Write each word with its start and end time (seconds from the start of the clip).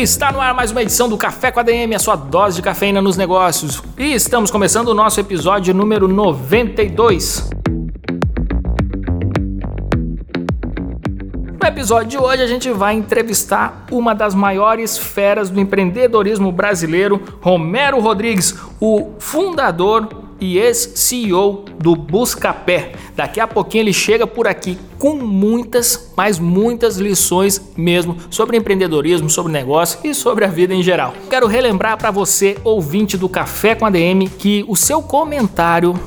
Está 0.00 0.30
no 0.30 0.40
ar 0.40 0.54
mais 0.54 0.70
uma 0.70 0.80
edição 0.80 1.08
do 1.08 1.18
Café 1.18 1.50
com 1.50 1.58
a 1.58 1.62
DM, 1.64 1.92
a 1.92 1.98
sua 1.98 2.14
dose 2.14 2.54
de 2.54 2.62
cafeína 2.62 3.02
nos 3.02 3.16
negócios. 3.16 3.82
E 3.98 4.14
estamos 4.14 4.48
começando 4.48 4.90
o 4.90 4.94
nosso 4.94 5.18
episódio 5.18 5.74
número 5.74 6.06
92. 6.06 7.50
No 11.60 11.66
episódio 11.66 12.10
de 12.10 12.16
hoje 12.16 12.44
a 12.44 12.46
gente 12.46 12.70
vai 12.70 12.94
entrevistar 12.94 13.86
uma 13.90 14.14
das 14.14 14.36
maiores 14.36 14.96
feras 14.96 15.50
do 15.50 15.58
empreendedorismo 15.58 16.52
brasileiro, 16.52 17.20
Romero 17.40 17.98
Rodrigues, 17.98 18.56
o 18.80 19.14
fundador 19.18 20.27
e 20.40 20.58
ex-CEO 20.58 21.64
do 21.78 21.94
Buscapé. 21.94 22.92
Daqui 23.16 23.40
a 23.40 23.46
pouquinho 23.46 23.82
ele 23.82 23.92
chega 23.92 24.26
por 24.26 24.46
aqui 24.46 24.78
com 24.98 25.14
muitas, 25.14 26.12
mas 26.16 26.38
muitas 26.38 26.96
lições 26.96 27.60
mesmo 27.76 28.16
sobre 28.30 28.56
empreendedorismo, 28.56 29.28
sobre 29.28 29.52
negócio 29.52 30.00
e 30.04 30.14
sobre 30.14 30.44
a 30.44 30.48
vida 30.48 30.74
em 30.74 30.82
geral. 30.82 31.14
Quero 31.28 31.46
relembrar 31.46 31.96
para 31.96 32.10
você, 32.10 32.56
ouvinte 32.64 33.16
do 33.16 33.28
Café 33.28 33.74
com 33.74 33.86
a 33.86 33.90
DM, 33.90 34.28
que 34.28 34.64
o 34.68 34.76
seu 34.76 35.02
comentário 35.02 35.98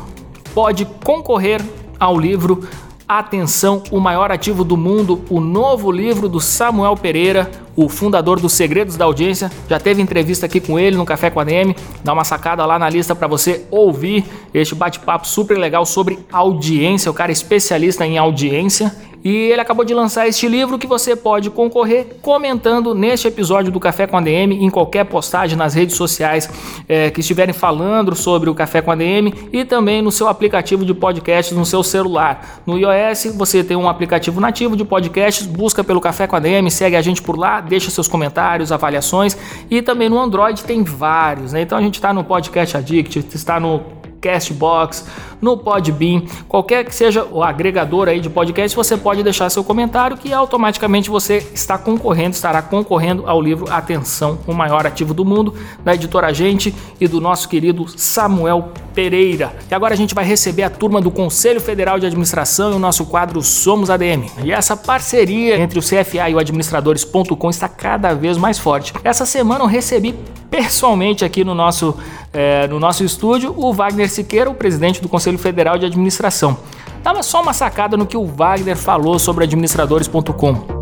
pode 0.53 0.85
concorrer 1.03 1.61
ao 1.99 2.19
livro 2.19 2.67
Atenção, 3.07 3.83
o 3.91 3.99
maior 3.99 4.31
ativo 4.31 4.63
do 4.63 4.77
mundo, 4.77 5.21
o 5.29 5.41
novo 5.41 5.91
livro 5.91 6.29
do 6.29 6.39
Samuel 6.39 6.95
Pereira, 6.95 7.51
o 7.75 7.87
fundador 7.89 8.39
dos 8.39 8.53
Segredos 8.53 8.97
da 8.97 9.05
Audiência. 9.05 9.51
Já 9.69 9.79
teve 9.79 10.01
entrevista 10.01 10.45
aqui 10.45 10.59
com 10.59 10.79
ele 10.79 10.95
no 10.95 11.05
Café 11.05 11.29
com 11.29 11.39
a 11.39 11.43
DM. 11.43 11.75
Dá 12.03 12.13
uma 12.13 12.23
sacada 12.23 12.65
lá 12.65 12.77
na 12.77 12.89
lista 12.89 13.15
para 13.15 13.27
você 13.27 13.65
ouvir 13.71 14.25
este 14.53 14.75
bate-papo 14.75 15.27
super 15.27 15.57
legal 15.57 15.85
sobre 15.85 16.19
audiência. 16.31 17.09
O 17.09 17.13
cara 17.13 17.31
é 17.31 17.33
especialista 17.33 18.05
em 18.05 18.17
audiência 18.17 18.91
e 19.23 19.29
ele 19.29 19.61
acabou 19.61 19.85
de 19.85 19.93
lançar 19.93 20.27
este 20.27 20.47
livro 20.47 20.77
que 20.77 20.87
você 20.87 21.15
pode 21.15 21.49
concorrer 21.49 22.17
comentando 22.21 22.95
neste 22.95 23.27
episódio 23.27 23.71
do 23.71 23.79
Café 23.79 24.07
com 24.07 24.17
a 24.17 24.21
DM, 24.21 24.63
em 24.63 24.69
qualquer 24.69 25.05
postagem 25.05 25.57
nas 25.57 25.73
redes 25.73 25.95
sociais 25.95 26.49
é, 26.87 27.09
que 27.09 27.19
estiverem 27.19 27.53
falando 27.53 28.15
sobre 28.15 28.49
o 28.49 28.55
Café 28.55 28.81
com 28.81 28.91
a 28.91 28.95
DM 28.95 29.33
e 29.51 29.63
também 29.63 30.01
no 30.01 30.11
seu 30.11 30.27
aplicativo 30.27 30.85
de 30.85 30.93
podcast 30.93 31.53
no 31.53 31.65
seu 31.65 31.83
celular. 31.83 32.61
No 32.65 32.77
iOS 32.77 33.33
você 33.35 33.63
tem 33.63 33.77
um 33.77 33.87
aplicativo 33.87 34.39
nativo 34.39 34.75
de 34.75 34.83
podcasts, 34.83 35.45
busca 35.45 35.83
pelo 35.83 36.01
Café 36.01 36.27
com 36.27 36.35
a 36.35 36.39
DM, 36.39 36.69
segue 36.71 36.95
a 36.95 37.01
gente 37.01 37.21
por 37.21 37.37
lá, 37.37 37.61
deixa 37.61 37.91
seus 37.91 38.07
comentários, 38.07 38.71
avaliações 38.71 39.37
e 39.69 39.81
também 39.81 40.09
no 40.09 40.19
Android 40.19 40.63
tem 40.63 40.83
vários, 40.83 41.53
né? 41.53 41.61
Então 41.61 41.77
a 41.77 41.81
gente 41.81 41.95
está 41.95 42.13
no 42.13 42.23
Podcast 42.23 42.77
Addict, 42.77 43.19
está 43.35 43.59
no 43.59 44.00
Castbox, 44.21 45.05
no 45.41 45.57
Podbean, 45.57 46.21
qualquer 46.47 46.85
que 46.85 46.93
seja 46.93 47.25
o 47.25 47.43
agregador 47.43 48.07
aí 48.07 48.19
de 48.19 48.29
podcast, 48.29 48.75
você 48.75 48.95
pode 48.95 49.23
deixar 49.23 49.49
seu 49.49 49.63
comentário 49.63 50.15
que 50.15 50.31
automaticamente 50.31 51.09
você 51.09 51.37
está 51.53 51.77
concorrendo, 51.77 52.35
estará 52.35 52.61
concorrendo 52.61 53.23
ao 53.25 53.41
livro 53.41 53.71
Atenção, 53.71 54.37
o 54.45 54.53
maior 54.53 54.85
ativo 54.85 55.13
do 55.13 55.25
mundo, 55.25 55.55
da 55.83 55.95
editora 55.95 56.31
Gente 56.31 56.73
e 56.99 57.07
do 57.07 57.19
nosso 57.19 57.49
querido 57.49 57.87
Samuel 57.97 58.71
Pereira. 58.93 59.55
E 59.69 59.73
agora 59.73 59.93
a 59.93 59.97
gente 59.97 60.13
vai 60.13 60.23
receber 60.23 60.63
a 60.63 60.69
turma 60.69 61.01
do 61.01 61.09
Conselho 61.09 61.59
Federal 61.59 61.97
de 61.97 62.05
Administração 62.05 62.71
e 62.71 62.75
o 62.75 62.79
nosso 62.79 63.05
quadro 63.05 63.41
Somos 63.41 63.89
ADM. 63.89 64.29
E 64.43 64.51
essa 64.51 64.77
parceria 64.77 65.57
entre 65.57 65.79
o 65.79 65.81
CFA 65.81 66.29
e 66.29 66.35
o 66.35 66.39
administradores.com 66.39 67.49
está 67.49 67.67
cada 67.67 68.13
vez 68.13 68.37
mais 68.37 68.59
forte. 68.59 68.93
Essa 69.03 69.25
semana 69.25 69.63
eu 69.63 69.67
recebi 69.67 70.13
pessoalmente 70.51 71.23
aqui 71.23 71.45
no 71.45 71.55
nosso, 71.55 71.97
é, 72.33 72.67
no 72.67 72.77
nosso 72.77 73.05
estúdio 73.05 73.55
o 73.57 73.73
Wagner 73.73 74.11
Siqueira, 74.11 74.49
o 74.49 74.53
presidente 74.53 75.01
do 75.01 75.07
Conselho 75.07 75.39
Federal 75.39 75.77
de 75.77 75.85
Administração. 75.85 76.57
Dava 77.01 77.23
só 77.23 77.41
uma 77.41 77.53
sacada 77.53 77.95
no 77.95 78.05
que 78.05 78.17
o 78.17 78.25
Wagner 78.25 78.75
falou 78.75 79.17
sobre 79.17 79.45
administradores.com. 79.45 80.81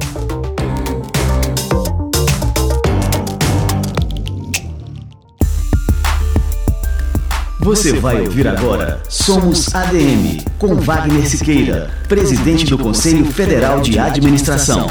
Você 7.62 8.00
vai 8.00 8.22
ouvir 8.22 8.48
agora 8.48 9.04
Somos 9.08 9.76
ADM, 9.76 10.44
com 10.58 10.76
Wagner 10.76 11.30
Siqueira, 11.30 11.92
presidente 12.08 12.66
do 12.66 12.80
Conselho 12.80 13.26
Federal 13.26 13.80
de 13.80 14.00
Administração. 14.00 14.88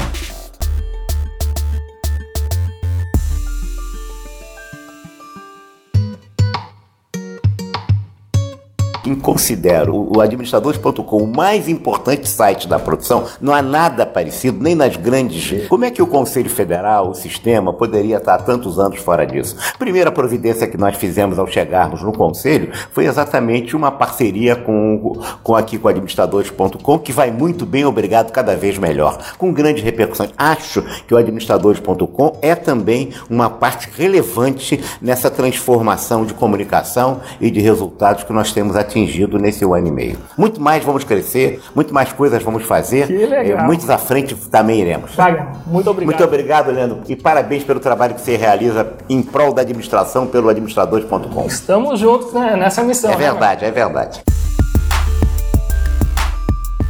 Considero 9.15 10.07
o 10.15 10.21
administradores.com 10.21 11.17
o 11.17 11.27
mais 11.27 11.67
importante 11.67 12.29
site 12.29 12.67
da 12.67 12.79
produção, 12.79 13.25
não 13.41 13.53
há 13.53 13.61
nada 13.61 14.05
parecido, 14.05 14.61
nem 14.61 14.75
nas 14.75 14.95
grandes. 14.95 15.67
Como 15.67 15.85
é 15.85 15.91
que 15.91 16.01
o 16.01 16.07
Conselho 16.07 16.49
Federal, 16.49 17.09
o 17.09 17.15
sistema, 17.15 17.73
poderia 17.73 18.17
estar 18.17 18.35
há 18.35 18.37
tantos 18.37 18.79
anos 18.79 18.99
fora 18.99 19.25
disso? 19.25 19.55
Primeira 19.77 20.11
providência 20.11 20.67
que 20.67 20.77
nós 20.77 20.95
fizemos 20.95 21.39
ao 21.39 21.47
chegarmos 21.47 22.01
no 22.01 22.13
Conselho 22.13 22.71
foi 22.91 23.05
exatamente 23.05 23.75
uma 23.75 23.91
parceria 23.91 24.55
com, 24.55 25.19
com 25.43 25.55
aqui 25.55 25.77
com 25.77 25.87
administradores.com, 25.87 26.99
que 26.99 27.11
vai 27.11 27.31
muito 27.31 27.65
bem, 27.65 27.85
obrigado, 27.85 28.31
cada 28.31 28.55
vez 28.55 28.77
melhor, 28.77 29.17
com 29.37 29.51
grandes 29.51 29.83
repercussões. 29.83 30.31
Acho 30.37 30.83
que 31.07 31.13
o 31.13 31.17
administradores.com 31.17 32.37
é 32.41 32.55
também 32.55 33.09
uma 33.29 33.49
parte 33.49 33.89
relevante 33.95 34.79
nessa 35.01 35.29
transformação 35.29 36.25
de 36.25 36.33
comunicação 36.33 37.21
e 37.41 37.49
de 37.49 37.59
resultados 37.59 38.23
que 38.23 38.33
nós 38.33 38.51
temos 38.51 38.75
atingido 38.75 38.98
atingido 38.99 39.37
nesse 39.37 39.65
um 39.65 39.73
ano 39.73 39.87
e 39.87 39.91
meio. 39.91 40.17
Muito 40.37 40.61
mais 40.61 40.83
vamos 40.83 41.03
crescer, 41.03 41.61
muito 41.73 41.93
mais 41.93 42.11
coisas 42.11 42.41
vamos 42.43 42.63
fazer. 42.63 43.07
Que 43.07 43.25
legal. 43.25 43.65
Muitos 43.65 43.89
à 43.89 43.97
frente 43.97 44.35
também 44.35 44.81
iremos. 44.81 45.15
Wagner, 45.15 45.47
muito 45.65 45.89
obrigado. 45.89 46.09
Muito 46.09 46.23
obrigado, 46.23 46.71
Leandro. 46.71 46.99
E 47.07 47.15
parabéns 47.15 47.63
pelo 47.63 47.79
trabalho 47.79 48.15
que 48.15 48.21
você 48.21 48.35
realiza 48.35 48.93
em 49.09 49.21
prol 49.21 49.53
da 49.53 49.61
administração 49.61 50.27
pelo 50.27 50.49
administradores.com. 50.49 51.45
Estamos 51.45 51.99
juntos 51.99 52.33
né, 52.33 52.55
nessa 52.55 52.83
missão. 52.83 53.11
É 53.11 53.15
né, 53.15 53.31
verdade, 53.31 53.61
né, 53.61 53.67
é 53.67 53.71
verdade. 53.71 54.21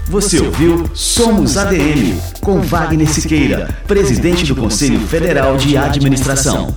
Você 0.07 0.39
ouviu 0.39 0.89
Somos 0.95 1.55
ADM, 1.55 2.17
com 2.41 2.59
Wagner 2.61 3.07
Siqueira, 3.07 3.69
presidente 3.87 4.43
do 4.43 4.55
Conselho 4.55 4.99
Federal 5.01 5.55
de 5.55 5.77
Administração. 5.77 6.73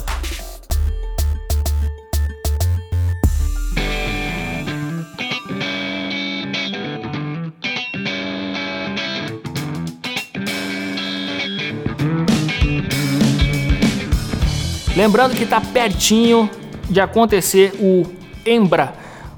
Lembrando 15.02 15.34
que 15.34 15.42
está 15.42 15.60
pertinho 15.60 16.48
de 16.88 17.00
acontecer 17.00 17.72
o 17.80 18.06
EMBRA. 18.46 18.94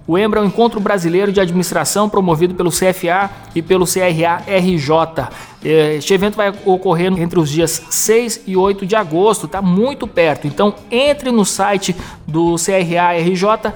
O 0.07 0.19
EMBRA 0.19 0.41
é 0.41 0.43
o 0.43 0.47
Encontro 0.47 0.79
Brasileiro 0.79 1.33
de 1.33 1.41
Administração 1.41 2.07
promovido 2.07 2.55
pelo 2.55 2.69
CFA 2.69 3.31
e 3.55 3.63
pelo 3.63 3.87
CRA-RJ. 3.87 5.27
É, 5.65 5.95
este 5.95 6.13
evento 6.13 6.37
vai 6.37 6.53
ocorrer 6.67 7.11
entre 7.19 7.41
os 7.41 7.49
dias 7.49 7.83
6 7.89 8.43
e 8.47 8.55
8 8.59 8.85
de 8.85 8.95
agosto, 8.95 9.47
está 9.47 9.63
muito 9.63 10.07
perto. 10.07 10.47
Então 10.47 10.75
entre 10.91 11.31
no 11.31 11.47
site 11.47 11.97
do 12.27 12.57
CRA-RJ 12.57 13.73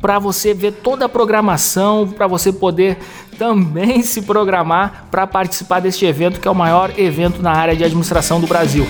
para 0.00 0.18
você 0.18 0.52
ver 0.52 0.72
toda 0.72 1.04
a 1.04 1.08
programação, 1.08 2.08
para 2.08 2.26
você 2.26 2.52
poder 2.52 2.98
também 3.38 4.02
se 4.02 4.22
programar 4.22 5.06
para 5.08 5.24
participar 5.24 5.78
deste 5.78 6.04
evento, 6.04 6.40
que 6.40 6.48
é 6.48 6.50
o 6.50 6.54
maior 6.54 6.92
evento 6.98 7.40
na 7.40 7.52
área 7.52 7.76
de 7.76 7.84
administração 7.84 8.40
do 8.40 8.48
Brasil. 8.48 8.84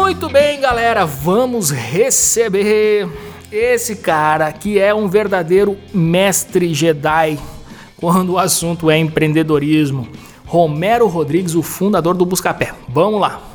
Muito 0.00 0.30
bem, 0.30 0.58
galera, 0.58 1.04
vamos 1.04 1.70
receber 1.70 3.06
esse 3.52 3.96
cara 3.96 4.50
que 4.50 4.78
é 4.78 4.94
um 4.94 5.06
verdadeiro 5.06 5.76
mestre 5.92 6.72
Jedi 6.72 7.38
quando 7.98 8.30
o 8.30 8.38
assunto 8.38 8.90
é 8.90 8.98
empreendedorismo. 8.98 10.08
Romero 10.46 11.06
Rodrigues, 11.06 11.54
o 11.54 11.62
fundador 11.62 12.16
do 12.16 12.24
Buscapé. 12.24 12.72
Vamos 12.88 13.20
lá. 13.20 13.49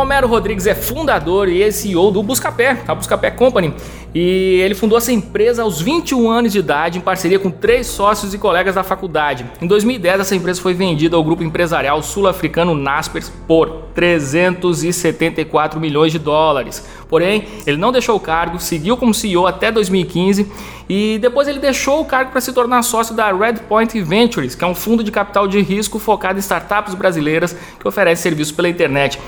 Romero 0.00 0.26
Rodrigues 0.26 0.66
é 0.66 0.74
fundador 0.74 1.46
e 1.46 1.70
CEO 1.70 2.10
do 2.10 2.22
Buscapé, 2.22 2.82
a 2.88 2.94
Buscapé 2.94 3.30
Company. 3.30 3.74
E 4.14 4.58
ele 4.64 4.74
fundou 4.74 4.96
essa 4.96 5.12
empresa 5.12 5.62
aos 5.62 5.78
21 5.82 6.30
anos 6.30 6.52
de 6.52 6.58
idade, 6.58 6.96
em 6.96 7.02
parceria 7.02 7.38
com 7.38 7.50
três 7.50 7.86
sócios 7.86 8.32
e 8.32 8.38
colegas 8.38 8.76
da 8.76 8.82
faculdade. 8.82 9.44
Em 9.60 9.66
2010, 9.66 10.20
essa 10.20 10.34
empresa 10.34 10.60
foi 10.60 10.72
vendida 10.72 11.16
ao 11.16 11.22
grupo 11.22 11.44
empresarial 11.44 12.02
sul-africano 12.02 12.74
Naspers 12.74 13.30
por 13.46 13.90
374 13.94 15.78
milhões 15.78 16.12
de 16.12 16.18
dólares. 16.18 16.82
Porém, 17.06 17.44
ele 17.66 17.76
não 17.76 17.92
deixou 17.92 18.16
o 18.16 18.20
cargo, 18.20 18.58
seguiu 18.58 18.96
como 18.96 19.12
CEO 19.12 19.46
até 19.46 19.70
2015 19.70 20.50
e 20.88 21.18
depois 21.18 21.46
ele 21.46 21.60
deixou 21.60 22.00
o 22.00 22.04
cargo 22.06 22.32
para 22.32 22.40
se 22.40 22.52
tornar 22.54 22.82
sócio 22.82 23.14
da 23.14 23.30
Redpoint 23.30 24.00
Ventures, 24.00 24.54
que 24.54 24.64
é 24.64 24.66
um 24.66 24.74
fundo 24.74 25.04
de 25.04 25.12
capital 25.12 25.46
de 25.46 25.60
risco 25.60 25.98
focado 25.98 26.38
em 26.38 26.40
startups 26.40 26.94
brasileiras 26.94 27.54
que 27.78 27.86
oferece 27.86 28.22
serviços 28.22 28.52
pela 28.52 28.68
internet. 28.68 29.20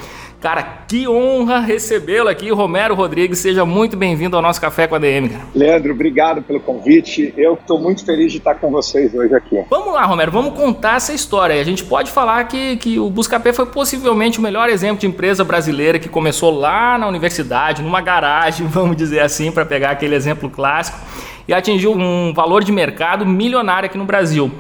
Cara, 0.43 0.81
que 0.89 1.07
honra 1.07 1.61
recebê-lo 1.61 2.29
aqui, 2.29 2.51
Romero 2.51 2.97
Rodrigues. 2.97 3.39
Seja 3.39 3.65
muito 3.65 3.97
bem-vindo 3.97 4.35
ao 4.35 4.43
nosso 4.43 4.61
Café 4.61 4.89
com 4.89 4.97
a 4.97 4.99
DM. 4.99 5.29
Cara. 5.29 5.45
Leandro, 5.55 5.93
obrigado 5.93 6.43
pelo 6.43 6.59
convite. 6.59 7.33
Eu 7.37 7.55
estou 7.55 7.79
muito 7.79 8.05
feliz 8.05 8.33
de 8.33 8.39
estar 8.39 8.57
com 8.57 8.69
vocês 8.69 9.15
hoje 9.15 9.33
aqui. 9.33 9.63
Vamos 9.71 9.95
lá, 9.95 10.05
Romero, 10.05 10.33
vamos 10.33 10.55
contar 10.55 10.97
essa 10.97 11.13
história. 11.13 11.61
A 11.61 11.65
gente 11.65 11.85
pode 11.85 12.11
falar 12.11 12.43
que, 12.49 12.77
que 12.79 12.99
o 12.99 13.09
Buscapé 13.09 13.53
foi 13.53 13.67
possivelmente 13.67 14.41
o 14.41 14.43
melhor 14.43 14.69
exemplo 14.69 14.99
de 14.99 15.07
empresa 15.07 15.45
brasileira 15.45 16.01
que 16.01 16.09
começou 16.09 16.51
lá 16.51 16.99
na 16.99 17.07
universidade, 17.07 17.81
numa 17.81 18.01
garagem, 18.01 18.67
vamos 18.69 18.97
dizer 18.97 19.21
assim, 19.21 19.53
para 19.53 19.65
pegar 19.65 19.93
aquele 19.93 20.17
exemplo 20.17 20.51
clássico, 20.51 20.99
e 21.47 21.55
atingiu 21.55 21.93
um 21.93 22.35
valor 22.35 22.65
de 22.65 22.73
mercado 22.73 23.25
milionário 23.25 23.87
aqui 23.87 23.97
no 23.97 24.05
Brasil 24.05 24.51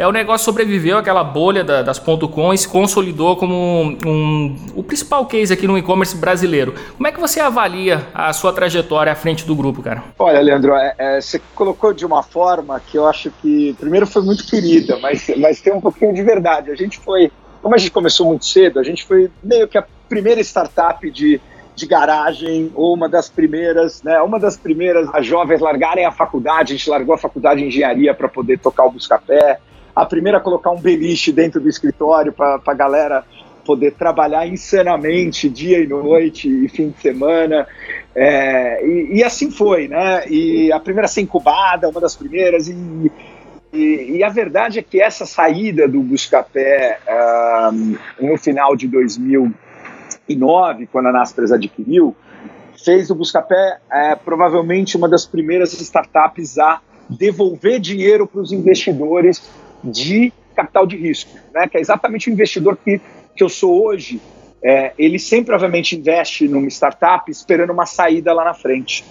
é, 0.00 0.06
o 0.06 0.12
negócio 0.12 0.46
sobreviveu 0.46 0.96
àquela 0.96 1.22
bolha 1.22 1.62
da, 1.62 1.82
das 1.82 1.98
.com 1.98 2.54
e 2.54 2.56
se 2.56 2.66
consolidou 2.66 3.36
como 3.36 3.54
um, 3.54 3.98
um, 4.06 4.56
o 4.74 4.82
principal 4.82 5.26
case 5.26 5.52
aqui 5.52 5.66
no 5.66 5.76
e-commerce 5.76 6.16
brasileiro. 6.16 6.72
Como 6.96 7.06
é 7.06 7.12
que 7.12 7.20
você 7.20 7.38
avalia 7.38 8.06
a 8.14 8.32
sua 8.32 8.50
trajetória 8.50 9.12
à 9.12 9.14
frente 9.14 9.44
do 9.44 9.54
grupo, 9.54 9.82
cara? 9.82 10.02
Olha, 10.18 10.40
Leandro, 10.40 10.74
é, 10.74 10.94
é, 10.96 11.20
você 11.20 11.38
colocou 11.54 11.92
de 11.92 12.06
uma 12.06 12.22
forma 12.22 12.80
que 12.80 12.96
eu 12.96 13.06
acho 13.06 13.30
que, 13.42 13.76
primeiro, 13.78 14.06
foi 14.06 14.22
muito 14.22 14.46
querida, 14.46 14.98
mas, 15.02 15.30
mas 15.36 15.60
tem 15.60 15.74
um 15.74 15.82
pouquinho 15.82 16.14
de 16.14 16.22
verdade. 16.22 16.70
A 16.70 16.74
gente 16.74 16.98
foi, 16.98 17.30
como 17.60 17.74
a 17.74 17.78
gente 17.78 17.90
começou 17.90 18.26
muito 18.26 18.46
cedo, 18.46 18.80
a 18.80 18.82
gente 18.82 19.04
foi 19.04 19.30
meio 19.44 19.68
que 19.68 19.76
a 19.76 19.84
primeira 20.08 20.40
startup 20.40 21.10
de 21.10 21.38
de 21.72 21.86
garagem, 21.86 22.70
ou 22.74 22.92
uma 22.92 23.08
das 23.08 23.30
primeiras, 23.30 24.02
né, 24.02 24.20
uma 24.20 24.38
das 24.38 24.54
primeiras 24.54 25.08
as 25.14 25.24
jovens 25.24 25.60
largarem 25.60 26.04
a 26.04 26.12
faculdade, 26.12 26.74
a 26.74 26.76
gente 26.76 26.90
largou 26.90 27.14
a 27.14 27.18
faculdade 27.18 27.60
de 27.60 27.68
engenharia 27.68 28.12
para 28.12 28.28
poder 28.28 28.58
tocar 28.58 28.84
o 28.84 28.90
Buscapé, 28.90 29.58
a 29.94 30.06
primeira 30.06 30.38
a 30.38 30.40
colocar 30.40 30.70
um 30.70 30.80
beliche 30.80 31.32
dentro 31.32 31.60
do 31.60 31.68
escritório 31.68 32.32
para 32.32 32.60
a 32.64 32.74
galera 32.74 33.24
poder 33.64 33.92
trabalhar 33.92 34.46
insanamente 34.46 35.48
dia 35.48 35.78
e 35.78 35.86
noite 35.86 36.48
e 36.48 36.68
fim 36.68 36.90
de 36.90 37.00
semana. 37.00 37.66
É, 38.14 38.84
e, 38.84 39.18
e, 39.18 39.24
assim 39.24 39.50
foi, 39.50 39.88
né? 39.88 40.26
E 40.28 40.72
a 40.72 40.80
primeira 40.80 41.06
a 41.06 41.08
ser 41.08 41.20
incubada, 41.20 41.88
uma 41.88 42.00
das 42.00 42.16
primeiras. 42.16 42.68
E, 42.68 43.12
e, 43.72 44.16
e 44.16 44.24
a 44.24 44.28
verdade 44.28 44.80
é 44.80 44.82
que 44.82 45.00
essa 45.00 45.24
saída 45.24 45.86
do 45.86 46.00
Buscapé 46.00 46.98
um, 47.72 47.96
no 48.20 48.36
final 48.36 48.74
de 48.74 48.88
2009, 48.88 50.88
quando 50.90 51.06
a 51.06 51.12
Naspers 51.12 51.52
adquiriu, 51.52 52.16
fez 52.84 53.10
o 53.10 53.14
Buscapé 53.14 53.78
é, 53.92 54.16
provavelmente 54.16 54.96
uma 54.96 55.08
das 55.08 55.26
primeiras 55.26 55.72
startups 55.74 56.58
a 56.58 56.80
devolver 57.08 57.78
dinheiro 57.78 58.26
para 58.26 58.40
os 58.40 58.52
investidores 58.52 59.42
de 59.82 60.32
capital 60.54 60.86
de 60.86 60.96
risco, 60.96 61.38
né? 61.54 61.68
que 61.68 61.76
é 61.76 61.80
exatamente 61.80 62.28
o 62.28 62.32
investidor 62.32 62.76
que, 62.76 63.00
que 63.34 63.42
eu 63.42 63.48
sou 63.48 63.86
hoje. 63.86 64.20
É, 64.62 64.92
ele 64.98 65.18
sempre, 65.18 65.54
obviamente, 65.54 65.96
investe 65.96 66.46
numa 66.46 66.68
startup 66.68 67.30
esperando 67.30 67.72
uma 67.72 67.86
saída 67.86 68.32
lá 68.32 68.44
na 68.44 68.54
frente. 68.54 69.04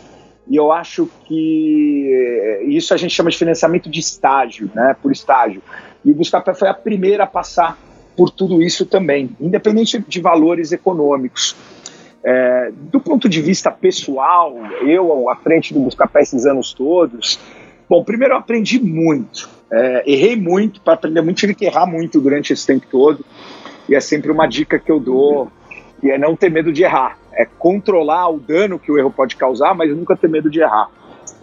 E 0.48 0.56
eu 0.56 0.72
acho 0.72 1.10
que 1.26 2.66
isso 2.68 2.94
a 2.94 2.98
gente 2.98 3.14
chama 3.14 3.30
de 3.30 3.38
financiamento 3.38 3.90
de 3.90 4.00
estágio, 4.00 4.70
né, 4.74 4.96
por 5.02 5.12
estágio. 5.12 5.62
E 6.04 6.12
o 6.12 6.16
Buscapé 6.16 6.54
foi 6.54 6.68
a 6.68 6.74
primeira 6.74 7.24
a 7.24 7.28
passar 7.28 7.78
por 8.16 8.32
tudo 8.32 8.62
isso 8.62 8.86
também, 8.86 9.30
independente 9.40 10.04
de 10.06 10.20
valores 10.20 10.72
econômicos. 10.72 11.56
É, 12.24 12.72
do 12.74 13.00
ponto 13.00 13.30
de 13.30 13.42
vista 13.42 13.72
pessoal, 13.72 14.58
eu 14.82 15.30
à 15.30 15.36
frente 15.38 15.74
do 15.74 15.80
Buscapé 15.80 16.22
esses 16.22 16.46
anos 16.46 16.74
todos, 16.74 17.40
bom, 17.90 18.04
primeiro 18.04 18.36
eu 18.36 18.38
aprendi 18.38 18.80
muito. 18.80 19.50
É, 19.72 20.04
errei 20.06 20.36
muito, 20.36 20.82
para 20.82 20.94
aprender 20.94 21.22
muito, 21.22 21.38
tive 21.38 21.56
que 21.56 21.66
errar 21.66 21.86
muito 21.86 22.22
durante 22.22 22.54
esse 22.54 22.66
tempo 22.66 22.86
todo. 22.90 23.26
E 23.88 23.96
é 23.96 24.00
sempre 24.00 24.32
uma 24.32 24.48
dica 24.48 24.78
que 24.78 24.92
eu 24.92 25.00
dou, 25.00 25.52
e 26.04 26.12
é 26.12 26.18
não 26.18 26.36
ter 26.36 26.50
medo 26.50 26.72
de 26.72 26.84
errar. 26.84 27.18
É 27.34 27.46
controlar 27.46 28.30
o 28.30 28.40
dano 28.40 28.78
que 28.78 28.92
o 28.92 28.98
erro 28.98 29.12
pode 29.12 29.36
causar, 29.36 29.74
mas 29.74 29.90
nunca 29.96 30.16
ter 30.16 30.30
medo 30.30 30.50
de 30.50 30.60
errar. 30.62 30.90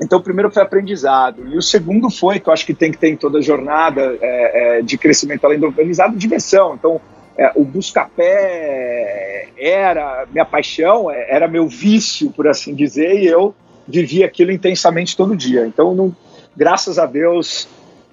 Então, 0.01 0.19
o 0.19 0.23
primeiro 0.23 0.51
foi 0.51 0.63
aprendizado. 0.63 1.47
E 1.49 1.57
o 1.57 1.63
segundo 1.63 2.11
foi, 2.11 2.39
que 2.39 2.49
eu 2.49 2.53
acho 2.53 2.67
que 2.67 2.75
tem 2.75 2.93
que 2.93 2.99
ter 2.99 3.09
em 3.09 3.17
toda 3.17 3.41
jornada 3.41 4.17
é, 4.21 4.79
é, 4.79 4.83
de 4.83 4.99
crescimento 4.99 5.45
além 5.45 5.59
do 5.59 5.67
aprendizado, 5.67 6.17
diversão. 6.17 6.75
Então, 6.75 7.01
é, 7.37 7.51
o 7.55 7.65
busca-pé 7.65 9.49
era 9.59 10.27
minha 10.31 10.45
paixão, 10.45 11.11
é, 11.11 11.35
era 11.35 11.49
meu 11.49 11.67
vício, 11.67 12.31
por 12.31 12.47
assim 12.47 12.75
dizer, 12.75 13.23
e 13.23 13.27
eu 13.27 13.55
vivia 13.89 14.27
aquilo 14.27 14.51
intensamente 14.51 15.17
todo 15.17 15.37
dia. 15.37 15.67
Então, 15.67 15.95
não, 15.95 16.15
graças 16.57 16.99
a 16.99 17.07
Deus, 17.07 17.69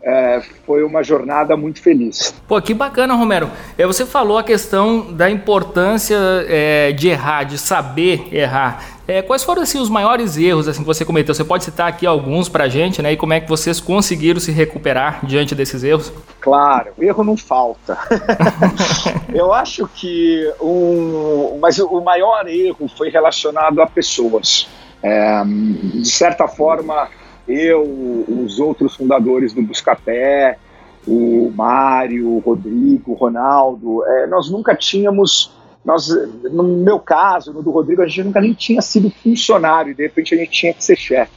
é, 0.06 0.42
foi 0.66 0.84
uma 0.84 1.01
jornada 1.01 1.56
muito 1.56 1.81
feliz. 1.81 2.36
Pô, 2.45 2.62
que 2.62 2.74
bacana, 2.74 3.13
Romero. 3.13 3.50
É, 3.78 3.88
você 3.88 4.06
falou 4.06 4.38
a 4.38 4.44
questão 4.44 5.13
da 5.13 5.30
importância 5.30 6.18
é, 6.48 6.92
de 6.92 7.07
errar, 7.07 7.44
de 7.44 7.57
saber 7.57 8.28
errar. 8.30 8.84
É, 9.07 9.22
quais 9.22 9.44
foram 9.44 9.62
assim, 9.62 9.80
os 9.80 9.90
maiores 9.90 10.38
erros 10.38 10.68
assim, 10.68 10.81
que 10.81 10.86
você 10.86 11.06
cometeu? 11.06 11.34
Você 11.34 11.44
pode 11.44 11.63
citar 11.63 11.88
aqui 11.88 12.06
alguns 12.06 12.50
para 12.50 12.66
a 12.66 12.69
gente, 12.69 13.01
né? 13.01 13.13
E 13.13 13.18
como 13.18 13.34
é 13.34 13.40
que 13.40 13.48
vocês 13.48 13.80
conseguiram 13.80 14.40
se 14.42 14.51
recuperar 14.51 15.25
diante 15.25 15.56
desses 15.56 15.84
erros? 15.84 16.12
Claro, 16.42 16.92
erro 17.00 17.24
não 17.24 17.38
falta. 17.38 17.98
Eu 19.34 19.54
acho 19.54 19.88
que 19.88 20.54
um, 20.62 21.57
mas 21.62 21.80
o 21.80 22.01
maior 22.01 22.45
erro 22.48 22.90
foi 22.98 23.10
relacionado 23.10 23.81
a 23.81 23.88
pessoas. 23.88 24.68
É, 25.01 25.44
de 25.45 26.10
certa 26.10 26.48
forma, 26.48 27.10
eu, 27.48 27.84
os 28.28 28.60
outros 28.60 28.95
fundadores 28.95 29.54
do 29.54 29.62
Buscapé, 29.62 30.57
o 31.06 31.51
Mário, 31.56 32.30
o 32.30 32.40
Rodrigo, 32.40 33.12
o 33.12 33.16
Ronaldo, 33.16 34.04
é, 34.06 34.28
nós 34.28 34.50
nunca 34.50 34.75
tínhamos, 34.75 35.54
nós, 35.84 36.07
no 36.51 36.63
meu 36.63 37.00
caso, 37.00 37.54
no 37.54 37.62
do 37.62 37.72
Rodrigo, 37.72 38.01
a 38.01 38.07
gente 38.07 38.24
nunca 38.24 38.40
nem 38.40 38.54
tinha 38.54 38.81
sido 38.81 39.10
funcionário 39.10 39.94
de 39.94 40.04
repente 40.04 40.34
a 40.34 40.38
gente 40.38 40.51
tinha 40.51 40.74
que 40.74 40.84
ser 40.84 40.95
chefe. 40.95 41.31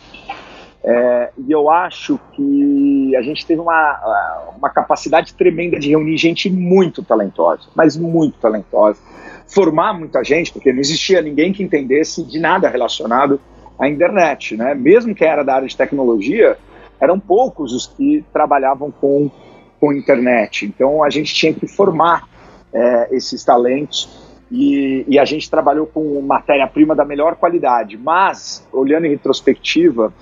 É, 0.88 1.31
e 1.37 1.50
eu 1.50 1.69
acho 1.69 2.17
que 2.32 3.17
a 3.17 3.23
gente 3.23 3.44
teve 3.44 3.61
uma, 3.61 4.53
uma 4.56 4.70
capacidade 4.70 5.35
tremenda 5.35 5.81
de 5.81 5.88
reunir 5.88 6.17
gente 6.17 6.48
muito 6.48 7.03
talentosa, 7.03 7.63
mas 7.75 7.96
muito 7.96 8.39
talentosa. 8.39 9.01
Formar 9.48 9.93
muita 9.94 10.22
gente, 10.22 10.53
porque 10.53 10.72
não 10.72 10.79
existia 10.79 11.20
ninguém 11.20 11.53
que 11.53 11.60
entendesse 11.60 12.22
de 12.22 12.39
nada 12.39 12.69
relacionado 12.69 13.41
a 13.78 13.88
internet, 13.88 14.56
né? 14.56 14.74
Mesmo 14.74 15.14
quem 15.14 15.28
era 15.28 15.42
da 15.42 15.54
área 15.54 15.68
de 15.68 15.76
tecnologia, 15.76 16.56
eram 17.00 17.18
poucos 17.18 17.72
os 17.72 17.86
que 17.86 18.24
trabalhavam 18.32 18.90
com, 18.90 19.30
com 19.78 19.92
internet. 19.92 20.64
Então 20.66 21.02
a 21.02 21.10
gente 21.10 21.34
tinha 21.34 21.52
que 21.52 21.66
formar 21.66 22.28
é, 22.72 23.08
esses 23.14 23.44
talentos 23.44 24.26
e, 24.50 25.04
e, 25.08 25.18
a 25.18 25.24
gente 25.24 25.50
trabalhou 25.50 25.86
com 25.86 26.20
matéria-prima 26.22 26.94
da 26.94 27.04
melhor 27.04 27.34
qualidade. 27.34 27.96
Mas, 27.96 28.66
olhando 28.72 29.06
em 29.06 29.10
retrospectiva, 29.10 30.12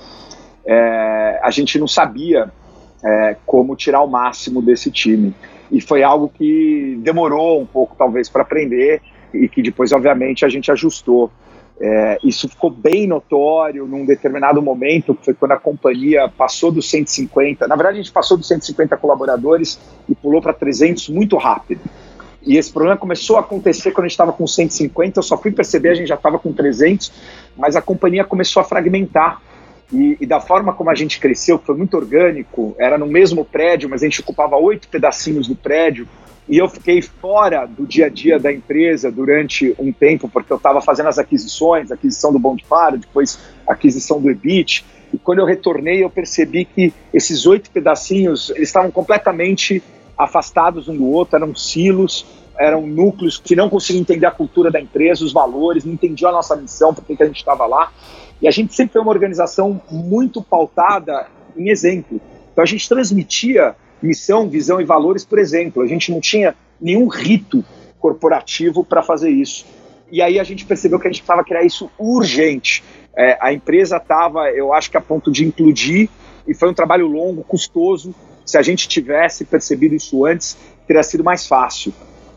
é, 0.66 1.40
a 1.42 1.50
gente 1.50 1.78
não 1.78 1.86
sabia 1.86 2.50
é, 3.04 3.36
como 3.44 3.76
tirar 3.76 4.00
o 4.02 4.06
máximo 4.06 4.62
desse 4.62 4.90
time. 4.90 5.34
E 5.70 5.80
foi 5.80 6.02
algo 6.02 6.28
que 6.28 6.98
demorou 7.02 7.60
um 7.60 7.66
pouco, 7.66 7.94
talvez, 7.96 8.30
para 8.30 8.42
aprender 8.42 9.02
e 9.32 9.48
que 9.48 9.60
depois, 9.60 9.92
obviamente, 9.92 10.44
a 10.44 10.48
gente 10.48 10.70
ajustou. 10.72 11.30
É, 11.80 12.18
isso 12.22 12.48
ficou 12.48 12.70
bem 12.70 13.06
notório 13.06 13.86
num 13.86 14.06
determinado 14.06 14.62
momento, 14.62 15.14
que 15.14 15.24
foi 15.24 15.34
quando 15.34 15.52
a 15.52 15.58
companhia 15.58 16.28
passou 16.28 16.70
dos 16.70 16.88
150. 16.88 17.66
Na 17.66 17.74
verdade, 17.74 17.98
a 17.98 18.02
gente 18.02 18.12
passou 18.12 18.36
dos 18.36 18.46
150 18.46 18.96
colaboradores 18.96 19.78
e 20.08 20.14
pulou 20.14 20.40
para 20.40 20.52
300 20.52 21.08
muito 21.08 21.36
rápido. 21.36 21.80
E 22.46 22.56
esse 22.56 22.72
problema 22.72 22.96
começou 22.96 23.36
a 23.36 23.40
acontecer 23.40 23.90
quando 23.90 24.04
a 24.04 24.08
gente 24.08 24.12
estava 24.12 24.32
com 24.32 24.46
150. 24.46 25.18
Eu 25.18 25.22
só 25.22 25.36
fui 25.36 25.50
perceber, 25.50 25.90
a 25.90 25.94
gente 25.94 26.08
já 26.08 26.14
estava 26.14 26.38
com 26.38 26.52
300, 26.52 27.10
mas 27.56 27.74
a 27.74 27.82
companhia 27.82 28.24
começou 28.24 28.60
a 28.60 28.64
fragmentar. 28.64 29.40
E, 29.92 30.16
e, 30.20 30.26
da 30.26 30.40
forma 30.40 30.72
como 30.72 30.90
a 30.90 30.94
gente 30.94 31.20
cresceu, 31.20 31.58
foi 31.58 31.76
muito 31.76 31.96
orgânico, 31.96 32.74
era 32.78 32.96
no 32.96 33.06
mesmo 33.06 33.44
prédio, 33.44 33.88
mas 33.88 34.02
a 34.02 34.06
gente 34.06 34.20
ocupava 34.20 34.56
oito 34.56 34.88
pedacinhos 34.88 35.46
do 35.46 35.54
prédio 35.54 36.08
e 36.48 36.58
eu 36.58 36.68
fiquei 36.68 37.00
fora 37.00 37.66
do 37.66 37.86
dia 37.86 38.06
a 38.06 38.08
dia 38.08 38.38
da 38.38 38.52
empresa 38.52 39.10
durante 39.10 39.74
um 39.78 39.92
tempo, 39.92 40.28
porque 40.28 40.52
eu 40.52 40.58
estava 40.58 40.80
fazendo 40.80 41.08
as 41.08 41.18
aquisições, 41.18 41.90
aquisição 41.90 42.32
do 42.32 42.38
Bom 42.38 42.54
de 42.54 42.64
Faro, 42.64 42.98
depois 42.98 43.38
aquisição 43.66 44.20
do 44.20 44.30
EBIT, 44.30 44.84
e 45.12 45.18
quando 45.18 45.38
eu 45.38 45.46
retornei 45.46 46.02
eu 46.04 46.10
percebi 46.10 46.64
que 46.64 46.92
esses 47.12 47.46
oito 47.46 47.70
pedacinhos, 47.70 48.50
eles 48.50 48.68
estavam 48.68 48.90
completamente 48.90 49.82
afastados 50.18 50.88
um 50.88 50.96
do 50.96 51.08
outro, 51.08 51.36
eram 51.36 51.54
silos, 51.54 52.26
eram 52.58 52.86
núcleos 52.86 53.38
que 53.38 53.56
não 53.56 53.68
conseguiam 53.68 54.02
entender 54.02 54.26
a 54.26 54.30
cultura 54.30 54.70
da 54.70 54.80
empresa, 54.80 55.24
os 55.24 55.32
valores, 55.32 55.84
não 55.84 55.92
entendiam 55.92 56.30
a 56.30 56.32
nossa 56.32 56.54
missão, 56.56 56.92
por 56.92 57.04
que 57.04 57.20
a 57.20 57.26
gente 57.26 57.38
estava 57.38 57.66
lá. 57.66 57.92
E 58.40 58.46
a 58.46 58.50
gente 58.50 58.74
sempre 58.74 58.92
foi 58.92 59.02
uma 59.02 59.10
organização 59.10 59.80
muito 59.90 60.42
pautada 60.42 61.26
em 61.56 61.70
exemplo. 61.70 62.20
Então 62.52 62.62
a 62.62 62.66
gente 62.66 62.88
transmitia 62.88 63.74
missão, 64.04 64.48
visão 64.48 64.80
e 64.80 64.84
valores 64.84 65.24
por 65.24 65.38
exemplo. 65.38 65.82
A 65.82 65.86
gente 65.86 66.12
não 66.12 66.20
tinha 66.20 66.54
nenhum 66.80 67.08
rito 67.08 67.64
corporativo 67.98 68.84
para 68.84 69.02
fazer 69.02 69.30
isso. 69.30 69.66
E 70.10 70.20
aí 70.20 70.38
a 70.38 70.44
gente 70.44 70.64
percebeu 70.64 70.98
que 71.00 71.08
a 71.08 71.10
gente 71.10 71.22
precisava 71.22 71.44
criar 71.44 71.64
isso 71.64 71.90
urgente. 71.98 72.84
É, 73.16 73.38
a 73.40 73.52
empresa 73.52 73.96
estava, 73.96 74.50
eu 74.50 74.72
acho 74.72 74.90
que 74.90 74.96
a 74.96 75.00
ponto 75.00 75.32
de 75.32 75.44
implodir, 75.44 76.08
e 76.46 76.54
foi 76.54 76.68
um 76.68 76.74
trabalho 76.74 77.06
longo, 77.06 77.42
custoso. 77.42 78.14
Se 78.44 78.58
a 78.58 78.62
gente 78.62 78.86
tivesse 78.86 79.44
percebido 79.44 79.94
isso 79.94 80.26
antes, 80.26 80.56
teria 80.86 81.02
sido 81.02 81.24
mais 81.24 81.46
fácil. 81.46 81.92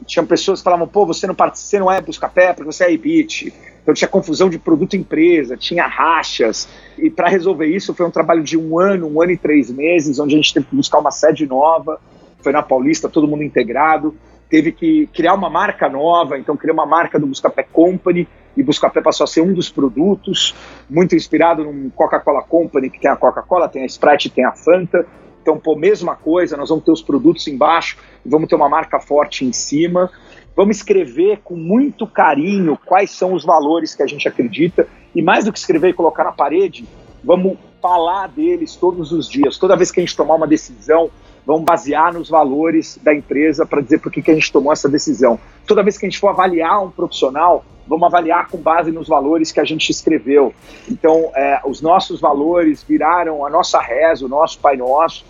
Tinha 0.05 0.25
pessoas 0.25 0.59
que 0.59 0.63
falavam, 0.63 0.88
pô, 0.88 1.05
você 1.05 1.27
não, 1.27 1.36
você 1.36 1.79
não 1.79 1.91
é 1.91 2.00
Buscapé 2.00 2.53
porque 2.53 2.71
você 2.71 2.86
é 2.86 2.93
EBIT. 2.93 3.53
Então 3.88 3.96
tinha 3.96 4.10
confusão 4.10 4.50
de 4.50 4.60
produto 4.60 4.98
empresa, 4.98 5.56
tinha 5.56 5.88
rachas. 5.88 6.67
E 6.98 7.10
para 7.10 7.29
resolver 7.29 7.67
isso 7.67 7.94
foi 7.94 8.06
um 8.06 8.12
trabalho 8.12 8.44
de 8.44 8.58
um 8.58 8.77
ano, 8.77 9.08
um 9.08 9.22
ano 9.22 9.32
e 9.32 9.38
três 9.38 9.72
meses, 9.72 10.20
onde 10.20 10.34
a 10.34 10.38
gente 10.38 10.53
teve 10.53 10.65
que 10.65 10.75
buscar 10.75 11.00
uma 11.00 11.10
sede 11.10 11.48
nova. 11.48 11.98
Foi 12.41 12.51
na 12.51 12.62
Paulista, 12.62 13.08
todo 13.08 13.29
mundo 13.29 13.44
integrado. 13.44 14.13
Teve 14.50 14.74
que 14.74 15.08
criar 15.13 15.36
uma 15.36 15.50
marca 15.50 15.88
nova, 15.88 16.38
então 16.38 16.58
criou 16.58 16.74
uma 16.74 16.86
marca 16.86 17.17
do 17.17 17.27
Buscapé 17.27 17.63
Company, 17.63 18.27
e 18.58 18.62
Buscapé 18.62 19.00
passou 19.00 19.24
a 19.24 19.27
ser 19.27 19.39
um 19.39 19.53
dos 19.53 19.70
produtos, 19.70 20.53
muito 20.89 21.15
inspirado 21.15 21.63
no 21.63 21.89
Coca-Cola 21.91 22.44
Company, 22.44 22.89
que 22.89 23.00
tem 23.00 23.10
a 23.10 23.15
Coca-Cola, 23.15 23.70
tem 23.70 23.84
a 23.84 23.86
Sprite, 23.86 24.29
tem 24.29 24.44
a 24.44 24.51
Fanta. 24.51 25.08
Então, 25.41 25.58
pô, 25.58 25.77
mesma 25.77 26.13
coisa, 26.13 26.58
nós 26.58 26.67
vamos 26.67 26.84
ter 26.84 26.91
os 26.91 27.01
produtos 27.01 27.48
embaixo, 27.48 27.98
vamos 28.25 28.50
ter 28.50 28.56
uma 28.56 28.67
marca 28.67 29.00
forte 29.00 29.46
em 29.46 29.53
cima. 29.53 30.12
Vamos 30.58 30.78
escrever 30.78 31.42
com 31.44 31.56
muito 31.56 32.08
carinho 32.08 32.80
quais 32.84 33.12
são 33.12 33.34
os 33.34 33.46
valores 33.46 33.94
que 33.94 34.02
a 34.02 34.08
gente 34.08 34.28
acredita 34.28 34.88
e 35.14 35.22
mais 35.22 35.46
do 35.46 35.54
que 35.54 35.60
escrever 35.60 35.90
e 35.90 35.94
colocar 35.94 36.24
na 36.24 36.32
parede, 36.32 36.84
vamos 37.24 37.60
falar 37.80 38.28
deles 38.28 38.76
todos 38.76 39.12
os 39.12 39.30
dias. 39.30 39.60
Toda 39.60 39.76
vez 39.76 39.92
que 39.92 40.00
a 40.00 40.04
gente 40.04 40.18
tomar 40.18 40.34
uma 40.34 40.48
decisão, 40.48 41.12
vamos 41.46 41.64
basear 41.64 42.12
nos 42.12 42.28
valores 42.28 43.00
da 43.04 43.14
empresa 43.14 43.68
para 43.68 43.82
dizer 43.82 44.00
por 44.00 44.12
que, 44.12 44.20
que 44.20 44.32
a 44.32 44.34
gente 44.34 44.52
tomou 44.52 44.74
essa 44.74 44.90
decisão. 44.90 45.40
Toda 45.68 45.84
vez 45.84 45.96
que 45.96 46.08
a 46.08 46.10
gente 46.10 46.20
for 46.20 46.30
avaliar 46.30 46.84
um 46.84 46.90
profissional, 46.90 47.64
vamos 47.88 48.08
avaliar 48.08 48.48
com 48.48 48.58
base 48.58 48.92
nos 48.92 49.08
valores 49.08 49.52
que 49.52 49.60
a 49.60 49.64
gente 49.64 49.92
escreveu. 49.92 50.56
Então, 50.90 51.32
é, 51.36 51.62
os 51.66 51.84
nossos 51.84 52.20
valores 52.20 52.84
viraram 52.84 53.46
a 53.46 53.50
nossa 53.52 53.80
reza, 53.80 54.26
o 54.26 54.28
nosso 54.28 54.58
Pai 54.58 54.76
Nosso, 54.76 55.24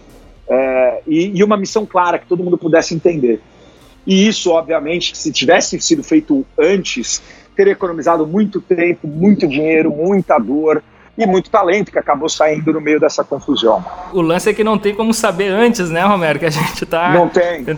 é, 0.50 1.02
e, 1.06 1.38
e, 1.38 1.44
uma 1.44 1.58
missão 1.58 1.86
clara 1.86 2.18
que 2.18 2.28
todo 2.28 2.42
mundo 2.42 2.58
pudesse 2.58 2.96
entender. 2.96 3.42
E 4.08 4.28
isso, 4.28 4.52
obviamente, 4.52 5.16
se 5.18 5.32
tivesse 5.34 5.80
sido 5.82 6.02
feito 6.02 6.46
antes, 6.58 7.22
teria 7.56 7.74
economizado 7.74 8.26
muito 8.26 8.62
tempo, 8.62 9.06
muito 9.06 9.46
dinheiro, 9.46 9.92
muita 9.92 10.40
dor, 10.40 10.82
e 11.18 11.26
muito 11.26 11.50
talento 11.50 11.92
que 11.92 11.98
acabou 11.98 12.30
saindo 12.30 12.72
no 12.72 12.80
meio 12.80 13.00
dessa 13.00 13.24
confusão. 13.24 13.84
O 14.14 14.22
lance 14.22 14.50
é 14.50 14.54
que 14.54 14.64
não 14.64 14.78
tem 14.78 14.94
como 14.94 15.14
saber 15.14 15.48
antes, 15.48 15.90
né, 15.90 16.04
Romero, 16.04 16.38
que 16.38 16.46
a 16.46 16.50
gente 16.50 16.84
está 16.84 17.12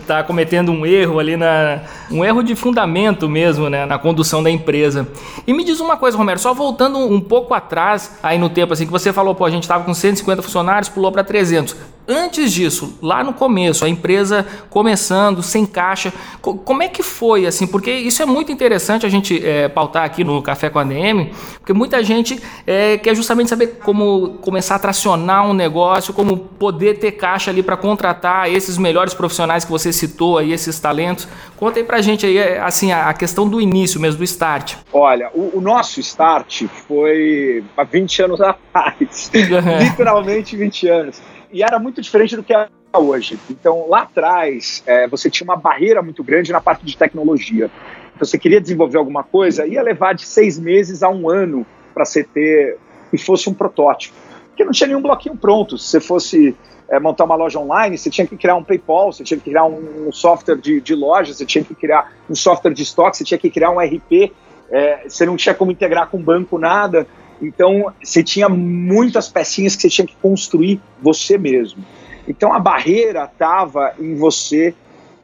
tá 0.06 0.22
cometendo 0.22 0.70
um 0.70 0.84
erro 0.84 1.18
ali 1.18 1.36
na 1.36 1.80
um 2.10 2.22
erro 2.22 2.42
de 2.42 2.54
fundamento 2.54 3.28
mesmo, 3.28 3.70
né, 3.70 3.86
na 3.86 3.98
condução 3.98 4.42
da 4.42 4.50
empresa. 4.50 5.08
E 5.46 5.54
me 5.54 5.64
diz 5.64 5.80
uma 5.80 5.96
coisa, 5.96 6.18
Romero, 6.18 6.38
só 6.38 6.52
voltando 6.52 6.98
um 6.98 7.20
pouco 7.20 7.54
atrás 7.54 8.18
aí 8.22 8.38
no 8.38 8.50
tempo 8.50 8.74
assim 8.74 8.84
que 8.84 8.92
você 8.92 9.12
falou, 9.12 9.34
pô, 9.34 9.46
a 9.46 9.50
gente 9.50 9.62
estava 9.62 9.84
com 9.84 9.94
150 9.94 10.42
funcionários, 10.42 10.90
pulou 10.90 11.10
para 11.10 11.24
300. 11.24 11.74
Antes 12.08 12.52
disso, 12.52 12.98
lá 13.00 13.22
no 13.22 13.32
começo, 13.32 13.84
a 13.84 13.88
empresa 13.88 14.44
começando, 14.68 15.42
sem 15.42 15.64
caixa, 15.64 16.12
como 16.40 16.82
é 16.82 16.88
que 16.88 17.02
foi 17.02 17.46
assim? 17.46 17.66
Porque 17.66 17.92
isso 17.92 18.20
é 18.22 18.26
muito 18.26 18.50
interessante 18.50 19.06
a 19.06 19.08
gente 19.08 19.46
é, 19.46 19.68
pautar 19.68 20.04
aqui 20.04 20.24
no 20.24 20.42
Café 20.42 20.68
com 20.70 20.78
a 20.78 20.84
DM, 20.84 21.30
porque 21.58 21.72
muita 21.72 22.02
gente 22.02 22.40
é, 22.66 22.98
quer 22.98 23.14
justamente 23.14 23.48
saber 23.48 23.78
como 23.84 24.38
começar 24.40 24.74
a 24.74 24.78
tracionar 24.78 25.46
um 25.46 25.52
negócio, 25.52 26.12
como 26.12 26.36
poder 26.36 26.98
ter 26.98 27.12
caixa 27.12 27.50
ali 27.50 27.62
para 27.62 27.76
contratar 27.76 28.50
esses 28.50 28.76
melhores 28.76 29.14
profissionais 29.14 29.64
que 29.64 29.70
você 29.70 29.92
citou 29.92 30.38
aí, 30.38 30.52
esses 30.52 30.80
talentos. 30.80 31.28
Conta 31.56 31.78
aí 31.78 31.84
pra 31.84 32.00
gente 32.00 32.26
aí, 32.26 32.38
é, 32.38 32.60
assim, 32.60 32.90
a, 32.90 33.12
questão 33.14 33.48
do 33.48 33.60
início 33.60 34.00
mesmo, 34.00 34.18
do 34.18 34.24
start. 34.24 34.74
Olha, 34.92 35.30
o, 35.32 35.58
o 35.58 35.60
nosso 35.60 36.00
start 36.00 36.64
foi 36.88 37.62
há 37.76 37.84
20 37.84 38.22
anos 38.22 38.40
atrás, 38.42 39.30
literalmente 39.32 40.56
20 40.56 40.88
anos 40.88 41.22
e 41.52 41.62
era 41.62 41.78
muito 41.78 42.00
diferente 42.00 42.36
do 42.36 42.42
que 42.42 42.54
é 42.54 42.68
hoje. 42.94 43.38
Então, 43.50 43.88
lá 43.88 44.02
atrás, 44.02 44.82
é, 44.86 45.06
você 45.06 45.30
tinha 45.30 45.44
uma 45.44 45.56
barreira 45.56 46.02
muito 46.02 46.22
grande 46.24 46.52
na 46.52 46.60
parte 46.60 46.84
de 46.84 46.96
tecnologia. 46.96 47.70
Então, 48.14 48.26
você 48.26 48.38
queria 48.38 48.60
desenvolver 48.60 48.98
alguma 48.98 49.22
coisa, 49.22 49.66
ia 49.66 49.82
levar 49.82 50.14
de 50.14 50.26
seis 50.26 50.58
meses 50.58 51.02
a 51.02 51.08
um 51.08 51.28
ano 51.28 51.66
para 51.94 52.04
você 52.04 52.24
ter 52.24 52.78
e 53.12 53.18
fosse 53.18 53.48
um 53.48 53.54
protótipo. 53.54 54.14
Porque 54.48 54.64
não 54.64 54.72
tinha 54.72 54.88
nenhum 54.88 55.02
bloquinho 55.02 55.36
pronto. 55.36 55.78
Se 55.78 55.88
você 55.88 56.00
fosse 56.00 56.56
é, 56.88 56.98
montar 56.98 57.24
uma 57.24 57.36
loja 57.36 57.58
online, 57.58 57.96
você 57.96 58.10
tinha 58.10 58.26
que 58.26 58.36
criar 58.36 58.56
um 58.56 58.64
PayPal, 58.64 59.12
você 59.12 59.22
tinha 59.24 59.38
que 59.38 59.44
criar 59.44 59.64
um, 59.64 60.08
um 60.08 60.12
software 60.12 60.56
de, 60.56 60.80
de, 60.80 60.94
loja, 60.94 61.32
você 61.32 61.46
tinha 61.46 61.64
que 61.64 61.74
criar 61.74 62.12
um 62.28 62.34
software 62.34 62.74
de 62.74 62.82
estoque, 62.82 63.16
você 63.16 63.24
tinha 63.24 63.38
que 63.38 63.48
criar 63.48 63.70
um 63.70 63.78
RP, 63.78 64.32
é, 64.70 65.08
você 65.08 65.24
não 65.24 65.36
tinha 65.36 65.54
como 65.54 65.70
integrar 65.70 66.08
com 66.08 66.20
banco 66.20 66.58
nada. 66.58 67.06
Então, 67.40 67.92
você 68.02 68.22
tinha 68.22 68.48
muitas 68.48 69.28
pecinhas 69.28 69.74
que 69.74 69.82
você 69.82 69.88
tinha 69.88 70.06
que 70.06 70.16
construir 70.16 70.80
você 71.00 71.38
mesmo. 71.38 71.84
Então, 72.28 72.52
a 72.52 72.58
barreira 72.58 73.24
estava 73.24 73.94
em 73.98 74.14
você 74.14 74.74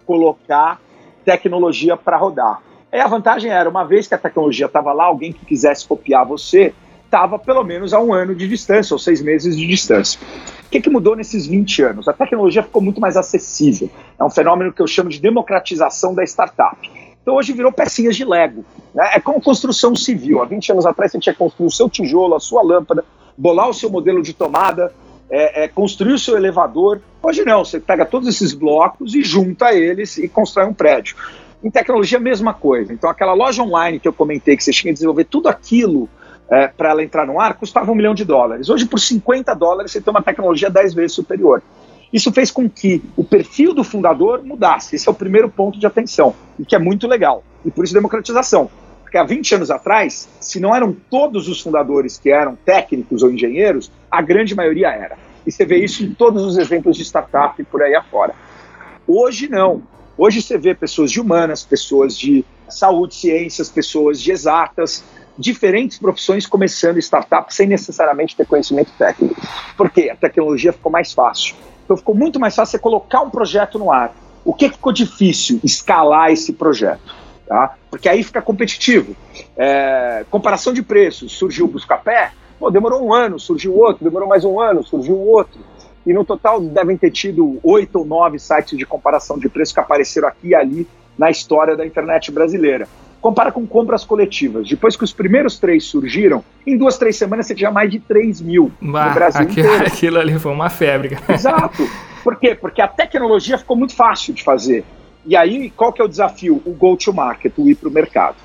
colocar 0.06 0.80
tecnologia 1.24 1.96
para 1.96 2.16
rodar. 2.16 2.62
Aí 2.90 3.00
a 3.00 3.06
vantagem 3.06 3.50
era, 3.50 3.68
uma 3.68 3.84
vez 3.84 4.06
que 4.06 4.14
a 4.14 4.18
tecnologia 4.18 4.66
estava 4.66 4.92
lá, 4.92 5.04
alguém 5.04 5.32
que 5.32 5.44
quisesse 5.44 5.86
copiar 5.86 6.24
você, 6.24 6.72
estava 7.04 7.38
pelo 7.38 7.62
menos 7.64 7.92
a 7.92 8.00
um 8.00 8.12
ano 8.12 8.34
de 8.34 8.48
distância, 8.48 8.94
ou 8.94 8.98
seis 8.98 9.20
meses 9.20 9.56
de 9.56 9.66
distância. 9.66 10.20
O 10.66 10.70
que, 10.70 10.80
que 10.80 10.90
mudou 10.90 11.14
nesses 11.14 11.46
20 11.46 11.82
anos? 11.82 12.08
A 12.08 12.12
tecnologia 12.12 12.62
ficou 12.62 12.82
muito 12.82 13.00
mais 13.00 13.16
acessível. 13.16 13.90
É 14.18 14.24
um 14.24 14.30
fenômeno 14.30 14.72
que 14.72 14.82
eu 14.82 14.86
chamo 14.86 15.08
de 15.10 15.20
democratização 15.20 16.14
da 16.14 16.24
startup. 16.24 16.76
Então 17.26 17.34
hoje 17.34 17.52
virou 17.52 17.72
pecinhas 17.72 18.14
de 18.14 18.24
Lego. 18.24 18.64
Né? 18.94 19.10
É 19.14 19.20
como 19.20 19.40
construção 19.40 19.96
civil. 19.96 20.40
Há 20.40 20.44
20 20.44 20.70
anos 20.70 20.86
atrás 20.86 21.10
você 21.10 21.18
tinha 21.18 21.32
que 21.32 21.38
construir 21.40 21.66
o 21.66 21.70
seu 21.72 21.90
tijolo, 21.90 22.36
a 22.36 22.38
sua 22.38 22.62
lâmpada, 22.62 23.04
bolar 23.36 23.68
o 23.68 23.74
seu 23.74 23.90
modelo 23.90 24.22
de 24.22 24.32
tomada, 24.32 24.92
é, 25.28 25.64
é, 25.64 25.68
construir 25.68 26.12
o 26.12 26.18
seu 26.20 26.36
elevador. 26.36 27.00
Hoje 27.20 27.44
não, 27.44 27.64
você 27.64 27.80
pega 27.80 28.06
todos 28.06 28.28
esses 28.28 28.52
blocos 28.54 29.12
e 29.16 29.24
junta 29.24 29.74
eles 29.74 30.16
e 30.18 30.28
constrói 30.28 30.66
um 30.66 30.72
prédio. 30.72 31.16
Em 31.64 31.68
tecnologia, 31.68 32.18
a 32.18 32.20
mesma 32.20 32.54
coisa. 32.54 32.92
Então, 32.92 33.10
aquela 33.10 33.32
loja 33.32 33.60
online 33.60 33.98
que 33.98 34.06
eu 34.06 34.12
comentei, 34.12 34.56
que 34.56 34.62
você 34.62 34.70
tinha 34.70 34.92
que 34.92 34.94
desenvolver 34.94 35.24
tudo 35.24 35.48
aquilo 35.48 36.08
é, 36.48 36.68
para 36.68 36.90
ela 36.90 37.02
entrar 37.02 37.26
no 37.26 37.40
ar, 37.40 37.54
custava 37.54 37.90
um 37.90 37.96
milhão 37.96 38.14
de 38.14 38.24
dólares. 38.24 38.68
Hoje, 38.68 38.86
por 38.86 39.00
50 39.00 39.52
dólares, 39.54 39.90
você 39.90 40.00
tem 40.00 40.12
uma 40.12 40.22
tecnologia 40.22 40.70
10 40.70 40.94
vezes 40.94 41.16
superior. 41.16 41.60
Isso 42.16 42.32
fez 42.32 42.50
com 42.50 42.66
que 42.66 43.02
o 43.14 43.22
perfil 43.22 43.74
do 43.74 43.84
fundador 43.84 44.42
mudasse. 44.42 44.96
Esse 44.96 45.06
é 45.06 45.12
o 45.12 45.14
primeiro 45.14 45.50
ponto 45.50 45.78
de 45.78 45.86
atenção, 45.86 46.34
e 46.58 46.64
que 46.64 46.74
é 46.74 46.78
muito 46.78 47.06
legal. 47.06 47.44
E 47.62 47.70
por 47.70 47.84
isso 47.84 47.92
democratização. 47.92 48.70
Porque 49.02 49.18
há 49.18 49.22
20 49.22 49.56
anos 49.56 49.70
atrás, 49.70 50.26
se 50.40 50.58
não 50.58 50.74
eram 50.74 50.96
todos 51.10 51.46
os 51.46 51.60
fundadores 51.60 52.16
que 52.16 52.30
eram 52.30 52.56
técnicos 52.56 53.22
ou 53.22 53.30
engenheiros, 53.30 53.92
a 54.10 54.22
grande 54.22 54.54
maioria 54.54 54.88
era. 54.88 55.18
E 55.46 55.52
você 55.52 55.66
vê 55.66 55.76
isso 55.84 56.02
em 56.04 56.14
todos 56.14 56.42
os 56.42 56.56
exemplos 56.56 56.96
de 56.96 57.02
startup 57.02 57.62
por 57.64 57.82
aí 57.82 57.94
afora. 57.94 58.34
Hoje 59.06 59.46
não. 59.46 59.82
Hoje 60.16 60.40
você 60.40 60.56
vê 60.56 60.74
pessoas 60.74 61.12
de 61.12 61.20
humanas, 61.20 61.64
pessoas 61.64 62.16
de 62.16 62.46
saúde, 62.66 63.14
ciências, 63.14 63.68
pessoas 63.68 64.22
de 64.22 64.32
exatas, 64.32 65.04
diferentes 65.38 65.98
profissões 65.98 66.46
começando 66.46 66.96
startup 66.96 67.54
sem 67.54 67.66
necessariamente 67.66 68.34
ter 68.34 68.46
conhecimento 68.46 68.90
técnico. 68.96 69.38
Por 69.76 69.90
quê? 69.90 70.08
A 70.10 70.16
tecnologia 70.16 70.72
ficou 70.72 70.90
mais 70.90 71.12
fácil. 71.12 71.54
Então 71.86 71.96
ficou 71.96 72.14
muito 72.14 72.38
mais 72.40 72.54
fácil 72.54 72.72
você 72.72 72.78
colocar 72.78 73.22
um 73.22 73.30
projeto 73.30 73.78
no 73.78 73.92
ar. 73.92 74.12
O 74.44 74.52
que 74.52 74.68
ficou 74.68 74.92
difícil? 74.92 75.60
Escalar 75.62 76.32
esse 76.32 76.52
projeto. 76.52 77.14
Tá? 77.46 77.76
Porque 77.88 78.08
aí 78.08 78.24
fica 78.24 78.42
competitivo. 78.42 79.16
É, 79.56 80.26
comparação 80.28 80.72
de 80.72 80.82
preços, 80.82 81.32
surgiu 81.32 81.66
o 81.66 81.68
Buscapé, 81.68 82.32
pô, 82.58 82.70
demorou 82.70 83.04
um 83.04 83.14
ano, 83.14 83.38
surgiu 83.38 83.76
outro, 83.78 84.04
demorou 84.04 84.28
mais 84.28 84.44
um 84.44 84.60
ano, 84.60 84.84
surgiu 84.84 85.16
outro. 85.16 85.60
E 86.04 86.12
no 86.12 86.24
total 86.24 86.60
devem 86.60 86.96
ter 86.96 87.12
tido 87.12 87.60
oito 87.62 88.00
ou 88.00 88.04
nove 88.04 88.38
sites 88.40 88.76
de 88.76 88.84
comparação 88.84 89.38
de 89.38 89.48
preços 89.48 89.72
que 89.72 89.80
apareceram 89.80 90.26
aqui 90.26 90.48
e 90.48 90.54
ali 90.54 90.88
na 91.16 91.30
história 91.30 91.76
da 91.76 91.86
internet 91.86 92.32
brasileira. 92.32 92.88
Compara 93.26 93.50
com 93.50 93.66
compras 93.66 94.04
coletivas. 94.04 94.68
Depois 94.68 94.96
que 94.96 95.02
os 95.02 95.12
primeiros 95.12 95.58
três 95.58 95.82
surgiram, 95.82 96.44
em 96.64 96.78
duas, 96.78 96.96
três 96.96 97.16
semanas 97.16 97.48
você 97.48 97.56
tinha 97.56 97.72
mais 97.72 97.90
de 97.90 97.98
3 97.98 98.40
mil 98.40 98.70
bah, 98.80 99.08
no 99.08 99.14
Brasil 99.14 99.42
aquilo, 99.42 99.66
inteiro. 99.66 99.82
Aquilo 99.92 100.18
ali 100.20 100.38
foi 100.38 100.52
uma 100.52 100.70
febre. 100.70 101.18
Exato. 101.28 101.90
Por 102.22 102.36
quê? 102.36 102.54
Porque 102.54 102.80
a 102.80 102.86
tecnologia 102.86 103.58
ficou 103.58 103.76
muito 103.76 103.96
fácil 103.96 104.32
de 104.32 104.44
fazer. 104.44 104.84
E 105.24 105.34
aí, 105.34 105.70
qual 105.70 105.92
que 105.92 106.00
é 106.00 106.04
o 106.04 106.08
desafio? 106.08 106.62
O 106.64 106.70
go-to-market, 106.70 107.52
o 107.56 107.68
ir 107.68 107.74
para 107.74 107.88
o 107.88 107.92
mercado. 107.92 108.36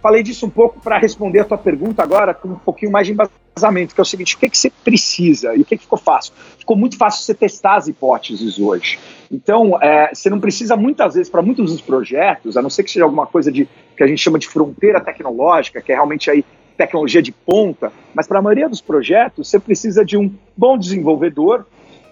falei 0.00 0.22
disso 0.22 0.46
um 0.46 0.50
pouco 0.50 0.80
para 0.80 0.96
responder 0.96 1.40
a 1.40 1.44
tua 1.44 1.58
pergunta 1.58 2.02
agora 2.02 2.32
com 2.32 2.48
um 2.48 2.54
pouquinho 2.54 2.90
mais 2.90 3.06
de 3.06 3.12
embasamento, 3.12 3.94
que 3.94 4.00
é 4.00 4.02
o 4.02 4.06
seguinte, 4.06 4.36
o 4.36 4.38
que, 4.38 4.48
que 4.48 4.56
você 4.56 4.70
precisa 4.82 5.54
e 5.54 5.60
o 5.60 5.66
que, 5.66 5.76
que 5.76 5.82
ficou 5.82 5.98
fácil? 5.98 6.32
Ficou 6.58 6.78
muito 6.78 6.96
fácil 6.96 7.22
você 7.22 7.34
testar 7.34 7.76
as 7.76 7.88
hipóteses 7.88 8.58
hoje. 8.58 8.98
Então, 9.30 9.78
é, 9.82 10.14
você 10.14 10.30
não 10.30 10.40
precisa 10.40 10.76
muitas 10.76 11.12
vezes, 11.12 11.28
para 11.28 11.42
muitos 11.42 11.72
dos 11.72 11.82
projetos, 11.82 12.56
a 12.56 12.62
não 12.62 12.70
ser 12.70 12.84
que 12.84 12.90
seja 12.90 13.04
alguma 13.04 13.26
coisa 13.26 13.52
de 13.52 13.68
que 13.96 14.02
a 14.02 14.06
gente 14.06 14.20
chama 14.20 14.38
de 14.38 14.48
fronteira 14.48 15.00
tecnológica, 15.00 15.80
que 15.80 15.92
é 15.92 15.94
realmente 15.94 16.30
aí 16.30 16.44
tecnologia 16.76 17.22
de 17.22 17.32
ponta, 17.32 17.92
mas 18.14 18.26
para 18.26 18.38
a 18.38 18.42
maioria 18.42 18.68
dos 18.68 18.80
projetos, 18.80 19.48
você 19.48 19.58
precisa 19.58 20.04
de 20.04 20.16
um 20.16 20.32
bom 20.56 20.76
desenvolvedor 20.76 21.64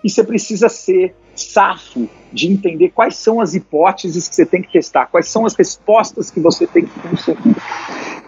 e 0.05 0.11
você 0.11 0.23
precisa 0.23 0.69
ser 0.69 1.15
safo 1.35 2.09
de 2.33 2.51
entender 2.53 2.91
quais 2.91 3.17
são 3.17 3.41
as 3.41 3.55
hipóteses 3.55 4.29
que 4.29 4.35
você 4.35 4.47
tem 4.47 4.63
que 4.63 4.71
testar, 4.71 5.07
quais 5.07 5.29
são 5.29 5.47
as 5.47 5.55
respostas 5.55 6.31
que 6.31 6.41
você 6.41 6.67
tem 6.67 6.87
que 6.87 7.01
conseguir. 7.01 7.57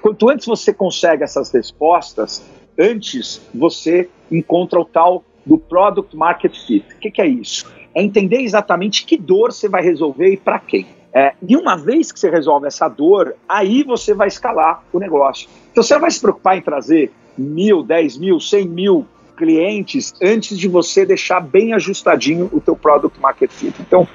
Quanto 0.00 0.28
antes 0.28 0.46
você 0.46 0.72
consegue 0.72 1.22
essas 1.22 1.52
respostas, 1.52 2.42
antes 2.78 3.40
você 3.54 4.08
encontra 4.30 4.80
o 4.80 4.84
tal 4.84 5.24
do 5.44 5.58
Product 5.58 6.16
Market 6.16 6.56
Fit. 6.66 6.86
O 6.94 6.98
que, 6.98 7.10
que 7.10 7.22
é 7.22 7.26
isso? 7.26 7.70
É 7.94 8.02
entender 8.02 8.40
exatamente 8.40 9.04
que 9.04 9.16
dor 9.16 9.52
você 9.52 9.68
vai 9.68 9.82
resolver 9.82 10.32
e 10.32 10.36
para 10.36 10.58
quem. 10.58 10.86
É, 11.14 11.32
e 11.48 11.56
uma 11.56 11.76
vez 11.76 12.10
que 12.10 12.18
você 12.18 12.28
resolve 12.28 12.66
essa 12.66 12.88
dor, 12.88 13.36
aí 13.48 13.84
você 13.84 14.12
vai 14.12 14.26
escalar 14.26 14.82
o 14.92 14.98
negócio. 14.98 15.48
Então 15.70 15.82
você 15.82 15.96
vai 15.96 16.10
se 16.10 16.20
preocupar 16.20 16.58
em 16.58 16.60
trazer 16.60 17.12
mil, 17.38 17.84
dez 17.84 18.18
mil, 18.18 18.40
cem 18.40 18.66
mil 18.66 19.06
clientes 19.36 20.12
antes 20.20 20.58
de 20.58 20.66
você 20.66 21.06
deixar 21.06 21.38
bem 21.40 21.72
ajustadinho 21.72 22.50
o 22.52 22.60
teu 22.60 22.74
product 22.74 23.20
market 23.20 23.50
fit. 23.50 23.74
Então, 23.80 24.08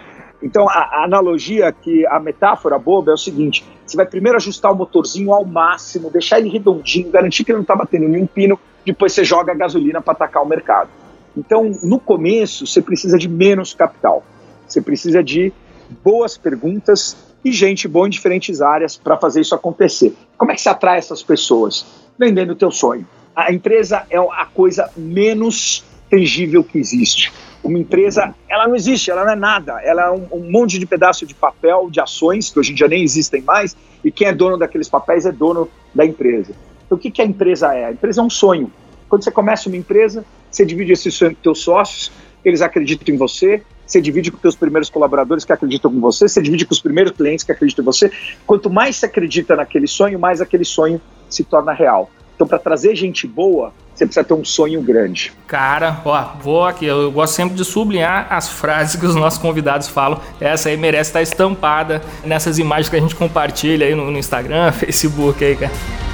então 0.43 0.67
a, 0.69 0.73
a 0.73 1.03
analogia 1.05 1.71
que 1.71 2.05
a 2.05 2.19
metáfora 2.19 2.77
boba 2.77 3.11
é 3.11 3.13
o 3.13 3.17
seguinte: 3.17 3.63
você 3.85 3.95
vai 3.95 4.05
primeiro 4.05 4.35
ajustar 4.37 4.69
o 4.71 4.75
motorzinho 4.75 5.33
ao 5.33 5.45
máximo, 5.45 6.09
deixar 6.09 6.39
ele 6.39 6.49
redondinho, 6.49 7.09
garantir 7.09 7.45
que 7.45 7.51
ele 7.51 7.57
não 7.57 7.63
está 7.63 7.75
batendo 7.77 8.09
nenhum 8.09 8.27
pino, 8.27 8.59
depois 8.85 9.13
você 9.13 9.23
joga 9.23 9.53
a 9.53 9.55
gasolina 9.55 10.01
para 10.01 10.11
atacar 10.11 10.43
o 10.43 10.47
mercado. 10.47 10.89
Então, 11.37 11.71
no 11.81 11.97
começo, 11.97 12.67
você 12.67 12.81
precisa 12.81 13.17
de 13.17 13.29
menos 13.29 13.73
capital. 13.73 14.23
Você 14.67 14.81
precisa 14.81 15.23
de 15.23 15.53
boas 16.03 16.37
perguntas 16.37 17.17
e 17.43 17.51
gente 17.51 17.87
boa 17.87 18.07
em 18.07 18.09
diferentes 18.09 18.61
áreas 18.61 18.97
para 18.97 19.17
fazer 19.17 19.41
isso 19.41 19.55
acontecer. 19.55 20.15
Como 20.37 20.51
é 20.51 20.55
que 20.55 20.61
se 20.61 20.69
atrai 20.69 20.97
essas 20.97 21.23
pessoas? 21.23 21.85
Vendendo 22.17 22.51
o 22.51 22.55
teu 22.55 22.71
sonho. 22.71 23.07
A 23.35 23.51
empresa 23.53 24.05
é 24.09 24.17
a 24.17 24.45
coisa 24.45 24.89
menos 24.97 25.83
tangível 26.09 26.63
que 26.63 26.77
existe. 26.77 27.31
Uma 27.63 27.77
empresa, 27.77 28.33
ela 28.49 28.67
não 28.67 28.75
existe, 28.75 29.11
ela 29.11 29.23
não 29.23 29.31
é 29.31 29.35
nada. 29.35 29.79
Ela 29.83 30.07
é 30.07 30.11
um, 30.11 30.27
um, 30.31 30.51
monte 30.51 30.79
de 30.79 30.85
pedaço 30.85 31.25
de 31.25 31.33
papel, 31.33 31.89
de 31.89 31.99
ações, 31.99 32.49
que 32.49 32.59
hoje 32.59 32.71
em 32.71 32.75
dia 32.75 32.87
nem 32.87 33.03
existem 33.03 33.41
mais, 33.41 33.75
e 34.03 34.11
quem 34.11 34.27
é 34.27 34.33
dono 34.33 34.57
daqueles 34.57 34.89
papéis 34.89 35.25
é 35.25 35.31
dono 35.31 35.69
da 35.93 36.05
empresa. 36.05 36.53
Então, 36.85 36.97
o 36.97 37.01
que, 37.01 37.11
que 37.11 37.21
a 37.21 37.25
empresa 37.25 37.73
é? 37.73 37.85
A 37.85 37.91
empresa 37.91 38.21
é 38.21 38.23
um 38.23 38.29
sonho. 38.29 38.71
Quando 39.07 39.23
você 39.23 39.31
começa 39.31 39.69
uma 39.69 39.77
empresa, 39.77 40.25
você 40.49 40.65
divide 40.65 40.93
esse 40.93 41.11
sonho 41.11 41.35
com 41.35 41.43
seus 41.43 41.61
sócios, 41.61 42.11
eles 42.43 42.61
acreditam 42.61 43.13
em 43.13 43.17
você, 43.17 43.61
você 43.89 43.99
divide 43.99 44.31
com 44.31 44.37
os 44.37 44.41
seus 44.41 44.55
primeiros 44.55 44.89
colaboradores 44.89 45.43
que 45.43 45.51
acreditam 45.51 45.91
em 45.91 45.99
você, 45.99 46.29
você 46.29 46.41
divide 46.41 46.65
com 46.65 46.73
os 46.73 46.79
primeiros 46.79 47.11
clientes 47.11 47.43
que 47.43 47.51
acreditam 47.51 47.83
em 47.83 47.85
você. 47.85 48.11
Quanto 48.45 48.69
mais 48.69 48.95
você 48.95 49.07
acredita 49.07 49.55
naquele 49.55 49.87
sonho, 49.87 50.19
mais 50.19 50.41
aquele 50.41 50.63
sonho 50.63 51.01
se 51.29 51.43
torna 51.43 51.73
real. 51.73 52.09
Então, 52.35 52.47
para 52.47 52.57
trazer 52.57 52.95
gente 52.95 53.27
boa, 53.27 53.73
você 53.93 54.05
precisa 54.05 54.23
ter 54.23 54.33
um 54.33 54.45
sonho 54.45 54.81
grande. 54.81 55.33
Cara, 55.45 56.01
ó, 56.05 56.37
vou 56.41 56.63
aqui, 56.63 56.85
eu 56.85 57.11
gosto 57.11 57.33
sempre 57.33 57.55
de 57.55 57.65
sublinhar 57.65 58.27
as 58.29 58.47
frases 58.47 58.95
que 58.95 59.05
os 59.05 59.13
nossos 59.13 59.37
convidados 59.37 59.89
falam. 59.89 60.21
Essa 60.39 60.69
aí 60.69 60.77
merece 60.77 61.09
estar 61.09 61.21
estampada 61.21 62.01
nessas 62.23 62.57
imagens 62.57 62.87
que 62.87 62.95
a 62.95 63.01
gente 63.01 63.15
compartilha 63.15 63.85
aí 63.85 63.95
no, 63.95 64.09
no 64.09 64.17
Instagram, 64.17 64.71
Facebook 64.71 65.43
aí, 65.43 65.57
cara. 65.57 66.08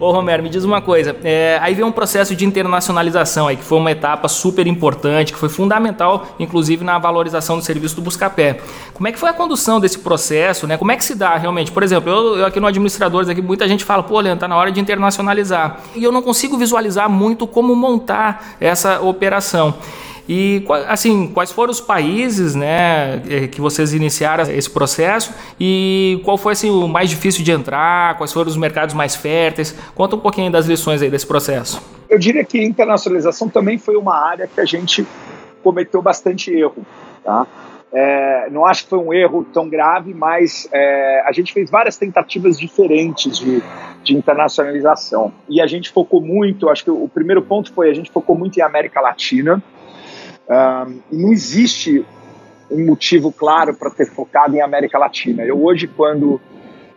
Ô 0.00 0.12
Romero, 0.12 0.42
me 0.42 0.48
diz 0.48 0.64
uma 0.64 0.80
coisa. 0.80 1.14
É, 1.22 1.58
aí 1.60 1.74
vem 1.74 1.84
um 1.84 1.92
processo 1.92 2.34
de 2.34 2.46
internacionalização 2.46 3.46
aí, 3.46 3.56
que 3.58 3.62
foi 3.62 3.76
uma 3.76 3.90
etapa 3.90 4.28
super 4.28 4.66
importante, 4.66 5.30
que 5.30 5.38
foi 5.38 5.50
fundamental, 5.50 6.26
inclusive, 6.38 6.82
na 6.82 6.98
valorização 6.98 7.58
do 7.58 7.62
serviço 7.62 7.96
do 7.96 8.00
Buscapé. 8.00 8.60
Como 8.94 9.06
é 9.06 9.12
que 9.12 9.18
foi 9.18 9.28
a 9.28 9.34
condução 9.34 9.78
desse 9.78 9.98
processo, 9.98 10.66
né? 10.66 10.78
Como 10.78 10.90
é 10.90 10.96
que 10.96 11.04
se 11.04 11.14
dá 11.14 11.36
realmente? 11.36 11.70
Por 11.70 11.82
exemplo, 11.82 12.10
eu, 12.10 12.38
eu 12.38 12.46
aqui 12.46 12.58
no 12.58 12.66
Administradores, 12.66 13.28
aqui, 13.28 13.42
muita 13.42 13.68
gente 13.68 13.84
fala, 13.84 14.02
pô, 14.02 14.18
Leandro, 14.18 14.40
tá 14.40 14.48
na 14.48 14.56
hora 14.56 14.72
de 14.72 14.80
internacionalizar. 14.80 15.80
E 15.94 16.02
eu 16.02 16.10
não 16.10 16.22
consigo 16.22 16.56
visualizar 16.56 17.10
muito 17.10 17.46
como 17.46 17.76
montar 17.76 18.56
essa 18.58 19.02
operação. 19.02 19.74
E 20.32 20.64
assim, 20.86 21.26
quais 21.26 21.50
foram 21.50 21.72
os 21.72 21.80
países, 21.80 22.54
né, 22.54 23.20
eh, 23.28 23.48
que 23.48 23.60
vocês 23.60 23.92
iniciaram 23.92 24.44
esse 24.44 24.70
processo 24.70 25.34
e 25.58 26.20
qual 26.24 26.38
foi 26.38 26.52
assim 26.52 26.70
o 26.70 26.86
mais 26.86 27.10
difícil 27.10 27.42
de 27.42 27.50
entrar? 27.50 28.16
Quais 28.16 28.32
foram 28.32 28.48
os 28.48 28.56
mercados 28.56 28.94
mais 28.94 29.16
férteis? 29.16 29.76
Conta 29.92 30.14
um 30.14 30.20
pouquinho 30.20 30.48
das 30.48 30.66
lições 30.66 31.02
aí 31.02 31.10
desse 31.10 31.26
processo. 31.26 31.82
Eu 32.08 32.16
diria 32.16 32.44
que 32.44 32.62
internacionalização 32.62 33.48
também 33.48 33.76
foi 33.76 33.96
uma 33.96 34.14
área 34.14 34.46
que 34.46 34.60
a 34.60 34.64
gente 34.64 35.04
cometeu 35.64 36.00
bastante 36.00 36.52
erro, 36.52 36.86
tá? 37.24 37.44
É, 37.92 38.48
não 38.50 38.64
acho 38.64 38.84
que 38.84 38.90
foi 38.90 39.00
um 39.00 39.12
erro 39.12 39.44
tão 39.52 39.68
grave, 39.68 40.14
mas 40.14 40.68
é, 40.70 41.24
a 41.26 41.32
gente 41.32 41.52
fez 41.52 41.68
várias 41.68 41.96
tentativas 41.98 42.56
diferentes 42.56 43.36
de, 43.36 43.60
de, 44.04 44.16
internacionalização. 44.16 45.32
E 45.48 45.60
a 45.60 45.66
gente 45.66 45.90
focou 45.90 46.20
muito, 46.20 46.68
acho 46.68 46.84
que 46.84 46.90
o 46.92 47.08
primeiro 47.12 47.42
ponto 47.42 47.72
foi 47.72 47.90
a 47.90 47.94
gente 47.94 48.12
focou 48.12 48.38
muito 48.38 48.56
em 48.58 48.62
América 48.62 49.00
Latina, 49.00 49.60
não 51.10 51.32
existe 51.32 52.04
um 52.70 52.86
motivo 52.86 53.32
claro 53.32 53.74
para 53.74 53.90
ter 53.90 54.06
focado 54.06 54.56
em 54.56 54.60
América 54.60 54.98
Latina. 54.98 55.44
Eu 55.44 55.62
hoje, 55.62 55.86
quando 55.86 56.40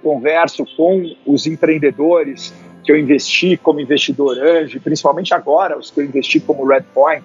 converso 0.02 0.66
com 0.76 1.16
os 1.26 1.48
empreendedores 1.48 2.54
que 2.84 2.92
eu 2.92 2.98
investi 2.98 3.56
como 3.56 3.80
investidor 3.80 4.38
anjo, 4.38 4.80
principalmente 4.82 5.34
agora 5.34 5.78
os 5.78 5.90
que 5.90 6.02
eu 6.02 6.06
investi 6.06 6.40
como 6.40 6.68
Redpoint, 6.68 7.24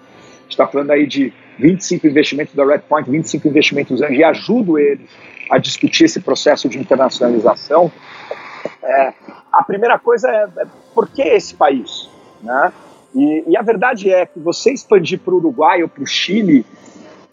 está 0.49 0.67
falando 0.67 0.93
aí 0.93 1.07
de 1.07 1.33
25 1.59 2.07
investimentos 2.07 2.55
da 2.55 2.65
Redpoint, 2.65 3.11
25 3.11 3.49
investimentos 3.49 4.01
anjo, 4.01 4.13
e 4.13 4.23
ajudo 4.23 4.79
eles 4.79 5.11
a 5.51 5.59
discutir 5.59 6.05
esse 6.05 6.21
processo 6.21 6.69
de 6.69 6.79
internacionalização. 6.79 7.91
É, 8.83 9.13
a 9.53 9.63
primeira 9.65 9.99
coisa 9.99 10.29
é, 10.29 10.63
é 10.63 10.67
por 10.95 11.09
que 11.09 11.23
esse 11.23 11.55
país? 11.55 12.09
Né? 12.43 12.73
E, 13.15 13.45
e 13.49 13.57
a 13.57 13.63
verdade 13.63 14.11
é 14.11 14.27
que 14.27 14.39
você 14.39 14.73
expandir 14.73 15.19
para 15.19 15.35
o 15.35 15.39
Uruguai 15.39 15.83
ou 15.83 15.89
para 15.89 16.03
o 16.03 16.07
Chile, 16.07 16.65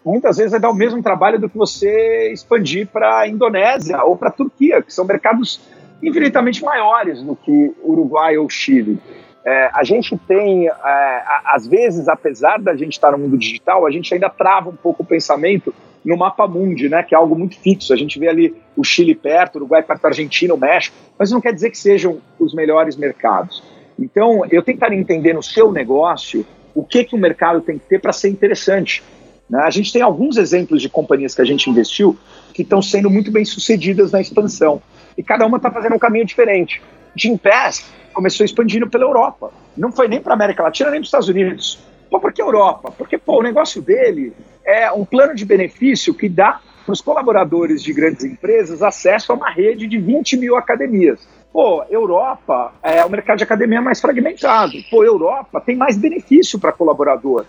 muitas 0.04 0.36
vezes 0.36 0.52
vai 0.52 0.60
dar 0.60 0.70
o 0.70 0.74
mesmo 0.74 1.02
trabalho 1.02 1.38
do 1.38 1.48
que 1.48 1.56
você 1.56 2.32
expandir 2.32 2.86
para 2.86 3.20
a 3.20 3.28
Indonésia 3.28 4.02
ou 4.04 4.16
para 4.16 4.28
a 4.28 4.32
Turquia, 4.32 4.82
que 4.82 4.92
são 4.92 5.04
mercados 5.04 5.60
infinitamente 6.02 6.62
maiores 6.62 7.22
do 7.22 7.34
que 7.34 7.74
Uruguai 7.82 8.36
ou 8.38 8.48
Chile. 8.48 8.98
É, 9.44 9.70
a 9.72 9.84
gente 9.84 10.16
tem, 10.26 10.68
é, 10.68 11.22
às 11.44 11.66
vezes, 11.66 12.08
apesar 12.08 12.58
da 12.58 12.74
gente 12.74 12.94
estar 12.94 13.12
no 13.12 13.18
mundo 13.18 13.38
digital, 13.38 13.86
a 13.86 13.90
gente 13.90 14.12
ainda 14.12 14.28
trava 14.28 14.70
um 14.70 14.76
pouco 14.76 15.02
o 15.02 15.06
pensamento 15.06 15.72
no 16.04 16.16
mapa 16.16 16.46
mundi, 16.46 16.88
né, 16.88 17.02
que 17.02 17.14
é 17.14 17.18
algo 17.18 17.36
muito 17.36 17.58
fixo. 17.58 17.92
A 17.92 17.96
gente 17.96 18.18
vê 18.18 18.28
ali 18.28 18.56
o 18.76 18.84
Chile 18.84 19.14
perto, 19.14 19.56
o 19.56 19.58
Uruguai 19.58 19.82
perto 19.82 20.02
da 20.02 20.08
Argentina, 20.08 20.54
o 20.54 20.58
México, 20.58 20.96
mas 21.18 21.30
não 21.30 21.40
quer 21.40 21.52
dizer 21.52 21.70
que 21.70 21.78
sejam 21.78 22.20
os 22.38 22.54
melhores 22.54 22.96
mercados. 22.96 23.62
Então, 23.98 24.42
eu 24.50 24.62
tentar 24.62 24.92
entender 24.92 25.32
no 25.32 25.42
seu 25.42 25.72
negócio 25.72 26.44
o 26.74 26.84
que, 26.84 27.04
que 27.04 27.14
o 27.14 27.18
mercado 27.18 27.60
tem 27.60 27.78
que 27.78 27.86
ter 27.86 28.00
para 28.00 28.12
ser 28.12 28.28
interessante. 28.28 29.02
Né? 29.48 29.60
A 29.62 29.70
gente 29.70 29.92
tem 29.92 30.02
alguns 30.02 30.36
exemplos 30.36 30.82
de 30.82 30.88
companhias 30.88 31.34
que 31.34 31.40
a 31.40 31.44
gente 31.44 31.70
investiu 31.70 32.16
que 32.52 32.62
estão 32.62 32.82
sendo 32.82 33.08
muito 33.08 33.30
bem 33.30 33.44
sucedidas 33.44 34.12
na 34.12 34.20
expansão. 34.20 34.82
E 35.16 35.22
cada 35.22 35.46
uma 35.46 35.56
está 35.56 35.70
fazendo 35.70 35.94
um 35.94 35.98
caminho 35.98 36.26
diferente. 36.26 36.82
Gimpass 37.14 37.90
começou 38.12 38.44
expandindo 38.44 38.88
pela 38.88 39.04
Europa. 39.04 39.50
Não 39.76 39.90
foi 39.90 40.08
nem 40.08 40.20
para 40.20 40.32
a 40.32 40.36
América 40.36 40.62
Latina, 40.62 40.90
nem 40.90 41.00
para 41.00 41.04
os 41.04 41.08
Estados 41.08 41.28
Unidos. 41.28 41.78
Pô, 42.10 42.20
por 42.20 42.32
que 42.32 42.42
Europa? 42.42 42.92
Porque 42.92 43.16
pô, 43.16 43.40
o 43.40 43.42
negócio 43.42 43.80
dele 43.80 44.32
é 44.64 44.90
um 44.92 45.04
plano 45.04 45.34
de 45.34 45.44
benefício 45.44 46.14
que 46.14 46.28
dá 46.28 46.60
para 46.84 46.92
os 46.92 47.00
colaboradores 47.00 47.82
de 47.82 47.92
grandes 47.92 48.24
empresas 48.24 48.82
acesso 48.82 49.32
a 49.32 49.34
uma 49.34 49.50
rede 49.50 49.86
de 49.86 49.98
20 49.98 50.36
mil 50.36 50.56
academias. 50.56 51.26
Pô, 51.56 51.82
Europa 51.88 52.74
é 52.82 53.02
o 53.02 53.08
mercado 53.08 53.38
de 53.38 53.44
academia 53.44 53.80
mais 53.80 53.98
fragmentado. 53.98 54.74
Pô, 54.90 55.02
Europa 55.02 55.58
tem 55.58 55.74
mais 55.74 55.96
benefício 55.96 56.58
para 56.58 56.70
colaborador. 56.70 57.46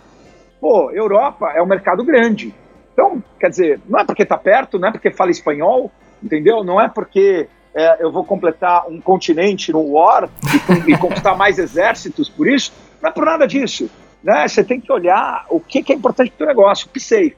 Pô, 0.62 0.90
Europa 0.92 1.52
é 1.54 1.62
um 1.62 1.66
mercado 1.66 2.06
grande. 2.06 2.56
Então, 2.94 3.22
quer 3.38 3.50
dizer, 3.50 3.82
não 3.86 4.00
é 4.00 4.06
porque 4.06 4.24
está 4.24 4.38
perto, 4.38 4.80
não 4.80 4.88
é 4.88 4.92
porque 4.94 5.12
fala 5.12 5.30
espanhol, 5.30 5.92
entendeu? 6.24 6.64
Não 6.64 6.80
é 6.80 6.88
porque 6.88 7.50
é, 7.76 8.02
eu 8.02 8.10
vou 8.10 8.24
completar 8.24 8.88
um 8.88 9.02
continente 9.02 9.74
no 9.74 9.82
War 9.82 10.30
e, 10.88 10.94
e 10.94 10.98
conquistar 10.98 11.36
mais 11.36 11.60
exércitos 11.60 12.30
por 12.30 12.48
isso. 12.48 12.72
Não 13.02 13.10
é 13.10 13.12
por 13.12 13.26
nada 13.26 13.46
disso. 13.46 13.90
Né? 14.24 14.48
Você 14.48 14.64
tem 14.64 14.80
que 14.80 14.90
olhar 14.90 15.46
o 15.50 15.60
que, 15.60 15.84
que 15.84 15.92
é 15.92 15.96
importante 15.98 16.32
para 16.32 16.46
o 16.46 16.48
negócio. 16.48 16.88
PSafe. 16.88 17.36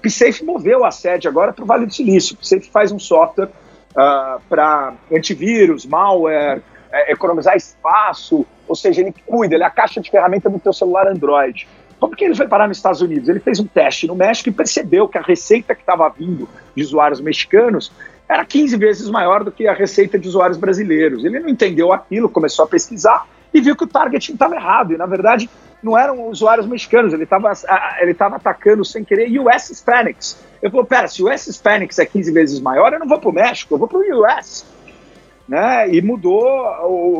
PSafe 0.00 0.44
moveu 0.44 0.84
a 0.84 0.92
sede 0.92 1.26
agora 1.26 1.52
para 1.52 1.64
o 1.64 1.66
Vale 1.66 1.84
do 1.84 1.92
Silício. 1.92 2.36
PSafe 2.36 2.70
faz 2.70 2.92
um 2.92 2.98
software 3.00 3.48
uh, 3.96 4.00
ah, 4.00 4.38
para 4.48 4.94
antivírus, 5.10 5.86
malware, 5.86 6.62
é, 6.92 7.12
economizar 7.12 7.56
espaço, 7.56 8.46
ou 8.68 8.76
seja, 8.76 9.00
ele 9.00 9.14
cuida, 9.26 9.54
ele 9.54 9.64
é 9.64 9.66
a 9.66 9.70
caixa 9.70 10.00
de 10.00 10.10
ferramenta 10.10 10.50
do 10.50 10.58
teu 10.58 10.72
celular 10.72 11.06
Android. 11.06 11.66
Por 11.98 12.16
que 12.16 12.24
ele 12.24 12.34
foi 12.34 12.48
parar 12.48 12.68
nos 12.68 12.76
Estados 12.76 13.00
Unidos? 13.00 13.28
Ele 13.28 13.40
fez 13.40 13.60
um 13.60 13.66
teste 13.66 14.06
no 14.06 14.14
México 14.14 14.48
e 14.48 14.52
percebeu 14.52 15.08
que 15.08 15.16
a 15.16 15.22
receita 15.22 15.74
que 15.74 15.82
estava 15.82 16.08
vindo 16.08 16.48
de 16.74 16.82
usuários 16.82 17.20
mexicanos 17.20 17.92
era 18.28 18.44
15 18.44 18.76
vezes 18.76 19.10
maior 19.10 19.44
do 19.44 19.52
que 19.52 19.68
a 19.68 19.72
receita 19.72 20.18
de 20.18 20.26
usuários 20.26 20.58
brasileiros. 20.58 21.24
Ele 21.24 21.38
não 21.38 21.48
entendeu 21.48 21.92
aquilo, 21.92 22.28
começou 22.28 22.64
a 22.64 22.68
pesquisar 22.68 23.26
e 23.54 23.60
viu 23.60 23.76
que 23.76 23.84
o 23.84 23.86
targeting 23.86 24.32
estava 24.32 24.54
errado. 24.56 24.92
E, 24.92 24.96
na 24.96 25.06
verdade, 25.06 25.48
não 25.82 25.98
eram 25.98 26.28
usuários 26.28 26.66
mexicanos, 26.66 27.12
ele 27.12 27.24
estava 27.24 27.52
ele 28.00 28.14
tava 28.14 28.36
atacando 28.36 28.84
sem 28.84 29.04
querer 29.04 29.28
US 29.40 29.70
Hispanics. 29.70 30.38
Eu 30.62 30.70
falei, 30.70 30.86
pera, 30.86 31.08
se 31.08 31.22
o 31.22 31.32
US 31.32 31.46
Hispanics 31.46 31.98
é 31.98 32.06
15 32.06 32.32
vezes 32.32 32.60
maior, 32.60 32.92
eu 32.92 33.00
não 33.00 33.08
vou 33.08 33.18
para 33.18 33.30
o 33.30 33.32
México, 33.32 33.74
eu 33.74 33.78
vou 33.78 33.88
para 33.88 33.98
o 33.98 34.24
US. 34.24 34.64
Né? 35.48 35.90
E 35.90 36.00
mudou 36.00 36.44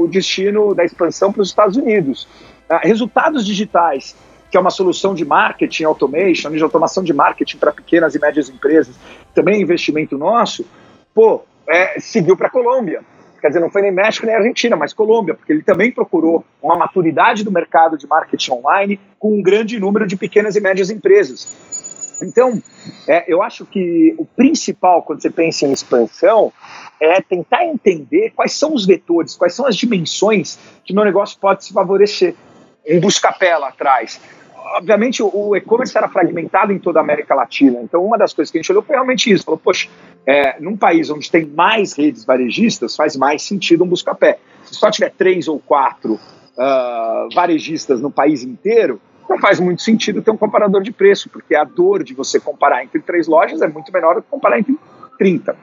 o 0.02 0.06
destino 0.06 0.74
da 0.74 0.84
expansão 0.84 1.32
para 1.32 1.42
os 1.42 1.48
Estados 1.48 1.76
Unidos. 1.76 2.28
Ah, 2.68 2.80
resultados 2.82 3.44
digitais, 3.44 4.16
que 4.50 4.56
é 4.56 4.60
uma 4.60 4.70
solução 4.70 5.12
de 5.12 5.24
marketing, 5.24 5.84
automation, 5.84 6.50
de 6.52 6.62
automação 6.62 7.02
de 7.02 7.12
marketing 7.12 7.58
para 7.58 7.72
pequenas 7.72 8.14
e 8.14 8.20
médias 8.20 8.48
empresas, 8.48 8.94
também 9.34 9.56
é 9.56 9.60
investimento 9.60 10.16
nosso, 10.16 10.64
pô, 11.12 11.42
é, 11.68 11.98
seguiu 11.98 12.36
para 12.36 12.46
a 12.46 12.50
Colômbia 12.50 13.02
quer 13.42 13.48
dizer, 13.48 13.60
não 13.60 13.70
foi 13.70 13.82
nem 13.82 13.90
México 13.90 14.24
nem 14.24 14.36
Argentina, 14.36 14.76
mas 14.76 14.94
Colômbia, 14.94 15.34
porque 15.34 15.52
ele 15.52 15.64
também 15.64 15.90
procurou 15.90 16.44
uma 16.62 16.76
maturidade 16.76 17.42
do 17.42 17.50
mercado 17.50 17.98
de 17.98 18.06
marketing 18.06 18.52
online 18.52 19.00
com 19.18 19.34
um 19.34 19.42
grande 19.42 19.80
número 19.80 20.06
de 20.06 20.16
pequenas 20.16 20.54
e 20.54 20.60
médias 20.60 20.90
empresas. 20.90 22.20
Então, 22.22 22.62
é, 23.08 23.24
eu 23.26 23.42
acho 23.42 23.66
que 23.66 24.14
o 24.16 24.24
principal 24.24 25.02
quando 25.02 25.20
você 25.20 25.28
pensa 25.28 25.66
em 25.66 25.72
expansão 25.72 26.52
é 27.00 27.20
tentar 27.20 27.64
entender 27.66 28.30
quais 28.30 28.52
são 28.52 28.72
os 28.72 28.86
vetores, 28.86 29.34
quais 29.34 29.54
são 29.54 29.66
as 29.66 29.74
dimensões 29.74 30.56
que 30.84 30.94
meu 30.94 31.04
negócio 31.04 31.36
pode 31.40 31.64
se 31.64 31.72
favorecer. 31.72 32.36
Um 32.88 33.00
busca-pé 33.00 33.56
lá 33.58 33.68
atrás 33.68 34.20
obviamente, 34.76 35.22
o, 35.22 35.56
e-commerce 35.56 35.96
era 35.96 36.08
fragmentado 36.08 36.72
em 36.72 36.78
toda 36.78 37.00
a 37.00 37.02
América 37.02 37.34
Latina. 37.34 37.80
Então, 37.82 38.04
uma 38.04 38.16
das 38.16 38.32
coisas 38.32 38.50
que 38.50 38.58
a 38.58 38.62
gente 38.62 38.70
olhou 38.72 38.82
foi 38.82 38.94
realmente 38.94 39.30
isso. 39.30 39.44
Falou, 39.44 39.58
poxa, 39.58 39.88
é, 40.26 40.60
num 40.60 40.76
país 40.76 41.10
onde 41.10 41.30
tem 41.30 41.46
mais 41.46 41.92
redes 41.94 42.24
varejistas, 42.24 42.96
faz 42.96 43.16
mais 43.16 43.42
sentido 43.42 43.84
um 43.84 43.88
busca-pé. 43.88 44.38
Se 44.64 44.74
só 44.74 44.90
tiver 44.90 45.10
três 45.10 45.48
ou 45.48 45.58
quatro 45.58 46.14
uh, 46.14 47.34
varejistas 47.34 48.00
no 48.00 48.10
país 48.10 48.42
inteiro, 48.42 49.00
não 49.28 49.38
faz 49.38 49.58
muito 49.58 49.82
sentido 49.82 50.22
ter 50.22 50.30
um 50.30 50.36
comparador 50.36 50.82
de 50.82 50.92
preço, 50.92 51.28
porque 51.30 51.54
a 51.54 51.64
dor 51.64 52.04
de 52.04 52.14
você 52.14 52.38
comparar 52.38 52.84
entre 52.84 53.00
três 53.00 53.26
lojas 53.26 53.62
é 53.62 53.68
muito 53.68 53.92
menor 53.92 54.16
do 54.16 54.22
que 54.22 54.28
comparar 54.28 54.58
entre 54.58 54.78
30. 55.18 55.56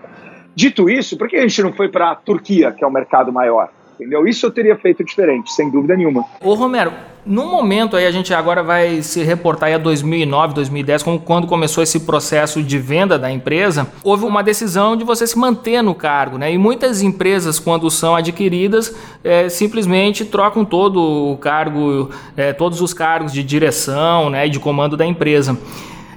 Dito 0.56 0.90
isso, 0.90 1.18
por 1.18 1.28
que 1.28 1.38
a 1.38 1.42
gente 1.42 1.62
não 1.62 1.74
foi 1.74 1.88
para 1.90 2.12
a 2.12 2.16
Turquia, 2.16 2.72
que 2.72 2.84
é 2.84 2.88
o 2.88 2.92
mercado 2.92 3.32
maior? 3.32 3.70
Entendeu? 4.00 4.26
Isso 4.26 4.46
eu 4.46 4.52
teria 4.52 4.78
feito 4.78 5.04
diferente, 5.04 5.52
sem 5.52 5.70
dúvida 5.70 5.96
nenhuma. 5.96 6.24
Ô 6.42 6.54
Romero, 6.54 6.94
no 7.26 7.46
momento 7.46 7.98
aí 7.98 8.08
a 8.08 8.12
gente 8.12 8.34
agora 8.34 8.64
vai 8.64 9.02
se 9.02 9.22
reportar 9.24 9.74
a 9.74 9.78
2009, 9.78 10.54
2010, 10.54 11.04
como 11.04 11.20
quando 11.20 11.46
começou 11.46 11.84
esse 11.84 12.00
processo 12.00 12.64
de 12.64 12.80
venda 12.80 13.20
da 13.20 13.30
empresa, 13.30 13.86
houve 14.02 14.24
uma 14.24 14.42
decisão 14.42 14.96
de 14.96 15.04
você 15.04 15.28
se 15.28 15.38
manter 15.38 15.82
no 15.82 15.94
cargo, 15.94 16.38
né? 16.38 16.52
E 16.52 16.58
muitas 16.58 17.02
empresas, 17.02 17.60
quando 17.60 17.92
são 17.92 18.16
adquiridas, 18.16 18.96
é, 19.22 19.50
simplesmente 19.50 20.24
trocam 20.24 20.64
todo 20.64 21.02
o 21.32 21.38
cargo, 21.38 22.10
é, 22.38 22.54
todos 22.54 22.80
os 22.80 22.94
cargos 22.94 23.34
de 23.34 23.44
direção, 23.44 24.30
né, 24.30 24.48
e 24.48 24.50
de 24.50 24.60
comando 24.60 24.96
da 24.96 25.06
empresa. 25.06 25.58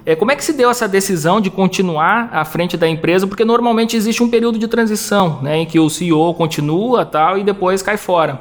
É, 0.05 0.15
como 0.15 0.31
é 0.31 0.35
que 0.35 0.43
se 0.43 0.51
deu 0.51 0.69
essa 0.69 0.87
decisão 0.87 1.39
de 1.39 1.49
continuar 1.49 2.29
à 2.33 2.43
frente 2.43 2.75
da 2.75 2.87
empresa? 2.87 3.25
Porque 3.25 3.45
normalmente 3.45 3.95
existe 3.95 4.21
um 4.21 4.29
período 4.29 4.59
de 4.59 4.67
transição, 4.67 5.41
né, 5.41 5.57
em 5.57 5.65
que 5.65 5.79
o 5.79 5.89
CEO 5.89 6.33
continua 6.33 7.05
tal 7.05 7.37
e 7.37 7.43
depois 7.43 7.81
cai 7.81 7.95
fora. 7.95 8.39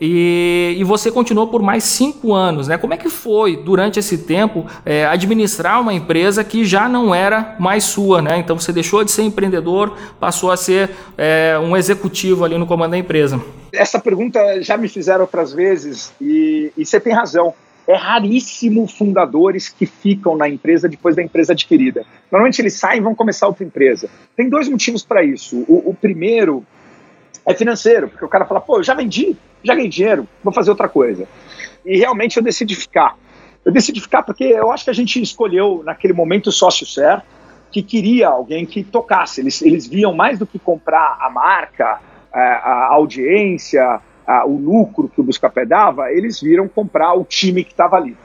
E, 0.00 0.74
e, 0.76 0.82
você 0.82 1.10
continuou 1.10 1.46
por 1.46 1.62
mais 1.62 1.84
cinco 1.84 2.34
anos, 2.34 2.66
né? 2.66 2.76
Como 2.76 2.92
é 2.92 2.96
que 2.96 3.08
foi 3.08 3.56
durante 3.56 3.98
esse 3.98 4.18
tempo 4.18 4.66
é, 4.84 5.06
administrar 5.06 5.80
uma 5.80 5.94
empresa 5.94 6.42
que 6.42 6.64
já 6.64 6.88
não 6.88 7.14
era 7.14 7.54
mais 7.60 7.84
sua, 7.84 8.20
né? 8.20 8.36
Então 8.38 8.58
você 8.58 8.72
deixou 8.72 9.04
de 9.04 9.12
ser 9.12 9.22
empreendedor, 9.22 9.96
passou 10.18 10.50
a 10.50 10.56
ser 10.56 10.90
é, 11.16 11.56
um 11.62 11.76
executivo 11.76 12.44
ali 12.44 12.58
no 12.58 12.66
comando 12.66 12.90
da 12.90 12.98
empresa. 12.98 13.40
Essa 13.72 14.00
pergunta 14.00 14.60
já 14.60 14.76
me 14.76 14.88
fizeram 14.88 15.22
outras 15.22 15.52
vezes 15.52 16.12
e, 16.20 16.72
e 16.76 16.84
você 16.84 16.98
tem 16.98 17.12
razão 17.12 17.54
é 17.86 17.94
raríssimo 17.94 18.86
fundadores 18.86 19.68
que 19.68 19.84
ficam 19.86 20.36
na 20.36 20.48
empresa 20.48 20.88
depois 20.88 21.14
da 21.14 21.22
empresa 21.22 21.52
adquirida. 21.52 22.04
Normalmente 22.30 22.60
eles 22.60 22.74
saem 22.74 23.00
e 23.00 23.02
vão 23.02 23.14
começar 23.14 23.46
outra 23.46 23.64
empresa. 23.64 24.08
Tem 24.36 24.48
dois 24.48 24.68
motivos 24.68 25.04
para 25.04 25.22
isso. 25.22 25.64
O, 25.68 25.90
o, 25.90 25.94
primeiro 25.94 26.64
é 27.46 27.54
financeiro, 27.54 28.08
porque 28.08 28.24
o 28.24 28.28
cara 28.28 28.46
fala, 28.46 28.60
pô, 28.60 28.78
eu 28.78 28.82
já 28.82 28.94
vendi, 28.94 29.36
já 29.62 29.74
ganhei 29.74 29.90
dinheiro, 29.90 30.26
vou 30.42 30.52
fazer 30.52 30.70
outra 30.70 30.88
coisa. 30.88 31.28
E 31.84 31.98
realmente 31.98 32.38
eu 32.38 32.42
decidi 32.42 32.74
ficar. 32.74 33.16
Eu 33.64 33.72
decidi 33.72 34.00
ficar 34.00 34.22
porque 34.22 34.44
eu 34.44 34.72
acho 34.72 34.84
que 34.84 34.90
a 34.90 34.94
gente 34.94 35.20
escolheu 35.20 35.82
naquele 35.84 36.14
momento 36.14 36.46
o 36.48 36.52
sócio 36.52 36.86
certo, 36.86 37.26
que 37.70 37.82
queria 37.82 38.28
alguém 38.28 38.64
que 38.64 38.82
tocasse. 38.82 39.40
Eles, 39.40 39.60
eles 39.60 39.86
viam 39.86 40.14
mais 40.14 40.38
do 40.38 40.46
que 40.46 40.58
comprar 40.58 41.18
a 41.20 41.28
marca, 41.28 42.00
a, 42.32 42.40
a 42.40 42.94
audiência, 42.94 44.00
o 44.46 44.56
lucro 44.56 45.08
que 45.08 45.20
o 45.20 45.24
Buscapé 45.24 45.66
dava, 45.66 46.10
eles 46.10 46.40
viram 46.40 46.66
comprar 46.68 47.14
o 47.14 47.24
time 47.24 47.64
que 47.64 47.72
estava 47.72 47.96
ali. 47.96 48.16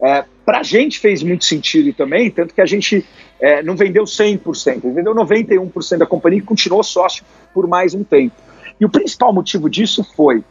É, 0.00 0.24
para 0.44 0.60
a 0.60 0.62
gente 0.62 0.98
fez 0.98 1.22
muito 1.22 1.44
sentido 1.44 1.92
também, 1.92 2.30
tanto 2.30 2.54
que 2.54 2.60
a 2.60 2.66
gente 2.66 3.04
é, 3.40 3.62
não 3.62 3.76
vendeu 3.76 4.04
100%, 4.04 4.92
vendeu 4.94 5.14
91% 5.14 5.98
da 5.98 6.06
companhia 6.06 6.38
e 6.38 6.42
continuou 6.42 6.82
sócio 6.82 7.24
por 7.52 7.66
mais 7.66 7.94
um 7.94 8.04
tempo. 8.04 8.34
E 8.80 8.84
o 8.84 8.88
principal 8.88 9.32
motivo 9.32 9.68
disso 9.68 10.04
foi, 10.14 10.44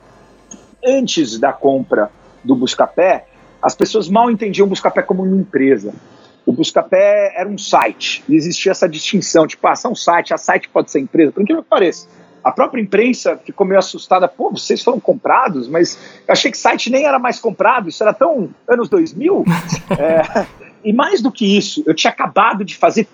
antes 0.85 1.39
da 1.39 1.53
compra 1.53 2.11
do 2.43 2.55
Buscapé, 2.55 3.25
as 3.61 3.73
pessoas 3.73 4.09
mal 4.09 4.29
entendiam 4.29 4.65
o 4.65 4.69
Buscapé 4.69 5.01
como 5.01 5.23
uma 5.23 5.35
empresa. 5.35 5.93
O 6.45 6.51
Buscapé 6.51 7.33
era 7.35 7.47
um 7.47 7.57
site, 7.57 8.23
e 8.27 8.35
existia 8.35 8.71
essa 8.71 8.87
distinção, 8.87 9.47
tipo, 9.47 9.65
ah, 9.67 9.73
um 9.89 9.95
site, 9.95 10.33
a 10.33 10.37
site 10.37 10.69
pode 10.69 10.91
ser 10.91 10.99
empresa, 10.99 11.31
por 11.31 11.41
incrível 11.41 11.63
que 11.63 11.69
pareça. 11.69 12.07
A 12.43 12.51
própria 12.51 12.81
imprensa 12.81 13.37
ficou 13.43 13.65
meio 13.65 13.79
assustada. 13.79 14.27
Pô, 14.27 14.51
vocês 14.51 14.83
foram 14.83 14.99
comprados, 14.99 15.67
mas 15.67 15.97
eu 16.27 16.31
achei 16.31 16.51
que 16.51 16.57
site 16.57 16.89
nem 16.89 17.05
era 17.05 17.19
mais 17.19 17.39
comprado. 17.39 17.89
Isso 17.89 18.01
era 18.03 18.13
tão 18.13 18.49
anos 18.67 18.89
2000. 18.89 19.43
é, 19.97 20.45
e 20.83 20.93
mais 20.93 21.21
do 21.21 21.31
que 21.31 21.57
isso, 21.57 21.83
eu 21.85 21.93
tinha 21.93 22.11
acabado 22.11 22.63
de 22.63 22.75
fazer 22.75 23.07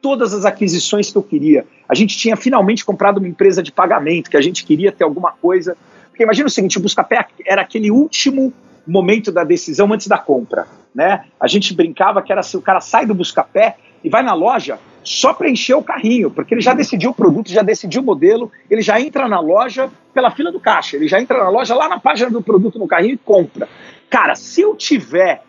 todas 0.00 0.34
as 0.34 0.44
aquisições 0.44 1.10
que 1.10 1.16
eu 1.16 1.22
queria. 1.22 1.64
A 1.88 1.94
gente 1.94 2.18
tinha 2.18 2.36
finalmente 2.36 2.84
comprado 2.84 3.18
uma 3.18 3.28
empresa 3.28 3.62
de 3.62 3.70
pagamento, 3.70 4.28
que 4.28 4.36
a 4.36 4.40
gente 4.40 4.64
queria 4.64 4.90
ter 4.90 5.04
alguma 5.04 5.30
coisa. 5.30 5.76
Porque 6.08 6.24
imagina 6.24 6.48
o 6.48 6.50
seguinte, 6.50 6.78
o 6.78 6.80
Buscapé 6.80 7.24
era 7.46 7.62
aquele 7.62 7.90
último 7.90 8.52
momento 8.86 9.30
da 9.30 9.44
decisão 9.44 9.92
antes 9.92 10.08
da 10.08 10.18
compra. 10.18 10.66
Né? 10.92 11.24
A 11.38 11.46
gente 11.46 11.72
brincava 11.72 12.20
que 12.20 12.32
era 12.32 12.42
se 12.42 12.56
o 12.56 12.60
cara 12.60 12.80
sai 12.80 13.06
do 13.06 13.14
Buscapé 13.14 13.76
e 14.02 14.10
vai 14.10 14.22
na 14.22 14.34
loja, 14.34 14.78
só 15.04 15.34
para 15.34 15.48
encher 15.48 15.74
o 15.74 15.82
carrinho, 15.82 16.30
porque 16.30 16.54
ele 16.54 16.60
já 16.60 16.74
decidiu 16.74 17.10
o 17.10 17.14
produto, 17.14 17.50
já 17.50 17.62
decidiu 17.62 18.02
o 18.02 18.04
modelo, 18.04 18.50
ele 18.70 18.82
já 18.82 19.00
entra 19.00 19.28
na 19.28 19.40
loja 19.40 19.90
pela 20.14 20.30
fila 20.30 20.52
do 20.52 20.60
caixa, 20.60 20.96
ele 20.96 21.08
já 21.08 21.20
entra 21.20 21.38
na 21.38 21.48
loja 21.48 21.74
lá 21.74 21.88
na 21.88 21.98
página 21.98 22.30
do 22.30 22.42
produto 22.42 22.78
no 22.78 22.86
carrinho 22.86 23.14
e 23.14 23.18
compra. 23.18 23.68
Cara, 24.08 24.34
se 24.34 24.60
eu 24.60 24.74
tiver. 24.76 25.42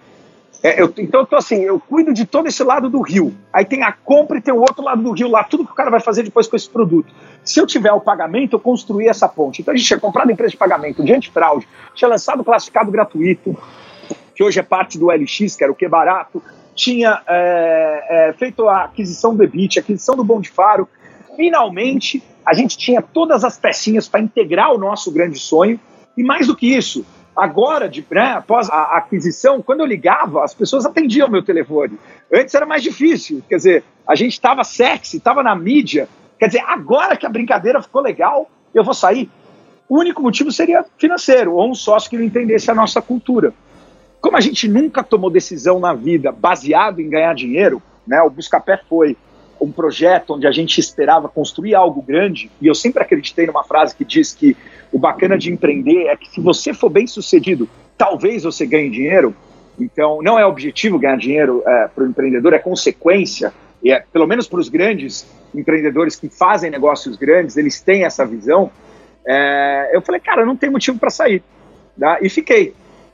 É, 0.64 0.82
eu, 0.82 0.94
então 0.98 1.20
eu 1.20 1.26
tô 1.26 1.36
assim, 1.36 1.62
eu 1.62 1.78
cuido 1.78 2.14
de 2.14 2.26
todo 2.26 2.48
esse 2.48 2.64
lado 2.64 2.90
do 2.90 3.02
rio. 3.02 3.36
Aí 3.52 3.66
tem 3.66 3.84
a 3.84 3.92
compra 3.92 4.38
e 4.38 4.42
tem 4.42 4.54
o 4.54 4.60
outro 4.60 4.82
lado 4.82 5.02
do 5.04 5.12
rio 5.12 5.28
lá, 5.28 5.44
tudo 5.44 5.66
que 5.66 5.74
o 5.74 5.76
cara 5.76 5.92
vai 5.92 6.00
fazer 6.00 6.24
depois 6.24 6.48
com 6.48 6.56
esse 6.56 6.70
produto. 6.70 7.14
Se 7.44 7.60
eu 7.60 7.68
tiver 7.68 7.92
o 7.92 8.00
pagamento, 8.00 8.56
eu 8.56 8.60
construí 8.60 9.10
essa 9.10 9.28
ponte. 9.28 9.62
Então 9.62 9.74
a 9.74 9.78
gente 9.78 9.86
tinha 9.86 10.00
comprado 10.00 10.32
empresa 10.32 10.52
de 10.52 10.58
pagamento 10.58 11.04
de 11.04 11.14
antifraude, 11.14 11.68
tinha 11.94 12.08
lançado 12.08 12.40
o 12.40 12.46
classificado 12.46 12.90
gratuito, 12.90 13.58
que 14.34 14.42
hoje 14.42 14.58
é 14.58 14.64
parte 14.64 14.98
do 14.98 15.08
LX, 15.08 15.58
que 15.58 15.64
era 15.64 15.72
o 15.72 15.76
que 15.76 15.88
barato, 15.88 16.42
tinha 16.74 17.22
é, 17.28 18.30
é, 18.30 18.34
feito 18.34 18.68
a 18.68 18.86
aquisição 18.86 19.36
do 19.36 19.44
EBIT, 19.44 19.80
a 19.80 19.82
aquisição 19.82 20.16
do 20.16 20.24
Bom 20.24 20.42
de 20.42 20.50
Faro. 20.50 20.88
Finalmente, 21.36 22.24
a 22.46 22.54
gente 22.54 22.78
tinha 22.78 23.02
todas 23.02 23.44
as 23.44 23.58
pecinhas 23.58 24.08
para 24.08 24.20
integrar 24.20 24.74
o 24.74 24.78
nosso 24.78 25.12
grande 25.12 25.40
sonho. 25.40 25.80
E 26.18 26.24
mais 26.24 26.48
do 26.48 26.56
que 26.56 26.68
isso, 26.68 27.06
agora, 27.36 27.90
de, 27.90 28.06
né, 28.12 28.34
após 28.34 28.70
a 28.70 28.98
aquisição, 28.98 29.62
quando 29.62 29.80
eu 29.80 29.86
ligava, 29.86 30.44
as 30.44 30.54
pessoas 30.54 30.86
atendiam 30.86 31.30
meu 31.30 31.44
telefone. 31.44 31.98
Antes 32.32 32.54
era 32.54 32.66
mais 32.66 32.84
difícil, 32.84 33.42
quer 33.50 33.56
dizer, 33.56 33.84
a 34.08 34.16
gente 34.16 34.34
estava 34.34 34.64
sexy, 34.64 35.18
estava 35.18 35.42
na 35.42 35.56
mídia. 35.56 36.08
Quer 36.38 36.48
dizer, 36.48 36.64
agora 36.68 37.16
que 37.18 37.26
a 37.26 37.30
brincadeira 37.30 37.82
ficou 37.82 38.02
legal, 38.02 38.50
eu 38.74 38.84
vou 38.84 38.94
sair. 38.94 39.30
O 39.88 40.00
único 40.00 40.22
motivo 40.22 40.52
seria 40.52 40.86
financeiro, 40.98 41.54
ou 41.54 41.70
um 41.70 41.76
sócio 41.76 42.10
que 42.10 42.18
não 42.18 42.24
entendesse 42.24 42.70
a 42.70 42.76
nossa 42.76 43.02
cultura. 43.02 43.54
Como 44.24 44.38
a 44.38 44.40
gente 44.40 44.70
nunca 44.70 45.04
tomou 45.04 45.30
decisão 45.30 45.82
na 45.82 45.94
vida 45.94 46.32
baseado 46.32 47.02
em 47.02 47.10
ganhar 47.10 47.36
dinheiro, 47.36 47.84
né? 48.08 48.22
O 48.22 48.30
Buscapé 48.30 48.80
foi 48.88 49.18
um 49.60 49.70
projeto 49.70 50.36
onde 50.36 50.48
a 50.48 50.52
gente 50.52 50.80
esperava 50.80 51.28
construir 51.28 51.76
algo 51.76 52.02
grande, 52.02 52.50
e 52.62 52.68
eu 52.68 52.74
sempre 52.74 53.04
acreditei 53.04 53.46
numa 53.46 53.66
frase 53.66 53.94
que 53.94 54.06
diz 54.06 54.32
que 54.32 54.56
o 54.94 54.98
bacana 54.98 55.38
de 55.38 55.52
empreender 55.52 56.08
é 56.08 56.16
que 56.16 56.30
se 56.30 56.40
você 56.40 56.74
for 56.74 56.90
bem 56.90 57.06
sucedido, 57.06 57.68
talvez 57.98 58.44
você 58.44 58.66
ganhe 58.66 58.90
dinheiro. 58.90 59.36
Então, 59.78 60.22
não 60.22 60.40
é 60.40 60.46
objetivo 60.46 60.98
ganhar 60.98 61.18
dinheiro 61.18 61.62
é, 61.68 61.90
para 61.94 62.06
o 62.06 62.08
empreendedor, 62.08 62.54
é 62.54 62.60
consequência. 62.60 63.54
E 63.84 63.92
é, 63.92 64.06
pelo 64.14 64.26
menos 64.26 64.48
para 64.48 64.62
os 64.62 64.70
grandes 64.70 65.28
empreendedores 65.54 66.16
que 66.16 66.30
fazem 66.30 66.72
negócios 66.72 67.18
grandes, 67.18 67.58
eles 67.58 67.82
têm 67.82 68.06
essa 68.06 68.26
visão. 68.26 68.72
É, 69.28 69.92
eu 69.94 70.02
falei, 70.02 70.22
cara, 70.22 70.46
não 70.46 70.56
tem 70.56 70.70
motivo 70.70 70.98
para 70.98 71.10
sair. 71.10 71.44
Tá? 72.00 72.20
E 72.22 72.30
fiquei. 72.30 72.74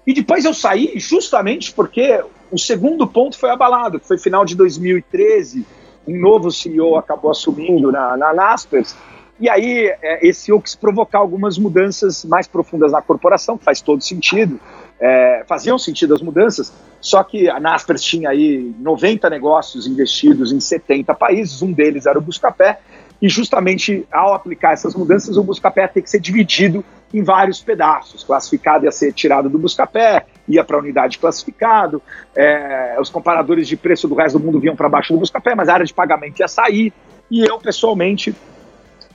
E 0.09 0.13
depois 0.13 0.43
eu 0.43 0.55
saí 0.55 0.93
justamente 0.95 1.71
porque 1.71 2.23
O 2.51 2.57
segundo 2.57 3.05
ponto 3.05 3.37
foi 3.37 3.51
abalado, 3.51 4.01
foi 4.03 4.17
final 4.17 4.43
de 4.43 4.55
2013, 4.55 5.63
um 6.07 6.19
novo 6.19 6.49
CEO 6.49 6.95
acabou 6.95 7.29
assumindo 7.29 7.91
na, 7.91 8.17
na 8.17 8.33
Naspers, 8.33 8.95
e 9.39 9.47
aí 9.47 9.85
é, 10.01 10.27
esse 10.27 10.51
quis 10.61 10.73
provocar 10.73 11.19
algumas 11.19 11.59
mudanças 11.59 12.25
mais 12.25 12.47
profundas 12.47 12.91
na 12.91 13.03
corporação, 13.03 13.55
que 13.55 13.63
faz 13.63 13.81
todo 13.81 14.03
sentido, 14.03 14.59
é, 14.99 15.43
faziam 15.47 15.77
sentido 15.77 16.15
as 16.15 16.23
mudanças, 16.23 16.73
só 16.99 17.23
que 17.23 17.47
a 17.47 17.59
Naspers 17.59 18.01
tinha 18.01 18.31
aí 18.31 18.73
90 18.79 19.29
negócios 19.29 19.85
investidos 19.85 20.51
em 20.51 20.59
70 20.59 21.13
países, 21.13 21.61
um 21.61 21.71
deles 21.71 22.07
era 22.07 22.17
o 22.17 22.21
Buscapé, 22.21 22.79
e 23.21 23.27
justamente 23.27 24.07
ao 24.11 24.33
aplicar 24.33 24.73
essas 24.73 24.95
mudanças, 24.95 25.35
o 25.35 25.43
Buscapé 25.43 25.87
tem 25.87 26.01
que 26.01 26.09
ser 26.09 26.19
dividido 26.19 26.83
em 27.13 27.21
vários 27.21 27.61
pedaços. 27.61 28.23
Classificado 28.23 28.85
ia 28.85 28.91
ser 28.91 29.11
tirado 29.11 29.49
do 29.49 29.59
Buscapé, 29.59 30.25
ia 30.47 30.63
para 30.63 30.77
a 30.77 30.79
unidade 30.79 31.17
classificado, 31.17 32.01
é, 32.35 32.95
os 32.99 33.09
comparadores 33.09 33.67
de 33.67 33.75
preço 33.75 34.07
do 34.07 34.15
resto 34.15 34.39
do 34.39 34.45
mundo 34.45 34.59
vinham 34.59 34.75
para 34.75 34.87
baixo 34.87 35.13
do 35.13 35.19
Buscapé, 35.19 35.53
mas 35.53 35.67
a 35.67 35.73
área 35.73 35.85
de 35.85 35.93
pagamento 35.93 36.39
ia 36.39 36.47
sair. 36.47 36.93
E 37.29 37.41
eu, 37.43 37.59
pessoalmente, 37.59 38.33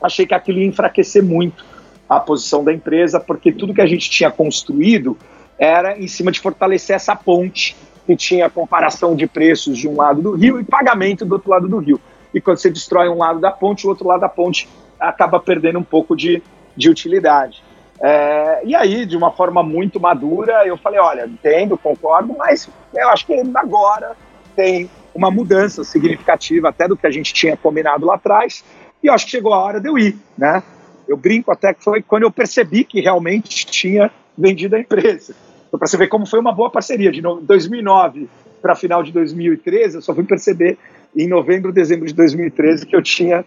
achei 0.03 0.27
que 0.27 0.35
aquilo 0.35 0.59
ia 0.59 0.67
enfraquecer 0.67 1.23
muito 1.23 1.65
a 2.09 2.21
posição 2.21 2.63
da 2.63 2.73
empresa, 2.73 3.19
porque 3.19 3.51
tudo 3.51 3.73
que 3.73 3.81
a 3.81 3.87
gente 3.87 4.11
tinha 4.11 4.31
construído 4.31 5.17
era 5.59 5.99
em 5.99 6.07
cima 6.07 6.31
de 6.31 6.41
fortalecer 6.41 6.97
essa 6.97 7.17
ponte 7.17 7.75
que 8.07 8.15
tinha 8.15 8.51
comparação 8.51 9.17
de 9.17 9.27
preços 9.27 9.79
de 9.79 9.89
um 9.89 9.97
lado 9.97 10.21
do 10.21 10.33
rio 10.33 10.61
e 10.61 10.65
pagamento 10.65 11.25
do 11.25 11.33
outro 11.33 11.51
lado 11.51 11.67
do 11.67 11.79
rio 11.79 11.99
e 12.35 12.41
quando 12.41 12.59
você 12.59 12.69
destrói 12.69 13.09
um 13.09 13.19
lado 13.19 13.41
da 13.41 13.51
ponte, 13.53 13.87
o 13.87 13.91
outro 13.91 14.07
lado 14.07 14.21
da 14.21 14.29
ponte 14.29 14.69
acaba 14.99 15.39
perdendo 15.39 15.79
um 15.79 15.85
pouco 15.85 16.17
de, 16.17 16.43
de 16.77 16.91
utilidade. 16.91 17.63
É, 18.01 18.63
e 18.65 18.75
aí, 18.75 19.07
de 19.07 19.17
uma 19.17 19.31
forma 19.31 19.63
muito 19.63 20.01
madura, 20.01 20.67
eu 20.67 20.77
falei: 20.77 20.99
olha, 20.99 21.27
entendo, 21.27 21.79
concordo, 21.79 22.35
mas 22.37 22.69
eu 22.93 23.09
acho 23.09 23.25
que 23.25 23.35
agora 23.55 24.17
tem 24.57 24.91
uma 25.15 25.31
mudança 25.31 25.85
significativa 25.85 26.69
até 26.69 26.89
do 26.89 26.97
que 26.97 27.07
a 27.07 27.11
gente 27.11 27.33
tinha 27.33 27.57
combinado 27.57 28.05
lá 28.05 28.17
atrás, 28.17 28.65
e 29.03 29.07
eu 29.07 29.15
acho 29.15 29.27
que 29.27 29.31
chegou 29.31 29.53
a 29.53 29.63
hora 29.63 29.81
de 29.81 29.89
eu 29.89 29.97
ir, 29.97 30.17
né? 30.37 30.63
Eu 31.07 31.17
brinco 31.17 31.53
até 31.53 31.73
que 31.73 31.85
foi 31.85 32.03
quando 32.03 32.25
eu 32.25 32.33
percebi 32.33 32.83
que 32.85 33.01
realmente 33.01 33.65
tinha 33.67 34.11
vendido 34.37 34.75
a 34.75 34.81
empresa. 34.81 35.37
Então, 35.69 35.79
para 35.79 35.87
você 35.87 35.97
ver 35.97 36.09
como 36.09 36.27
foi 36.27 36.41
uma 36.41 36.53
boa 36.53 36.71
parceria, 36.71 37.13
de 37.13 37.21
2009 37.21 38.29
para 38.61 38.75
final 38.75 39.03
de 39.03 39.13
2013, 39.13 39.97
eu 39.97 40.03
só 40.03 40.15
fui 40.15 40.25
perceber 40.25 40.79
em 41.17 41.29
novembro, 41.29 41.73
dezembro 41.73 42.07
de 42.07 42.15
2013 42.15 42.87
que 42.87 42.97
eu 42.97 43.03
tinha 43.03 43.45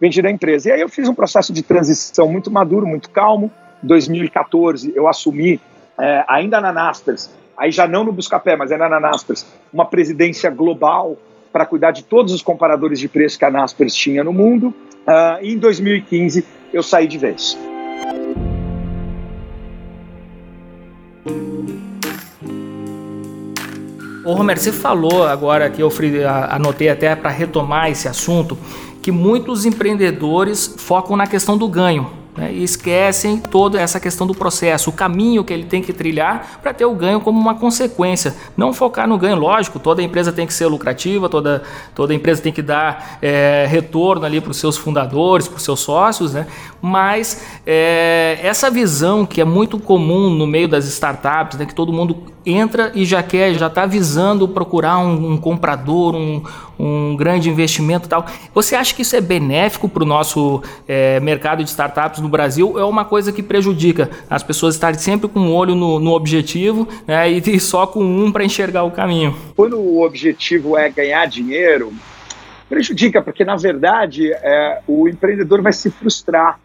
vendido 0.00 0.28
a 0.28 0.30
empresa. 0.30 0.68
E 0.68 0.72
aí 0.72 0.80
eu 0.80 0.88
fiz 0.88 1.08
um 1.08 1.14
processo 1.14 1.52
de 1.52 1.62
transição 1.62 2.28
muito 2.28 2.50
maduro, 2.50 2.86
muito 2.86 3.10
calmo. 3.10 3.50
Em 3.82 3.86
2014 3.86 4.92
eu 4.94 5.08
assumi, 5.08 5.60
é, 5.98 6.24
ainda 6.28 6.60
na 6.60 6.72
Naspers, 6.72 7.30
aí 7.56 7.70
já 7.70 7.86
não 7.86 8.04
no 8.04 8.12
Buscapé, 8.12 8.56
mas 8.56 8.72
ainda 8.72 8.88
na 8.88 8.98
Naspers, 8.98 9.46
uma 9.72 9.86
presidência 9.86 10.50
global 10.50 11.16
para 11.52 11.64
cuidar 11.64 11.92
de 11.92 12.02
todos 12.02 12.32
os 12.32 12.42
comparadores 12.42 12.98
de 12.98 13.08
preço 13.08 13.38
que 13.38 13.44
a 13.44 13.50
Naspers 13.50 13.94
tinha 13.94 14.24
no 14.24 14.32
mundo. 14.32 14.74
Uh, 15.06 15.42
e 15.42 15.52
em 15.52 15.58
2015 15.58 16.44
eu 16.72 16.82
saí 16.82 17.06
de 17.06 17.18
vez. 17.18 17.56
Ô 24.24 24.32
Romero, 24.32 24.58
você 24.58 24.72
falou 24.72 25.24
agora 25.24 25.68
que 25.68 25.82
eu 25.82 25.92
anotei 26.48 26.88
até 26.88 27.14
para 27.14 27.30
retomar 27.30 27.90
esse 27.90 28.08
assunto, 28.08 28.56
que 29.02 29.12
muitos 29.12 29.66
empreendedores 29.66 30.76
focam 30.78 31.14
na 31.14 31.26
questão 31.26 31.58
do 31.58 31.68
ganho 31.68 32.23
né, 32.36 32.52
e 32.52 32.62
esquecem 32.62 33.38
toda 33.38 33.80
essa 33.80 34.00
questão 34.00 34.26
do 34.26 34.34
processo, 34.34 34.90
o 34.90 34.92
caminho 34.92 35.44
que 35.44 35.52
ele 35.52 35.64
tem 35.64 35.82
que 35.82 35.92
trilhar 35.92 36.58
para 36.62 36.74
ter 36.74 36.84
o 36.84 36.94
ganho 36.94 37.20
como 37.20 37.38
uma 37.38 37.54
consequência. 37.54 38.34
Não 38.56 38.72
focar 38.72 39.06
no 39.08 39.16
ganho, 39.16 39.36
lógico, 39.36 39.78
toda 39.78 40.02
empresa 40.02 40.32
tem 40.32 40.46
que 40.46 40.54
ser 40.54 40.66
lucrativa, 40.66 41.28
toda, 41.28 41.62
toda 41.94 42.14
empresa 42.14 42.42
tem 42.42 42.52
que 42.52 42.62
dar 42.62 43.18
é, 43.22 43.66
retorno 43.68 44.26
ali 44.26 44.40
para 44.40 44.50
os 44.50 44.56
seus 44.56 44.76
fundadores, 44.76 45.48
para 45.48 45.56
os 45.56 45.62
seus 45.62 45.80
sócios, 45.80 46.34
né? 46.34 46.46
mas 46.84 47.42
é, 47.66 48.38
essa 48.42 48.70
visão 48.70 49.24
que 49.24 49.40
é 49.40 49.44
muito 49.44 49.78
comum 49.78 50.28
no 50.28 50.46
meio 50.46 50.68
das 50.68 50.84
startups, 50.84 51.58
né, 51.58 51.64
que 51.64 51.74
todo 51.74 51.90
mundo 51.90 52.24
entra 52.44 52.92
e 52.94 53.06
já 53.06 53.22
quer, 53.22 53.54
já 53.54 53.68
está 53.68 53.86
visando 53.86 54.46
procurar 54.46 54.98
um, 54.98 55.32
um 55.32 55.36
comprador, 55.38 56.14
um, 56.14 56.42
um, 56.78 57.16
grande 57.16 57.48
investimento 57.48 58.06
tal. 58.06 58.26
Você 58.54 58.76
acha 58.76 58.94
que 58.94 59.00
isso 59.00 59.16
é 59.16 59.20
benéfico 59.22 59.88
para 59.88 60.02
o 60.02 60.06
nosso 60.06 60.62
é, 60.86 61.18
mercado 61.20 61.64
de 61.64 61.70
startups 61.70 62.20
no 62.24 62.30
Brasil? 62.30 62.78
É 62.78 62.84
uma 62.84 63.04
coisa 63.04 63.32
que 63.32 63.42
prejudica 63.42 64.10
as 64.28 64.42
pessoas 64.42 64.74
estarem 64.74 64.98
sempre 64.98 65.28
com 65.28 65.40
o 65.40 65.42
um 65.44 65.54
olho 65.54 65.74
no, 65.74 66.00
no 66.00 66.12
objetivo 66.12 66.88
né, 67.06 67.30
e, 67.30 67.60
só 67.60 67.86
com 67.86 68.02
um 68.02 68.32
para 68.32 68.44
enxergar 68.44 68.82
o 68.82 68.90
caminho? 68.90 69.36
Quando 69.54 69.78
o 69.78 70.02
objetivo 70.02 70.76
é 70.76 70.88
ganhar 70.88 71.26
dinheiro, 71.26 71.92
prejudica, 72.68 73.22
porque 73.22 73.44
na 73.44 73.56
verdade 73.56 74.32
é, 74.32 74.80
o 74.86 75.08
empreendedor 75.08 75.62
vai 75.62 75.72
se 75.72 75.90
frustrar 75.90 76.58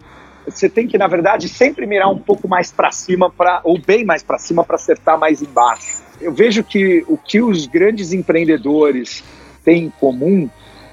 você 0.45 0.67
tem 0.67 0.87
que, 0.87 0.97
na 0.97 1.05
verdade, 1.05 1.47
sempre 1.47 1.85
mirar 1.85 2.09
um 2.09 2.17
pouco 2.17 2.47
mais 2.47 2.71
para 2.71 2.91
cima, 2.91 3.29
pra, 3.29 3.61
ou 3.63 3.77
bem 3.77 4.03
mais 4.03 4.23
para 4.23 4.39
cima, 4.39 4.63
para 4.63 4.77
acertar 4.77 5.19
mais 5.19 5.43
embaixo. 5.43 6.01
Eu 6.19 6.33
vejo 6.33 6.63
que 6.63 7.05
o 7.07 7.17
que 7.17 7.39
os 7.39 7.67
grandes 7.67 8.13
empreendedores 8.13 9.23
têm 9.63 9.85
em 9.85 9.89
comum, 9.91 10.49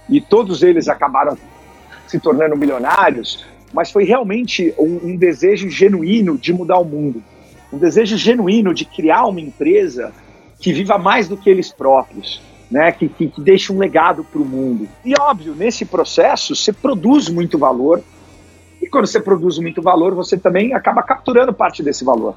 e 0.09 0.21
todos 0.21 0.63
eles 0.63 0.89
acabaram 0.89 1.37
se 2.07 2.21
tornando 2.21 2.57
milionários, 2.57 3.45
mas 3.77 3.91
foi 3.93 4.05
realmente 4.05 4.73
um, 4.79 5.11
um 5.11 5.17
desejo 5.19 5.69
genuíno 5.69 6.39
de 6.39 6.51
mudar 6.51 6.79
o 6.79 6.85
mundo. 6.85 7.23
Um 7.71 7.77
desejo 7.77 8.17
genuíno 8.17 8.73
de 8.73 8.87
criar 8.87 9.27
uma 9.27 9.39
empresa 9.39 10.15
que 10.59 10.73
viva 10.73 10.97
mais 10.97 11.29
do 11.29 11.37
que 11.37 11.51
eles 11.51 11.71
próprios. 11.71 12.41
Né, 12.69 12.91
que, 12.91 13.09
que, 13.09 13.29
que 13.29 13.41
deixe 13.41 13.73
um 13.73 13.79
legado 13.79 14.25
para 14.25 14.41
o 14.41 14.45
mundo. 14.45 14.89
E 15.05 15.15
óbvio, 15.21 15.55
nesse 15.55 15.85
processo 15.85 16.57
você 16.57 16.73
produz 16.73 17.29
muito 17.29 17.57
valor, 17.57 18.03
e 18.83 18.89
quando 18.89 19.07
você 19.07 19.21
produz 19.21 19.57
muito 19.61 19.81
valor, 19.81 20.17
você 20.17 20.37
também 20.37 20.75
acaba 20.75 21.01
capturando 21.01 21.53
parte 21.53 21.81
desse 21.81 22.05
valor. 22.05 22.35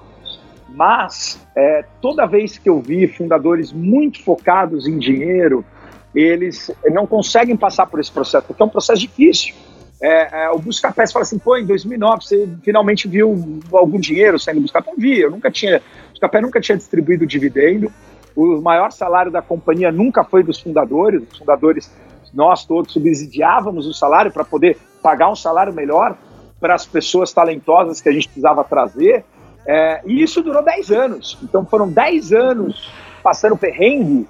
Mas 0.67 1.43
é, 1.57 1.83
toda 1.99 2.27
vez 2.27 2.59
que 2.59 2.69
eu 2.69 2.79
vi 2.79 3.07
fundadores 3.07 3.73
muito 3.73 4.23
focados 4.23 4.87
em 4.87 4.99
dinheiro, 4.99 5.65
eles 6.13 6.69
não 6.91 7.07
conseguem 7.07 7.57
passar 7.57 7.87
por 7.87 7.99
esse 7.99 8.11
processo, 8.11 8.45
porque 8.45 8.61
é 8.61 8.65
um 8.67 8.69
processo 8.69 9.01
difícil. 9.01 9.55
É, 10.01 10.43
é, 10.43 10.49
o 10.51 10.59
Buscapé 10.59 11.05
fala 11.07 11.23
assim, 11.23 11.37
pô, 11.37 11.57
em 11.57 11.65
2009 11.65 12.23
você 12.23 12.49
finalmente 12.63 13.07
viu 13.07 13.59
algum 13.71 13.99
dinheiro 13.99 14.39
saindo 14.39 14.59
do 14.59 14.63
Buscapé? 14.63 14.91
Não 14.91 14.97
vi, 14.97 15.19
eu 15.19 15.29
nunca 15.29 15.51
tinha, 15.51 15.77
o 15.77 16.09
Buscapé 16.11 16.39
nunca 16.41 16.61
tinha 16.61 16.77
distribuído 16.77 17.27
dividendo, 17.27 17.91
o 18.35 18.61
maior 18.61 18.91
salário 18.91 19.31
da 19.31 19.41
companhia 19.41 19.91
nunca 19.91 20.23
foi 20.23 20.41
dos 20.41 20.59
fundadores, 20.59 21.23
os 21.29 21.37
fundadores, 21.37 21.91
nós 22.33 22.65
todos 22.65 22.93
subsidiávamos 22.93 23.87
o 23.87 23.93
salário 23.93 24.31
para 24.31 24.45
poder 24.45 24.77
pagar 25.01 25.29
um 25.29 25.35
salário 25.35 25.73
melhor 25.73 26.15
para 26.59 26.75
as 26.75 26.85
pessoas 26.85 27.33
talentosas 27.33 27.99
que 27.99 28.07
a 28.07 28.11
gente 28.11 28.27
precisava 28.27 28.63
trazer. 28.63 29.25
É, 29.65 30.01
e 30.05 30.21
isso 30.21 30.41
durou 30.41 30.63
10 30.63 30.91
anos. 30.91 31.37
Então 31.43 31.65
foram 31.65 31.89
10 31.89 32.33
anos 32.33 32.91
passando 33.23 33.57
perrengue 33.57 34.27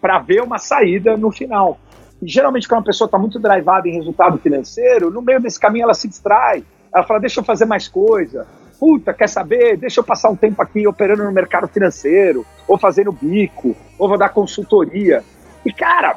para 0.00 0.18
ver 0.18 0.42
uma 0.42 0.58
saída 0.58 1.16
no 1.16 1.30
final. 1.30 1.78
E 2.22 2.28
geralmente, 2.28 2.68
quando 2.68 2.78
uma 2.78 2.86
pessoa 2.86 3.06
está 3.06 3.18
muito 3.18 3.40
drivada 3.40 3.88
em 3.88 3.94
resultado 3.94 4.38
financeiro, 4.38 5.10
no 5.10 5.20
meio 5.20 5.40
desse 5.40 5.58
caminho 5.58 5.82
ela 5.82 5.94
se 5.94 6.06
distrai. 6.06 6.64
Ela 6.94 7.04
fala: 7.04 7.18
deixa 7.18 7.40
eu 7.40 7.44
fazer 7.44 7.64
mais 7.64 7.88
coisa. 7.88 8.46
Puta, 8.78 9.12
quer 9.12 9.28
saber? 9.28 9.76
Deixa 9.76 10.00
eu 10.00 10.04
passar 10.04 10.30
um 10.30 10.36
tempo 10.36 10.62
aqui 10.62 10.86
operando 10.86 11.24
no 11.24 11.32
mercado 11.32 11.66
financeiro, 11.66 12.46
ou 12.66 12.78
fazendo 12.78 13.12
bico, 13.12 13.76
ou 13.98 14.08
vou 14.08 14.18
dar 14.18 14.28
consultoria. 14.28 15.24
E, 15.64 15.72
cara, 15.72 16.16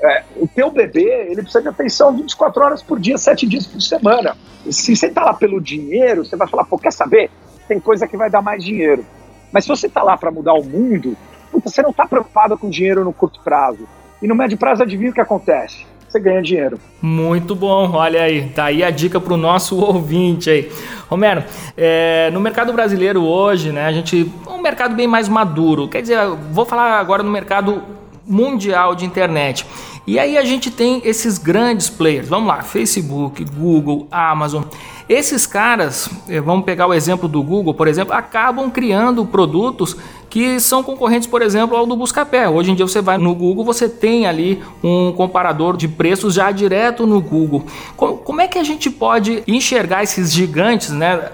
é, 0.00 0.22
o 0.36 0.46
teu 0.46 0.70
bebê, 0.70 1.28
ele 1.30 1.42
precisa 1.42 1.62
de 1.62 1.68
atenção 1.68 2.16
24 2.16 2.62
horas 2.62 2.82
por 2.82 2.98
dia, 3.00 3.18
7 3.18 3.46
dias 3.46 3.66
por 3.66 3.80
semana. 3.80 4.36
Se 4.70 4.94
você 4.94 5.06
está 5.06 5.24
lá 5.24 5.34
pelo 5.34 5.60
dinheiro, 5.60 6.24
você 6.24 6.36
vai 6.36 6.48
falar, 6.48 6.64
pô, 6.64 6.78
quer 6.78 6.92
saber? 6.92 7.30
Tem 7.66 7.80
coisa 7.80 8.06
que 8.06 8.16
vai 8.16 8.30
dar 8.30 8.42
mais 8.42 8.62
dinheiro. 8.62 9.04
Mas 9.52 9.64
se 9.64 9.68
você 9.68 9.86
está 9.86 10.02
lá 10.02 10.16
para 10.16 10.30
mudar 10.30 10.54
o 10.54 10.64
mundo, 10.64 11.16
puta, 11.50 11.68
você 11.68 11.82
não 11.82 11.90
está 11.90 12.06
preocupado 12.06 12.56
com 12.58 12.68
dinheiro 12.70 13.04
no 13.04 13.12
curto 13.12 13.40
prazo. 13.42 13.88
E 14.22 14.26
no 14.26 14.34
médio 14.34 14.56
prazo, 14.56 14.82
adivinha 14.82 15.10
o 15.10 15.14
que 15.14 15.20
acontece? 15.20 15.86
Você 16.08 16.20
ganha 16.20 16.40
dinheiro. 16.40 16.78
Muito 17.02 17.56
bom, 17.56 17.90
olha 17.92 18.22
aí, 18.22 18.48
tá 18.50 18.66
aí 18.66 18.84
a 18.84 18.90
dica 18.90 19.20
para 19.20 19.34
o 19.34 19.36
nosso 19.36 19.76
ouvinte 19.82 20.48
aí. 20.48 20.70
Romero, 21.08 21.42
é, 21.76 22.30
no 22.32 22.40
mercado 22.40 22.72
brasileiro 22.72 23.22
hoje, 23.22 23.72
né, 23.72 23.84
a 23.84 23.92
gente, 23.92 24.30
um 24.46 24.62
mercado 24.62 24.94
bem 24.94 25.06
mais 25.06 25.28
maduro, 25.28 25.88
quer 25.88 26.02
dizer, 26.02 26.18
vou 26.52 26.64
falar 26.64 27.00
agora 27.00 27.22
no 27.22 27.30
mercado 27.30 27.82
mundial 28.26 28.94
de 28.94 29.04
internet. 29.04 29.66
E 30.06 30.18
aí 30.18 30.36
a 30.36 30.44
gente 30.44 30.70
tem 30.70 31.00
esses 31.04 31.38
grandes 31.38 31.88
players, 31.88 32.28
vamos 32.28 32.48
lá, 32.48 32.62
Facebook, 32.62 33.42
Google, 33.44 34.06
Amazon. 34.10 34.64
Esses 35.08 35.46
caras, 35.46 36.10
eh, 36.28 36.40
vamos 36.40 36.64
pegar 36.64 36.86
o 36.86 36.94
exemplo 36.94 37.28
do 37.28 37.42
Google, 37.42 37.74
por 37.74 37.88
exemplo, 37.88 38.14
acabam 38.14 38.70
criando 38.70 39.24
produtos 39.24 39.96
que 40.28 40.58
são 40.58 40.82
concorrentes, 40.82 41.28
por 41.28 41.42
exemplo, 41.42 41.76
ao 41.76 41.86
do 41.86 41.94
Buscapé. 41.94 42.48
Hoje 42.48 42.70
em 42.70 42.74
dia 42.74 42.86
você 42.86 43.00
vai 43.00 43.16
no 43.16 43.34
Google, 43.34 43.64
você 43.64 43.88
tem 43.88 44.26
ali 44.26 44.62
um 44.82 45.12
comparador 45.12 45.76
de 45.76 45.86
preços 45.86 46.34
já 46.34 46.50
direto 46.50 47.06
no 47.06 47.20
Google. 47.20 47.64
Como 47.96 48.40
é 48.40 48.48
que 48.48 48.58
a 48.58 48.64
gente 48.64 48.90
pode 48.90 49.42
enxergar 49.46 50.02
esses 50.02 50.32
gigantes, 50.32 50.90
né? 50.90 51.30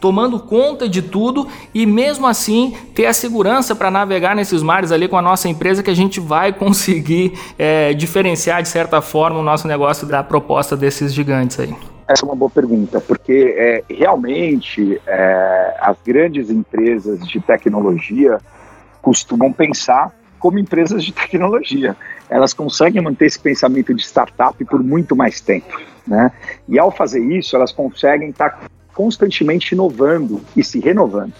Tomando 0.00 0.40
conta 0.40 0.88
de 0.88 1.02
tudo 1.02 1.46
e 1.74 1.84
mesmo 1.84 2.26
assim 2.26 2.74
ter 2.94 3.06
a 3.06 3.12
segurança 3.12 3.74
para 3.74 3.90
navegar 3.90 4.34
nesses 4.34 4.62
mares 4.62 4.90
ali 4.90 5.06
com 5.06 5.16
a 5.16 5.22
nossa 5.22 5.48
empresa 5.48 5.82
que 5.82 5.90
a 5.90 5.94
gente 5.94 6.18
vai 6.18 6.52
conseguir 6.54 7.38
é, 7.58 7.92
diferenciar 7.92 8.62
de 8.62 8.68
certa 8.68 9.00
forma 9.02 9.38
o 9.38 9.42
nosso 9.42 9.68
negócio 9.68 10.06
da 10.06 10.22
proposta 10.22 10.76
desses 10.76 11.12
gigantes 11.12 11.60
aí? 11.60 11.74
Essa 12.08 12.24
é 12.24 12.28
uma 12.28 12.34
boa 12.34 12.50
pergunta, 12.50 13.00
porque 13.00 13.54
é, 13.56 13.84
realmente 13.88 15.00
é, 15.06 15.76
as 15.80 15.96
grandes 16.04 16.50
empresas 16.50 17.20
de 17.20 17.38
tecnologia 17.40 18.38
costumam 19.00 19.52
pensar 19.52 20.12
como 20.40 20.58
empresas 20.58 21.04
de 21.04 21.12
tecnologia. 21.12 21.96
Elas 22.28 22.52
conseguem 22.52 23.00
manter 23.00 23.26
esse 23.26 23.38
pensamento 23.38 23.94
de 23.94 24.02
startup 24.02 24.64
por 24.64 24.82
muito 24.82 25.14
mais 25.14 25.40
tempo. 25.40 25.80
Né? 26.04 26.32
E 26.68 26.78
ao 26.78 26.90
fazer 26.90 27.20
isso, 27.20 27.54
elas 27.54 27.70
conseguem 27.70 28.30
estar 28.30 28.58
constantemente 28.94 29.74
inovando 29.74 30.40
e 30.56 30.62
se 30.64 30.80
renovando. 30.80 31.32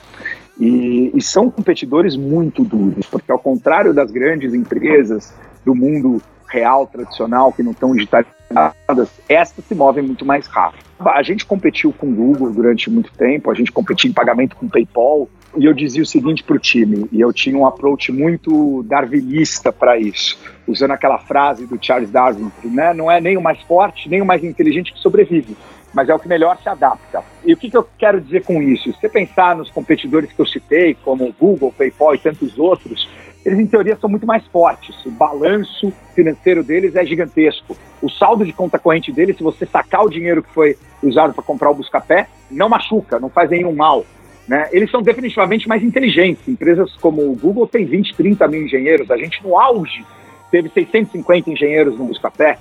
E, 0.59 1.11
e, 1.15 1.23
são 1.23 1.51
competidores 1.51 2.17
muito 2.17 2.63
duros, 2.63 3.07
porque 3.07 3.33
ao 3.33 3.39
contrário 3.39 3.95
das 3.95 4.11
grandes 4.11 4.53
empresas 4.53 5.33
do 5.65 5.75
mundo 5.75 6.21
real, 6.51 6.87
tradicional, 6.87 7.53
que 7.53 7.63
não 7.63 7.71
estão 7.73 7.95
digitalizadas, 7.95 9.09
estas 9.29 9.65
se 9.65 9.75
movem 9.75 10.05
muito 10.05 10.27
mais 10.27 10.47
rápido. 10.47 10.85
A 10.99 11.23
gente 11.23 11.47
competiu 11.47 11.93
com 11.93 12.09
o 12.09 12.15
Google 12.15 12.51
durante 12.53 12.91
muito 12.91 13.11
tempo, 13.13 13.51
a 13.51 13.55
gente 13.55 13.73
competia 13.73 14.11
em 14.11 14.13
pagamento 14.13 14.57
com 14.57 14.67
o 14.67 14.69
PayPal, 14.69 15.29
e 15.57 15.65
eu 15.65 15.73
dizia 15.73 16.03
o 16.03 16.07
seguinte 16.07 16.45
para 16.45 16.57
o 16.57 16.59
time, 16.59 17.09
e 17.11 17.21
eu 17.21 17.33
tinha 17.33 17.57
um 17.57 17.67
approach 17.67 18.13
muito 18.13 18.85
darwinista 18.85 19.73
para 19.73 19.99
isso, 19.99 20.39
usando 20.67 20.93
aquela 20.93 21.19
frase 21.19 21.67
do 21.67 21.79
Charles 21.81 22.11
Darwin, 22.11 22.53
né? 22.65 22.93
não 22.93 23.11
é 23.11 23.21
nem 23.21 23.37
o 23.37 23.41
mais 23.41 23.61
forte, 23.63 24.09
nem 24.09 24.21
o 24.21 24.27
mais 24.27 24.45
inteligente 24.45 24.93
que 24.93 24.99
sobrevive, 24.99 25.57
mas 25.93 26.09
é 26.09 26.15
o 26.15 26.19
que 26.19 26.29
melhor 26.29 26.59
se 26.63 26.69
adapta. 26.69 27.23
E 27.45 27.53
o 27.53 27.57
que, 27.57 27.71
que 27.71 27.77
eu 27.77 27.87
quero 27.99 28.21
dizer 28.21 28.45
com 28.45 28.63
isso? 28.63 28.93
Se 28.93 29.01
você 29.01 29.09
pensar 29.09 29.57
nos 29.57 29.71
competidores 29.71 30.33
que 30.33 30.41
eu 30.41 30.47
citei, 30.47 30.95
como 30.95 31.35
Google, 31.39 31.73
PayPal 31.77 32.15
e 32.15 32.19
tantos 32.19 32.59
outros, 32.59 33.09
eles 33.45 33.59
em 33.59 33.67
teoria 33.67 33.97
são 33.97 34.09
muito 34.09 34.27
mais 34.27 34.47
fortes. 34.49 35.05
O 35.05 35.11
balanço 35.11 35.93
financeiro 36.15 36.63
deles 36.63 36.95
é 36.95 37.05
gigantesco. 37.05 37.77
O 38.03 38.11
saldo 38.11 38.45
de 38.45 38.53
conta 38.53 38.79
corrente 38.79 39.11
deles, 39.11 39.37
se 39.37 39.43
você 39.43 39.67
sacar 39.67 40.05
o 40.05 40.11
dinheiro 40.11 40.43
que 40.43 40.53
foi 40.53 40.77
usado 41.03 41.33
para 41.33 41.43
comprar 41.43 41.71
o 41.71 41.75
Buscapé, 41.75 42.29
não 42.51 42.69
machuca, 42.69 43.19
não 43.19 43.31
faz 43.31 43.51
nenhum 43.51 43.75
mal. 43.75 44.05
Né? 44.47 44.69
Eles 44.73 44.91
são 44.91 45.01
definitivamente 45.01 45.69
mais 45.69 45.83
inteligentes. 45.83 46.47
Empresas 46.49 46.95
como 46.97 47.23
o 47.23 47.37
Google 47.37 47.67
têm 47.67 47.85
20, 47.87 48.15
30 48.15 48.49
mil 48.49 48.63
engenheiros. 48.63 49.11
A 49.11 49.17
gente, 49.17 49.43
no 49.43 49.59
auge, 49.59 50.05
teve 50.51 50.69
650 50.69 51.51
engenheiros 51.51 51.99
no 51.99 52.07
Buscapé. 52.07 52.59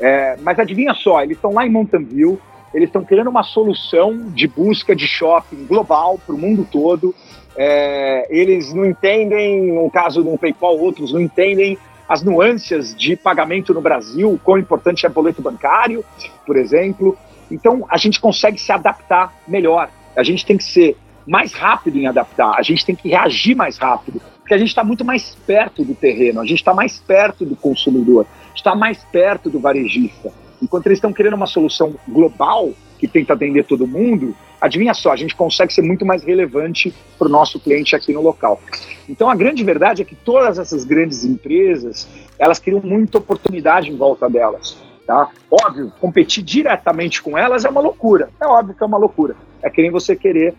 É, 0.00 0.36
mas 0.40 0.58
adivinha 0.58 0.92
só, 0.94 1.22
eles 1.22 1.36
estão 1.36 1.52
lá 1.52 1.66
em 1.66 1.70
Mountain 1.70 2.04
View, 2.04 2.38
eles 2.74 2.88
estão 2.88 3.04
criando 3.04 3.30
uma 3.30 3.42
solução 3.42 4.30
de 4.30 4.46
busca 4.46 4.94
de 4.94 5.06
shopping 5.06 5.64
global 5.66 6.18
para 6.24 6.34
o 6.34 6.38
mundo 6.38 6.66
todo. 6.70 7.14
É, 7.56 8.26
eles 8.28 8.72
não 8.74 8.84
entendem, 8.84 9.72
no 9.72 9.90
caso 9.90 10.22
do 10.22 10.36
PayPal, 10.36 10.78
outros 10.78 11.12
não 11.12 11.20
entendem 11.20 11.78
as 12.08 12.22
nuances 12.22 12.94
de 12.94 13.16
pagamento 13.16 13.74
no 13.74 13.80
Brasil, 13.80 14.38
quão 14.44 14.58
importante 14.58 15.06
é 15.06 15.08
boleto 15.08 15.42
bancário, 15.42 16.04
por 16.46 16.56
exemplo. 16.56 17.16
Então, 17.50 17.84
a 17.88 17.96
gente 17.96 18.20
consegue 18.20 18.60
se 18.60 18.70
adaptar 18.70 19.34
melhor. 19.46 19.88
A 20.16 20.22
gente 20.22 20.44
tem 20.44 20.56
que 20.56 20.64
ser 20.64 20.96
mais 21.26 21.52
rápido 21.52 21.98
em 21.98 22.06
adaptar, 22.06 22.54
a 22.56 22.62
gente 22.62 22.86
tem 22.86 22.94
que 22.94 23.08
reagir 23.08 23.56
mais 23.56 23.76
rápido, 23.76 24.22
porque 24.38 24.54
a 24.54 24.58
gente 24.58 24.68
está 24.68 24.84
muito 24.84 25.04
mais 25.04 25.34
perto 25.46 25.84
do 25.84 25.94
terreno, 25.94 26.40
a 26.40 26.46
gente 26.46 26.58
está 26.58 26.72
mais 26.72 27.00
perto 27.00 27.44
do 27.44 27.56
consumidor, 27.56 28.26
está 28.54 28.76
mais 28.76 29.02
perto 29.04 29.50
do 29.50 29.58
varejista. 29.58 30.32
Enquanto 30.62 30.86
eles 30.86 30.98
estão 30.98 31.12
querendo 31.12 31.34
uma 31.34 31.46
solução 31.46 31.94
global 32.08 32.72
que 32.98 33.06
tenta 33.06 33.34
atender 33.34 33.64
todo 33.64 33.86
mundo, 33.86 34.34
adivinha 34.60 34.94
só, 34.94 35.12
a 35.12 35.16
gente 35.16 35.34
consegue 35.34 35.72
ser 35.72 35.82
muito 35.82 36.04
mais 36.04 36.22
relevante 36.22 36.94
para 37.18 37.28
o 37.28 37.30
nosso 37.30 37.60
cliente 37.60 37.94
aqui 37.94 38.12
no 38.12 38.22
local. 38.22 38.60
Então 39.08 39.28
a 39.28 39.34
grande 39.34 39.62
verdade 39.62 40.02
é 40.02 40.04
que 40.04 40.14
todas 40.14 40.58
essas 40.58 40.84
grandes 40.84 41.24
empresas, 41.24 42.08
elas 42.38 42.58
criam 42.58 42.80
muita 42.82 43.18
oportunidade 43.18 43.90
em 43.90 43.96
volta 43.96 44.28
delas. 44.28 44.76
Tá? 45.06 45.30
Óbvio, 45.48 45.92
competir 46.00 46.42
diretamente 46.42 47.22
com 47.22 47.38
elas 47.38 47.64
é 47.64 47.68
uma 47.68 47.80
loucura. 47.80 48.28
É 48.40 48.46
óbvio 48.46 48.74
que 48.74 48.82
é 48.82 48.86
uma 48.86 48.98
loucura. 48.98 49.36
É 49.62 49.70
que 49.70 49.80
nem 49.80 49.90
você 49.90 50.16
querer 50.16 50.54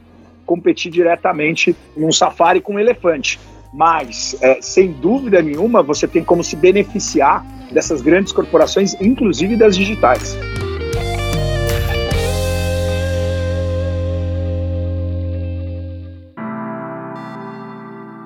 competir 0.45 0.89
diretamente 0.89 1.75
num 1.95 2.11
safari 2.11 2.61
com 2.61 2.75
um 2.75 2.79
elefante. 2.79 3.37
Mas, 3.73 4.35
é, 4.41 4.59
sem 4.61 4.91
dúvida 4.91 5.41
nenhuma, 5.41 5.83
você 5.83 6.07
tem 6.07 6.23
como 6.23 6.43
se 6.43 6.55
beneficiar 6.55 7.45
dessas 7.71 8.01
grandes 8.01 8.31
corporações, 8.31 8.95
inclusive 8.99 9.55
das 9.55 9.75
digitais. 9.75 10.37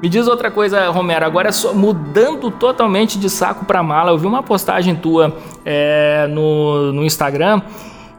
Me 0.02 0.10
diz 0.10 0.28
outra 0.28 0.50
coisa, 0.50 0.90
Romero, 0.90 1.26
agora 1.26 1.52
só 1.52 1.76
mudando 1.76 2.50
totalmente 2.50 3.20
de 3.20 3.30
saco 3.30 3.66
para 3.66 3.84
mala, 3.84 4.10
eu 4.12 4.18
vi 4.18 4.26
uma 4.26 4.42
postagem 4.42 4.96
tua 4.96 5.38
é, 5.64 6.28
no, 6.28 6.92
no 6.92 7.06
Instagram 7.06 7.62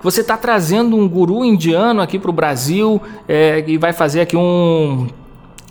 você 0.03 0.21
está 0.21 0.37
trazendo 0.37 0.97
um 0.97 1.09
guru 1.09 1.45
indiano 1.45 2.03
aqui 2.03 2.19
para 2.19 2.31
o 2.31 2.33
Brasil 2.33 3.01
é, 3.29 3.63
e 3.67 3.79
vai 3.79 3.93
fazer 3.93 4.23
aqui 4.23 4.37
um 4.37 5.07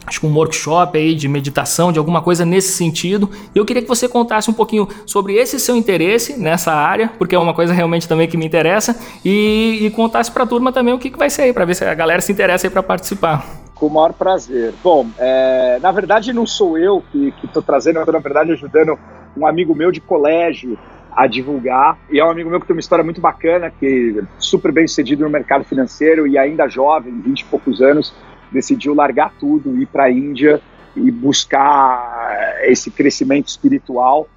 acho 0.05 0.19
que 0.19 0.25
um 0.25 0.35
workshop 0.35 0.97
aí 0.97 1.13
de 1.13 1.27
meditação, 1.27 1.91
de 1.91 1.99
alguma 1.99 2.21
coisa 2.21 2.45
nesse 2.45 2.73
sentido. 2.73 3.29
Eu 3.53 3.65
queria 3.65 3.81
que 3.81 3.87
você 3.87 4.07
contasse 4.07 4.49
um 4.49 4.53
pouquinho 4.53 4.87
sobre 5.05 5.35
esse 5.35 5.59
seu 5.59 5.75
interesse 5.75 6.39
nessa 6.39 6.73
área, 6.73 7.11
porque 7.17 7.35
é 7.35 7.39
uma 7.39 7.53
coisa 7.53 7.73
realmente 7.73 8.07
também 8.07 8.27
que 8.27 8.37
me 8.37 8.45
interessa, 8.45 8.99
e, 9.23 9.79
e 9.81 9.91
contasse 9.91 10.31
para 10.31 10.43
a 10.43 10.47
turma 10.47 10.71
também 10.71 10.93
o 10.93 10.99
que, 10.99 11.09
que 11.09 11.17
vai 11.17 11.29
ser 11.29 11.43
aí, 11.43 11.53
para 11.53 11.65
ver 11.65 11.75
se 11.75 11.85
a 11.85 11.93
galera 11.93 12.21
se 12.21 12.31
interessa 12.31 12.67
aí 12.67 12.71
para 12.71 12.83
participar. 12.83 13.45
Com 13.75 13.87
o 13.87 13.89
maior 13.89 14.13
prazer. 14.13 14.73
Bom, 14.83 15.07
é, 15.17 15.79
na 15.81 15.91
verdade 15.91 16.33
não 16.33 16.45
sou 16.45 16.77
eu 16.77 17.03
que 17.11 17.33
estou 17.43 17.61
trazendo, 17.61 17.97
eu 17.97 18.01
estou 18.01 18.13
na 18.13 18.19
verdade 18.19 18.51
ajudando 18.51 18.97
um 19.35 19.45
amigo 19.45 19.73
meu 19.73 19.91
de 19.91 19.99
colégio 19.99 20.77
a 21.15 21.27
divulgar. 21.27 21.97
E 22.09 22.19
é 22.19 22.25
um 22.25 22.29
amigo 22.29 22.49
meu 22.49 22.59
que 22.59 22.67
tem 22.67 22.75
uma 22.75 22.79
história 22.79 23.03
muito 23.03 23.19
bacana, 23.19 23.71
que 23.71 24.19
é 24.19 24.23
super 24.37 24.71
bem 24.71 24.87
sucedido 24.87 25.23
no 25.23 25.29
mercado 25.29 25.63
financeiro 25.63 26.25
e 26.27 26.37
ainda 26.37 26.67
jovem, 26.67 27.19
20 27.21 27.41
e 27.41 27.45
poucos 27.45 27.81
anos, 27.81 28.13
decidiu 28.51 28.93
largar 28.93 29.33
tudo, 29.39 29.81
ir 29.81 29.85
para 29.85 30.05
a 30.05 30.11
Índia 30.11 30.61
e 30.95 31.09
buscar 31.09 32.59
esse 32.63 32.91
crescimento 32.91 33.47
espiritual. 33.47 34.27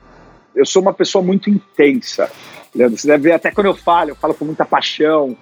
Eu 0.55 0.64
sou 0.64 0.81
uma 0.81 0.94
pessoa 0.94 1.22
muito 1.22 1.50
intensa, 1.50 2.31
Leandro. 2.74 2.96
Você 2.96 3.09
deve 3.09 3.24
ver 3.24 3.33
até 3.33 3.50
quando 3.50 3.66
eu 3.66 3.74
falo, 3.74 4.11
eu 4.11 4.16
falo 4.16 4.35
com 4.35 4.44
muita 4.44 4.64
paixão. 4.64 5.37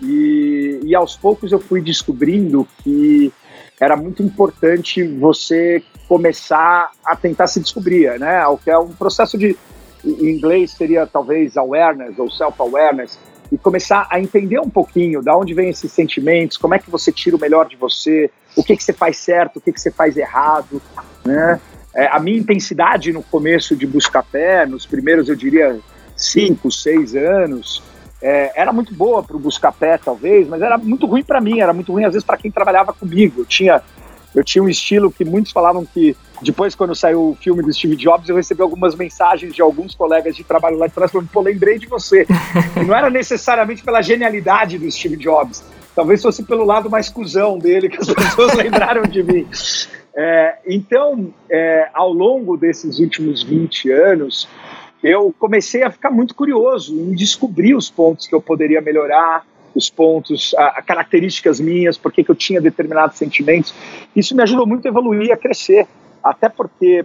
E, 0.00 0.80
e 0.84 0.94
aos 0.94 1.16
poucos 1.16 1.50
eu 1.50 1.58
fui 1.58 1.80
descobrindo 1.80 2.68
que 2.82 3.32
era 3.80 3.96
muito 3.96 4.22
importante 4.22 5.02
você 5.02 5.82
começar 6.08 6.90
a 7.04 7.16
tentar 7.16 7.46
se 7.46 7.60
descobrir, 7.60 8.18
né? 8.18 8.46
O 8.46 8.56
que 8.56 8.70
é 8.70 8.78
um 8.78 8.92
processo 8.92 9.36
de, 9.36 9.56
em 10.04 10.30
inglês 10.30 10.72
seria 10.72 11.06
talvez 11.06 11.56
awareness 11.56 12.18
ou 12.18 12.30
self-awareness, 12.30 13.18
e 13.50 13.56
começar 13.56 14.06
a 14.10 14.20
entender 14.20 14.60
um 14.60 14.68
pouquinho 14.68 15.22
de 15.22 15.30
onde 15.30 15.54
vem 15.54 15.70
esses 15.70 15.90
sentimentos, 15.90 16.56
como 16.56 16.74
é 16.74 16.78
que 16.78 16.90
você 16.90 17.10
tira 17.10 17.36
o 17.36 17.40
melhor 17.40 17.66
de 17.66 17.76
você, 17.76 18.30
o 18.54 18.62
que, 18.62 18.76
que 18.76 18.84
você 18.84 18.92
faz 18.92 19.16
certo, 19.16 19.56
o 19.56 19.60
que, 19.60 19.72
que 19.72 19.80
você 19.80 19.90
faz 19.90 20.16
errado, 20.16 20.82
né? 21.24 21.60
É, 21.94 22.06
a 22.06 22.20
minha 22.20 22.38
intensidade 22.38 23.12
no 23.12 23.22
começo 23.22 23.74
de 23.74 23.86
Buscapé, 23.86 24.66
nos 24.66 24.84
primeiros, 24.84 25.28
eu 25.28 25.34
diria, 25.34 25.80
cinco, 26.14 26.70
seis 26.70 27.16
anos, 27.16 27.82
é, 28.20 28.52
era 28.60 28.72
muito 28.72 28.94
boa 28.94 29.22
para 29.22 29.36
o 29.36 29.40
Buscapé, 29.40 29.96
talvez, 29.96 30.46
mas 30.46 30.60
era 30.60 30.76
muito 30.76 31.06
ruim 31.06 31.22
para 31.22 31.40
mim, 31.40 31.60
era 31.60 31.72
muito 31.72 31.92
ruim, 31.92 32.04
às 32.04 32.12
vezes, 32.12 32.26
para 32.26 32.36
quem 32.36 32.50
trabalhava 32.50 32.92
comigo. 32.92 33.40
Eu 33.40 33.46
tinha, 33.46 33.80
eu 34.34 34.44
tinha 34.44 34.62
um 34.62 34.68
estilo 34.68 35.10
que 35.10 35.24
muitos 35.24 35.52
falavam 35.52 35.84
que 35.84 36.16
depois, 36.42 36.74
quando 36.74 36.94
saiu 36.94 37.30
o 37.30 37.34
filme 37.40 37.62
do 37.62 37.72
Steve 37.72 37.96
Jobs, 37.96 38.28
eu 38.28 38.36
recebi 38.36 38.62
algumas 38.62 38.94
mensagens 38.94 39.54
de 39.54 39.60
alguns 39.60 39.94
colegas 39.94 40.36
de 40.36 40.44
trabalho 40.44 40.78
lá 40.78 40.86
de 40.86 40.92
trás 40.92 41.10
falando, 41.10 41.28
pô, 41.28 41.40
lembrei 41.40 41.78
de 41.78 41.86
você. 41.86 42.26
e 42.76 42.84
não 42.84 42.94
era 42.94 43.10
necessariamente 43.10 43.82
pela 43.82 44.02
genialidade 44.02 44.78
do 44.78 44.90
Steve 44.90 45.16
Jobs, 45.16 45.64
talvez 45.94 46.22
fosse 46.22 46.44
pelo 46.44 46.64
lado 46.64 46.88
mais 46.88 47.08
cuzão 47.08 47.58
dele, 47.58 47.88
que 47.88 47.98
as 47.98 48.06
pessoas 48.14 48.54
lembraram 48.54 49.02
de 49.02 49.22
mim. 49.22 49.46
É, 50.16 50.58
então, 50.66 51.32
é, 51.50 51.88
ao 51.92 52.12
longo 52.12 52.56
desses 52.56 52.98
últimos 52.98 53.42
20 53.42 53.90
anos, 53.90 54.48
eu 55.02 55.34
comecei 55.38 55.82
a 55.82 55.90
ficar 55.90 56.10
muito 56.10 56.34
curioso 56.34 56.94
em 56.94 57.14
descobrir 57.14 57.74
os 57.74 57.90
pontos 57.90 58.26
que 58.26 58.34
eu 58.34 58.40
poderia 58.40 58.80
melhorar, 58.80 59.44
os 59.74 59.88
pontos, 59.88 60.54
a, 60.56 60.78
a 60.78 60.82
características 60.82 61.60
minhas, 61.60 61.96
por 61.96 62.12
que 62.12 62.24
eu 62.28 62.34
tinha 62.34 62.60
determinados 62.60 63.16
sentimentos. 63.16 63.74
Isso 64.14 64.34
me 64.34 64.42
ajudou 64.42 64.66
muito 64.66 64.86
a 64.86 64.88
evoluir, 64.88 65.32
a 65.32 65.36
crescer. 65.36 65.86
Até 66.22 66.48
porque 66.48 67.04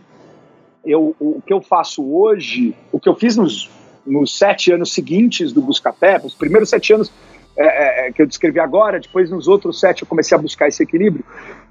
eu, 0.85 1.15
o 1.19 1.41
que 1.45 1.53
eu 1.53 1.61
faço 1.61 2.03
hoje, 2.13 2.75
o 2.91 2.99
que 2.99 3.07
eu 3.07 3.15
fiz 3.15 3.37
nos, 3.37 3.69
nos 4.05 4.37
sete 4.37 4.71
anos 4.71 4.93
seguintes 4.93 5.53
do 5.53 5.61
Buscapé, 5.61 6.19
os 6.23 6.35
primeiros 6.35 6.69
sete 6.69 6.93
anos 6.93 7.11
é, 7.55 7.65
é, 7.65 8.07
é, 8.07 8.11
que 8.11 8.21
eu 8.21 8.25
descrevi 8.25 8.59
agora, 8.59 8.99
depois 8.99 9.29
nos 9.29 9.47
outros 9.47 9.79
sete 9.79 10.01
eu 10.01 10.07
comecei 10.07 10.35
a 10.35 10.41
buscar 10.41 10.67
esse 10.67 10.81
equilíbrio. 10.81 11.23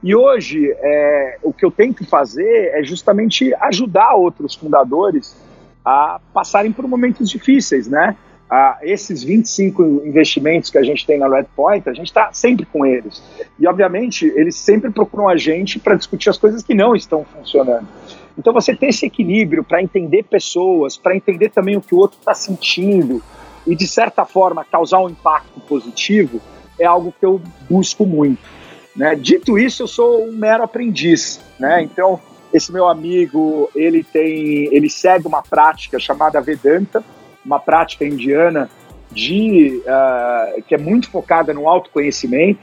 E 0.03 0.15
hoje 0.15 0.71
é, 0.71 1.39
o 1.43 1.53
que 1.53 1.65
eu 1.65 1.71
tento 1.71 2.07
fazer 2.07 2.71
é 2.73 2.83
justamente 2.85 3.53
ajudar 3.55 4.15
outros 4.15 4.55
fundadores 4.55 5.37
a 5.85 6.21
passarem 6.33 6.73
por 6.73 6.87
momentos 6.87 7.29
difíceis, 7.29 7.89
né? 7.89 8.17
Ah, 8.55 8.77
esses 8.83 9.23
25 9.23 10.03
investimentos 10.05 10.69
que 10.69 10.77
a 10.77 10.83
gente 10.83 11.07
tem 11.07 11.19
na 11.19 11.27
Redpoint, 11.27 11.89
a 11.89 11.95
gente 11.95 12.09
está 12.09 12.31
sempre 12.35 12.67
com 12.67 12.85
eles. 12.85 13.23
E, 13.59 13.67
obviamente, 13.67 14.27
eles 14.37 14.57
sempre 14.57 14.91
procuram 14.91 15.27
a 15.27 15.39
gente 15.39 15.79
para 15.79 15.95
discutir 15.95 16.29
as 16.29 16.37
coisas 16.37 16.63
que 16.63 16.75
não 16.75 16.95
estão 16.95 17.25
funcionando. 17.25 17.89
Então, 18.37 18.53
você 18.53 18.77
ter 18.77 18.89
esse 18.89 19.07
equilíbrio 19.07 19.65
para 19.65 19.83
entender 19.83 20.25
pessoas, 20.25 20.99
para 20.99 21.17
entender 21.17 21.49
também 21.49 21.79
o 21.79 21.81
que 21.81 21.95
o 21.95 21.99
outro 21.99 22.19
está 22.19 22.35
sentindo 22.35 23.23
e, 23.67 23.75
de 23.75 23.89
certa 23.89 24.27
forma, 24.27 24.67
causar 24.71 24.99
um 24.99 25.09
impacto 25.09 25.59
positivo, 25.61 26.39
é 26.79 26.85
algo 26.85 27.11
que 27.19 27.25
eu 27.25 27.41
busco 27.71 28.05
muito. 28.05 28.43
Né? 28.95 29.15
Dito 29.15 29.59
isso, 29.59 29.85
eu 29.85 29.89
sou 29.89 30.27
um 30.27 30.33
mero 30.33 30.63
aprendiz. 30.63 31.41
Né? 31.59 31.85
Então, 31.85 32.21
esse 32.53 32.71
meu 32.71 32.87
amigo, 32.87 33.71
ele 33.75 34.05
tem, 34.05 34.69
ele 34.75 34.91
segue 34.91 35.27
uma 35.27 35.41
prática 35.41 35.99
chamada 35.99 36.39
Vedanta, 36.39 37.03
uma 37.45 37.59
prática 37.59 38.05
indiana 38.05 38.71
de 39.11 39.83
uh, 39.85 40.63
que 40.63 40.75
é 40.75 40.79
muito 40.79 41.11
focada 41.11 41.53
no 41.53 41.69
autoconhecimento 41.69 42.61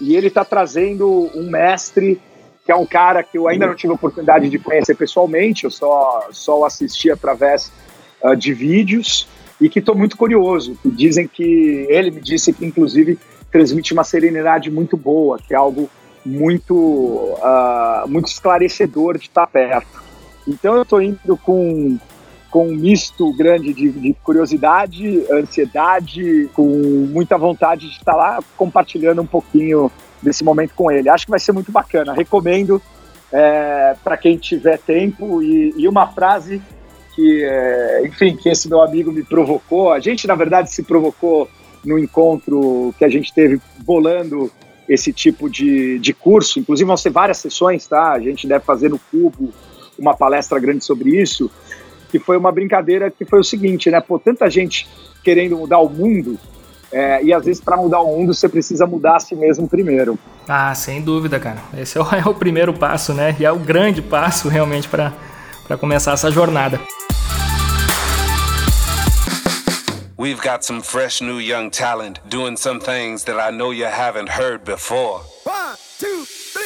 e 0.00 0.14
ele 0.14 0.26
está 0.28 0.44
trazendo 0.44 1.30
um 1.34 1.48
mestre 1.50 2.20
que 2.64 2.72
é 2.72 2.76
um 2.76 2.84
cara 2.84 3.22
que 3.22 3.38
eu 3.38 3.46
ainda 3.46 3.66
não 3.66 3.76
tive 3.76 3.92
a 3.92 3.94
oportunidade 3.94 4.50
de 4.50 4.58
conhecer 4.58 4.96
pessoalmente, 4.96 5.64
eu 5.64 5.70
só 5.70 6.26
só 6.32 6.64
assisti 6.64 7.10
através 7.10 7.72
uh, 8.20 8.34
de 8.34 8.52
vídeos 8.52 9.28
e 9.60 9.68
que 9.68 9.78
estou 9.78 9.94
muito 9.94 10.16
curioso. 10.16 10.76
Dizem 10.84 11.28
que 11.28 11.86
ele 11.88 12.10
me 12.10 12.20
disse 12.20 12.52
que 12.52 12.66
inclusive 12.66 13.18
transmite 13.50 13.92
uma 13.92 14.04
serenidade 14.04 14.70
muito 14.70 14.96
boa, 14.96 15.38
que 15.38 15.54
é 15.54 15.56
algo 15.56 15.88
muito 16.24 16.74
uh, 16.74 18.08
muito 18.08 18.26
esclarecedor 18.26 19.16
de 19.16 19.26
estar 19.26 19.46
perto. 19.46 20.02
Então 20.46 20.74
eu 20.74 20.82
estou 20.82 21.00
indo 21.00 21.36
com 21.36 21.96
com 22.50 22.68
um 22.68 22.74
misto 22.74 23.32
grande 23.32 23.72
de, 23.72 23.90
de, 23.90 24.14
curiosidade, 24.22 25.24
ansiedade, 25.30 26.48
com 26.54 26.66
muita 27.10 27.36
vontade 27.36 27.88
de 27.88 27.96
estar 27.96 28.14
lá 28.14 28.38
compartilhando 28.56 29.22
um 29.22 29.26
pouquinho 29.26 29.90
desse 30.22 30.44
momento 30.44 30.72
com 30.74 30.90
ele. 30.90 31.08
Acho 31.08 31.26
que 31.26 31.30
vai 31.30 31.40
ser 31.40 31.52
muito 31.52 31.70
bacana. 31.72 32.12
Recomendo 32.14 32.80
é, 33.32 33.94
para 34.02 34.16
quem 34.16 34.36
tiver 34.36 34.78
tempo 34.78 35.42
e, 35.42 35.74
e 35.76 35.88
uma 35.88 36.06
frase 36.06 36.62
que, 37.14 37.44
é, 37.44 38.06
enfim, 38.06 38.36
que 38.36 38.48
esse 38.48 38.68
meu 38.68 38.80
amigo 38.82 39.10
me 39.10 39.24
provocou. 39.24 39.92
A 39.92 40.00
gente, 40.00 40.26
na 40.26 40.34
verdade, 40.34 40.70
se 40.70 40.82
provocou 40.82 41.48
no 41.84 41.98
encontro 41.98 42.94
que 42.98 43.04
a 43.04 43.08
gente 43.08 43.32
teve 43.32 43.60
bolando 43.78 44.50
esse 44.88 45.12
tipo 45.12 45.48
de, 45.48 45.98
de 45.98 46.12
curso. 46.12 46.60
Inclusive, 46.60 46.86
vão 46.86 46.96
ser 46.96 47.10
várias 47.10 47.38
sessões, 47.38 47.86
tá? 47.86 48.12
A 48.12 48.20
gente 48.20 48.46
deve 48.46 48.64
fazer 48.64 48.88
no 48.88 48.98
Cubo 48.98 49.52
uma 49.98 50.14
palestra 50.14 50.58
grande 50.58 50.84
sobre 50.84 51.20
isso 51.20 51.50
que 52.10 52.18
foi 52.18 52.36
uma 52.36 52.52
brincadeira 52.52 53.10
que 53.10 53.24
foi 53.24 53.40
o 53.40 53.44
seguinte, 53.44 53.90
né? 53.90 54.00
Pô, 54.00 54.18
tanta 54.18 54.48
gente 54.50 54.88
querendo 55.22 55.56
mudar 55.56 55.78
o 55.78 55.88
mundo, 55.88 56.38
é, 56.92 57.22
e 57.22 57.32
às 57.32 57.44
vezes 57.44 57.60
para 57.60 57.76
mudar 57.76 58.00
o 58.00 58.16
mundo 58.16 58.32
você 58.32 58.48
precisa 58.48 58.86
mudar 58.86 59.16
a 59.16 59.20
si 59.20 59.34
mesmo 59.34 59.68
primeiro. 59.68 60.18
Ah, 60.48 60.74
sem 60.74 61.02
dúvida, 61.02 61.40
cara. 61.40 61.58
Esse 61.76 61.98
é 61.98 62.00
o, 62.00 62.06
é 62.14 62.28
o 62.28 62.34
primeiro 62.34 62.72
passo, 62.72 63.12
né? 63.12 63.34
E 63.38 63.44
é 63.44 63.50
o 63.50 63.58
grande 63.58 64.00
passo 64.00 64.48
realmente 64.48 64.88
para 64.88 65.12
começar 65.78 66.12
essa 66.12 66.30
jornada. 66.30 66.80
We've 70.18 70.40
got 70.40 70.64
some 70.64 70.80
fresh 70.80 71.20
new 71.20 71.40
young 71.40 71.70
talent 71.70 72.20
doing 72.28 72.56
some 72.56 72.80
things 72.80 73.24
that 73.24 73.38
I 73.38 73.54
know 73.54 73.72
you 73.72 73.86
haven't 73.86 74.30
heard 74.30 74.64
before. 74.64 75.20
One, 75.44 75.76
two, 75.98 76.24
Listen. 76.56 76.65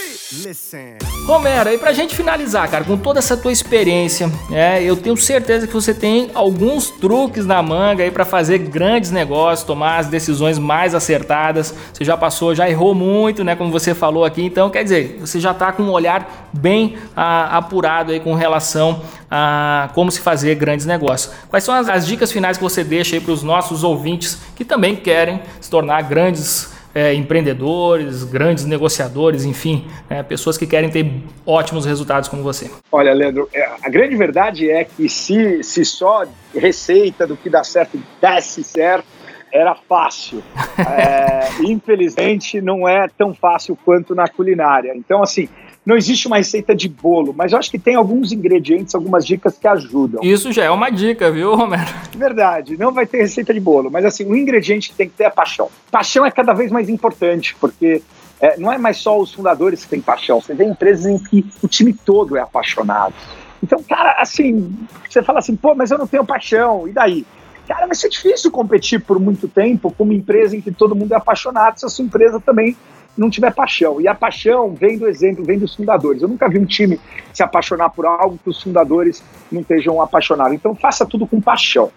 Romero, 1.27 1.71
e 1.71 1.79
pra 1.79 1.93
gente 1.93 2.15
finalizar, 2.15 2.71
cara, 2.71 2.85
com 2.85 2.97
toda 2.97 3.19
essa 3.19 3.37
tua 3.37 3.51
experiência, 3.51 4.31
é, 4.53 4.81
eu 4.81 4.97
tenho 4.97 5.17
certeza 5.17 5.67
que 5.67 5.73
você 5.73 5.93
tem 5.93 6.31
alguns 6.35 6.89
truques 6.89 7.45
na 7.45 7.61
manga 7.61 8.05
aí 8.05 8.13
para 8.13 8.25
fazer 8.25 8.59
grandes 8.59 9.11
negócios, 9.11 9.67
tomar 9.67 9.99
as 9.99 10.07
decisões 10.07 10.57
mais 10.57 10.95
acertadas. 10.95 11.75
Você 11.93 12.05
já 12.05 12.17
passou, 12.17 12.55
já 12.55 12.71
errou 12.71 12.95
muito, 12.95 13.43
né, 13.43 13.57
como 13.57 13.73
você 13.73 13.93
falou 13.93 14.25
aqui, 14.25 14.45
então 14.45 14.71
quer 14.71 14.85
dizer, 14.85 15.19
você 15.19 15.41
já 15.41 15.53
tá 15.53 15.73
com 15.73 15.83
um 15.83 15.91
olhar 15.91 16.49
bem 16.53 16.97
apurado 17.17 18.13
aí 18.13 18.21
com 18.21 18.35
relação 18.35 19.03
a 19.29 19.91
como 19.95 20.13
se 20.13 20.21
fazer 20.21 20.55
grandes 20.55 20.87
negócios. 20.87 21.35
Quais 21.49 21.65
são 21.65 21.75
as, 21.75 21.89
as 21.89 22.07
dicas 22.07 22.31
finais 22.31 22.57
que 22.57 22.63
você 22.63 22.85
deixa 22.85 23.17
aí 23.17 23.21
para 23.21 23.33
os 23.33 23.43
nossos 23.43 23.83
ouvintes 23.83 24.39
que 24.55 24.65
também 24.65 24.95
querem 24.95 25.43
se 25.61 25.69
tornar 25.69 26.03
grandes 26.03 26.79
é, 26.95 27.15
empreendedores, 27.15 28.25
grandes 28.25 28.65
negociadores, 28.65 29.45
enfim, 29.45 29.87
é, 30.09 30.23
pessoas 30.23 30.59
que 30.59 30.67
querem 30.67 30.91
ter 30.91 31.11
ótimos 31.47 31.87
resultados 31.87 32.29
como 32.29 32.43
você? 32.43 32.71
Olha, 32.91 33.13
Leandro, 33.13 33.49
é, 33.53 33.69
a 33.83 33.89
grande 33.89 34.17
verdade 34.17 34.71
é 34.71 34.85
que 34.85 35.09
se, 35.09 35.63
se 35.63 35.85
só 35.85 36.25
receita 36.55 37.27
do 37.27 37.37
que 37.37 37.49
dá 37.49 37.63
certo 37.63 37.99
desse 38.21 38.65
certo, 38.65 39.07
era 39.53 39.75
fácil. 39.75 40.43
É, 40.81 41.49
infelizmente, 41.63 42.61
não 42.61 42.89
é 42.89 43.07
tão 43.07 43.35
fácil 43.35 43.77
quanto 43.85 44.15
na 44.15 44.27
culinária. 44.27 44.93
Então, 44.97 45.23
assim, 45.23 45.47
não 45.85 45.97
existe 45.97 46.27
uma 46.27 46.37
receita 46.37 46.75
de 46.75 46.89
bolo, 46.89 47.35
mas 47.35 47.53
eu 47.53 47.59
acho 47.59 47.71
que 47.71 47.79
tem 47.79 47.95
alguns 47.95 48.33
ingredientes, 48.33 48.95
algumas 48.95 49.25
dicas 49.25 49.59
que 49.59 49.67
ajudam. 49.67 50.23
Isso 50.23 50.53
já 50.53 50.65
é 50.65 50.71
uma 50.71 50.91
dica, 50.91 51.31
viu, 51.31 51.55
Romero? 51.55 51.91
Verdade, 52.17 52.77
não 52.77 52.93
vai 52.93 53.07
ter 53.07 53.19
receita 53.19 53.55
de 53.55 53.61
bolo, 53.61 53.91
mas 53.91 54.05
assim, 54.05 54.25
o 54.25 54.31
um 54.31 54.37
ingrediente 54.37 54.91
que 54.91 54.97
tem 54.97 55.09
que 55.09 55.17
ter 55.17 55.25
é 55.25 55.31
paixão. 55.31 55.71
Paixão 55.91 56.25
é 56.25 56.31
cada 56.31 56.53
vez 56.53 56.71
mais 56.71 56.89
importante, 56.89 57.57
porque 57.59 58.03
é, 58.41 58.59
não 58.59 58.71
é 58.71 58.79
mais 58.79 58.99
só 58.99 59.19
os 59.19 59.33
fundadores 59.33 59.85
que 59.85 59.91
têm 59.91 60.01
paixão, 60.01 60.41
você 60.41 60.55
vê 60.55 60.65
empresas 60.65 61.07
em 61.07 61.19
que 61.19 61.45
o 61.63 61.69
time 61.69 61.93
todo 61.93 62.37
é 62.37 62.41
apaixonado. 62.41 63.15
Então, 63.63 63.83
cara, 63.83 64.17
assim, 64.19 64.75
você 65.09 65.23
fala 65.23 65.39
assim, 65.39 65.57
pô, 65.57 65.75
mas 65.75 65.91
eu 65.91 65.99
não 65.99 66.07
tenho 66.07 66.25
paixão, 66.25 66.87
e 66.89 66.93
daí? 66.93 67.27
Cara, 67.67 67.87
vai 67.87 67.95
ser 67.95 68.09
difícil 68.09 68.51
competir 68.51 69.01
por 69.01 69.21
muito 69.21 69.47
tempo 69.47 69.93
com 69.93 70.05
uma 70.05 70.15
empresa 70.15 70.57
em 70.57 70.61
que 70.61 70.73
todo 70.73 70.95
mundo 70.95 71.13
é 71.13 71.17
apaixonado, 71.17 71.79
se 71.79 71.87
a 71.87 71.89
sua 71.89 72.05
empresa 72.05 72.41
também 72.41 72.77
não 73.17 73.31
tiver 73.31 73.53
paixão. 73.55 74.01
E 74.01 74.09
a 74.09 74.15
paixão 74.15 74.75
vem 74.75 74.99
do 74.99 75.09
exemplo, 75.09 75.45
vem 75.45 75.59
dos 75.59 75.75
fundadores. 75.75 76.23
Eu 76.23 76.29
nunca 76.29 76.49
vi 76.49 76.59
um 76.59 76.65
time 76.65 77.01
se 77.33 77.43
apaixonar 77.43 77.91
por 77.91 78.07
algo 78.07 78.39
que 78.43 78.51
os 78.51 78.63
fundadores 78.63 79.23
não 79.51 79.61
estejam 79.61 80.01
apaixonados. 80.01 80.55
Então 80.55 80.75
faça 80.75 81.05
tudo 81.05 81.27
com 81.27 81.41
paixão. 81.41 81.91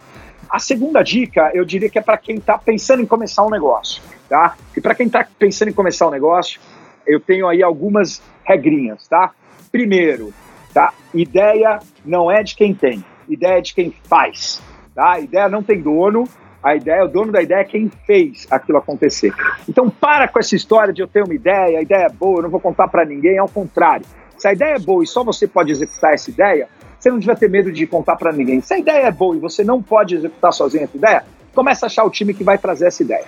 A 0.50 0.60
segunda 0.60 1.02
dica, 1.02 1.52
eu 1.54 1.66
diria 1.66 1.90
que 1.90 1.98
é 1.98 2.02
para 2.02 2.18
quem 2.18 2.36
está 2.36 2.58
pensando 2.58 3.02
em 3.02 3.06
começar 3.06 3.44
um 3.44 3.50
negócio, 3.50 4.04
tá? 4.30 4.56
E 4.76 4.82
para 4.82 4.94
quem 4.94 5.08
está 5.08 5.26
pensando 5.40 5.70
em 5.70 5.74
começar 5.74 6.08
um 6.08 6.12
negócio, 6.12 6.60
eu 7.08 7.20
tenho 7.20 7.48
aí 7.48 7.64
algumas 7.64 8.22
regrinhas, 8.44 9.08
tá? 9.08 9.32
Primeiro, 9.72 10.34
tá? 10.74 10.94
Ideia 11.14 11.80
não 12.06 12.30
é 12.30 12.44
de 12.44 12.56
quem 12.56 12.74
tem, 12.74 13.04
ideia 13.28 13.58
é 13.58 13.62
de 13.62 13.74
quem 13.74 13.94
faz, 14.04 14.62
tá? 14.94 15.20
Ideia 15.20 15.50
não 15.50 15.64
tem 15.64 15.82
dono, 15.82 16.28
a 16.64 16.76
ideia, 16.76 17.04
o 17.04 17.08
dono 17.08 17.32
da 17.32 17.42
ideia 17.42 17.60
é 17.60 17.66
quem 17.66 17.92
fez 18.08 18.48
aquilo 18.50 18.78
acontecer. 18.78 19.34
Então 19.68 19.90
para 19.90 20.28
com 20.28 20.40
essa 20.40 20.56
história 20.56 20.94
de 20.94 21.02
eu 21.02 21.08
ter 21.08 21.24
uma 21.24 21.34
ideia, 21.34 21.80
a 21.80 21.82
ideia 21.82 22.06
é 22.06 22.10
boa, 22.10 22.40
eu 22.40 22.44
não 22.44 22.50
vou 22.50 22.60
contar 22.60 22.88
para 22.88 23.04
ninguém, 23.06 23.38
ao 23.38 23.50
contrário. 23.50 24.06
Se 24.38 24.48
a 24.48 24.54
ideia 24.54 24.76
é 24.76 24.80
boa 24.80 25.04
e 25.04 25.08
só 25.08 25.24
você 25.24 25.48
pode 25.48 25.72
executar 25.72 26.14
essa 26.14 26.30
ideia, 26.30 26.68
você 27.00 27.12
não 27.12 27.20
devia 27.20 27.36
ter 27.36 27.50
medo 27.50 27.72
de 27.72 27.86
contar 27.86 28.16
para 28.16 28.32
ninguém. 28.32 28.62
Se 28.62 28.74
a 28.74 28.80
ideia 28.80 29.08
é 29.08 29.12
boa 29.12 29.36
e 29.36 29.40
você 29.40 29.64
não 29.64 29.82
pode 29.82 30.16
executar 30.16 30.54
sozinho 30.54 30.86
essa 30.86 30.96
ideia, 30.96 31.24
começa 31.54 31.86
a 31.86 31.88
achar 31.88 32.06
o 32.06 32.10
time 32.10 32.34
que 32.34 32.44
vai 32.44 32.58
trazer 32.58 32.88
essa 32.88 33.04
ideia. 33.04 33.26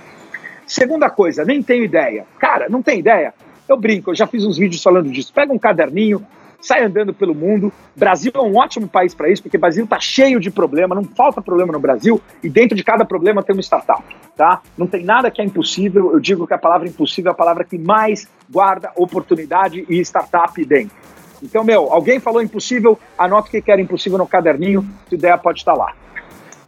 Segunda 0.66 1.10
coisa, 1.10 1.44
nem 1.44 1.62
tenho 1.62 1.84
ideia. 1.84 2.26
Cara, 2.40 2.70
não 2.70 2.82
tem 2.82 3.00
ideia? 3.00 3.34
Eu 3.68 3.78
brinco, 3.78 4.12
eu 4.12 4.16
já 4.16 4.26
fiz 4.26 4.46
uns 4.46 4.58
vídeos 4.58 4.82
falando 4.82 5.12
disso. 5.12 5.34
Pega 5.34 5.52
um 5.52 5.60
caderninho, 5.60 6.26
sai 6.66 6.84
andando 6.84 7.14
pelo 7.14 7.36
mundo. 7.36 7.72
Brasil 7.96 8.32
é 8.34 8.42
um 8.42 8.58
ótimo 8.58 8.88
país 8.88 9.14
para 9.14 9.30
isso, 9.30 9.44
porque 9.44 9.56
o 9.56 9.60
Brasil 9.60 9.84
está 9.84 10.00
cheio 10.00 10.40
de 10.40 10.50
problema, 10.50 10.96
não 10.96 11.04
falta 11.04 11.42
problema 11.42 11.72
no 11.72 11.80
Brasil, 11.80 12.20
e 12.44 12.50
dentro 12.50 12.76
de 12.76 12.84
cada 12.84 13.06
problema 13.06 13.44
tem 13.44 13.56
uma 13.56 13.62
startup, 13.62 14.04
tá? 14.36 14.62
Não 14.76 14.88
tem 14.88 15.04
nada 15.04 15.30
que 15.30 15.42
é 15.42 15.46
impossível, 15.46 16.12
eu 16.12 16.20
digo 16.20 16.48
que 16.48 16.54
a 16.54 16.58
palavra 16.58 16.88
impossível 16.88 17.30
é 17.30 17.34
a 17.34 17.36
palavra 17.36 17.64
que 17.64 17.78
mais 17.78 18.28
guarda 18.50 18.92
oportunidade 18.96 19.86
e 19.88 20.00
startup 20.00 20.66
dentro. 20.66 20.96
Então, 21.44 21.64
meu, 21.64 21.94
alguém 21.94 22.20
falou 22.20 22.42
impossível, 22.42 22.98
anota 23.18 23.48
o 23.48 23.62
que 23.62 23.72
era 23.72 23.80
impossível 23.80 24.18
no 24.18 24.28
caderninho, 24.28 24.84
a 25.12 25.14
ideia 25.14 25.38
pode 25.38 25.60
estar 25.60 25.74
lá. 25.74 25.94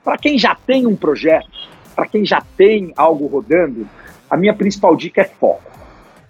Para 0.04 0.18
quem 0.18 0.38
já 0.38 0.56
tem 0.56 0.86
um 0.86 0.96
projeto, 0.96 1.50
para 1.96 2.06
quem 2.06 2.24
já 2.24 2.42
tem 2.56 2.94
algo 2.96 3.26
rodando, 3.26 3.88
a 4.30 4.38
minha 4.38 4.54
principal 4.54 4.96
dica 4.96 5.22
é 5.22 5.26
foco. 5.26 5.77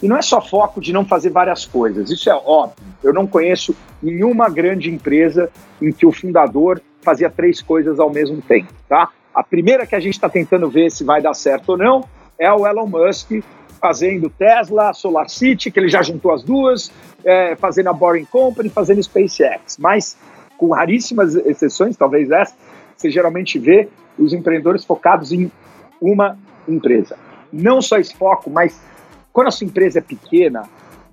E 0.01 0.07
não 0.07 0.17
é 0.17 0.21
só 0.21 0.39
foco 0.39 0.79
de 0.79 0.93
não 0.93 1.03
fazer 1.03 1.29
várias 1.29 1.65
coisas, 1.65 2.11
isso 2.11 2.29
é 2.29 2.35
óbvio. 2.35 2.85
Eu 3.03 3.13
não 3.13 3.25
conheço 3.25 3.75
nenhuma 4.01 4.49
grande 4.49 4.91
empresa 4.91 5.49
em 5.81 5.91
que 5.91 6.05
o 6.05 6.11
fundador 6.11 6.81
fazia 7.01 7.29
três 7.29 7.61
coisas 7.61 7.99
ao 7.99 8.11
mesmo 8.11 8.41
tempo, 8.41 8.71
tá? 8.87 9.09
A 9.33 9.43
primeira 9.43 9.85
que 9.85 9.95
a 9.95 9.99
gente 9.99 10.13
está 10.13 10.29
tentando 10.29 10.69
ver 10.69 10.91
se 10.91 11.03
vai 11.03 11.21
dar 11.21 11.33
certo 11.33 11.69
ou 11.69 11.77
não 11.77 12.03
é 12.37 12.51
o 12.51 12.67
Elon 12.67 12.87
Musk 12.87 13.31
fazendo 13.79 14.29
Tesla, 14.29 14.93
Solar 14.93 15.29
City, 15.29 15.71
que 15.71 15.79
ele 15.79 15.89
já 15.89 16.01
juntou 16.01 16.33
as 16.33 16.43
duas, 16.43 16.91
é, 17.23 17.55
fazendo 17.55 17.89
a 17.89 17.93
Boring 17.93 18.25
Company, 18.25 18.69
fazendo 18.69 19.01
SpaceX. 19.01 19.77
Mas, 19.77 20.17
com 20.57 20.71
raríssimas 20.71 21.35
exceções, 21.35 21.95
talvez 21.95 22.29
essa, 22.31 22.55
você 22.95 23.09
geralmente 23.09 23.59
vê 23.59 23.87
os 24.17 24.33
empreendedores 24.33 24.83
focados 24.83 25.31
em 25.31 25.51
uma 26.01 26.37
empresa. 26.67 27.17
Não 27.53 27.81
só 27.81 27.97
esse 27.97 28.15
foco, 28.15 28.49
mas 28.49 28.79
quando 29.37 29.49
a 29.49 29.51
sua 29.51 29.65
empresa 29.65 29.99
é 29.99 30.01
pequena, 30.01 30.63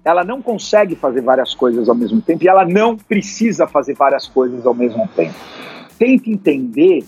ela 0.02 0.24
não 0.24 0.40
consegue 0.40 0.96
fazer 0.96 1.20
várias 1.20 1.54
coisas 1.54 1.90
ao 1.90 1.94
mesmo 1.94 2.22
tempo 2.22 2.42
e 2.42 2.48
ela 2.48 2.64
não 2.64 2.96
precisa 2.96 3.66
fazer 3.66 3.92
várias 3.92 4.26
coisas 4.26 4.64
ao 4.64 4.72
mesmo 4.72 5.06
tempo. 5.08 5.34
Tente 5.98 6.30
entender 6.30 7.04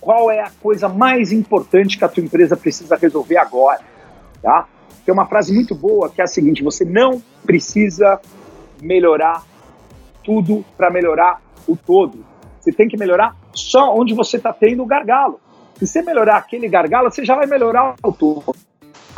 qual 0.00 0.32
é 0.32 0.40
a 0.40 0.50
coisa 0.60 0.88
mais 0.88 1.30
importante 1.30 1.96
que 1.96 2.04
a 2.04 2.08
tua 2.08 2.24
empresa 2.24 2.56
precisa 2.56 2.96
resolver 2.96 3.36
agora, 3.36 3.82
tá? 4.42 4.66
Tem 5.06 5.14
uma 5.14 5.26
frase 5.26 5.54
muito 5.54 5.76
boa 5.76 6.10
que 6.10 6.20
é 6.20 6.24
a 6.24 6.26
seguinte: 6.26 6.60
você 6.60 6.84
não 6.84 7.22
precisa 7.46 8.20
melhorar 8.82 9.44
tudo 10.24 10.64
para 10.76 10.90
melhorar 10.90 11.40
o 11.68 11.76
todo. 11.76 12.26
Você 12.58 12.72
tem 12.72 12.88
que 12.88 12.96
melhorar 12.96 13.36
só 13.54 13.96
onde 13.96 14.12
você 14.12 14.38
está 14.38 14.52
tendo 14.52 14.82
o 14.82 14.86
gargalo. 14.86 15.38
Se 15.76 15.86
você 15.86 16.02
melhorar 16.02 16.38
aquele 16.38 16.68
gargalo, 16.68 17.12
você 17.12 17.24
já 17.24 17.36
vai 17.36 17.46
melhorar 17.46 17.94
o 18.02 18.12
todo. 18.12 18.67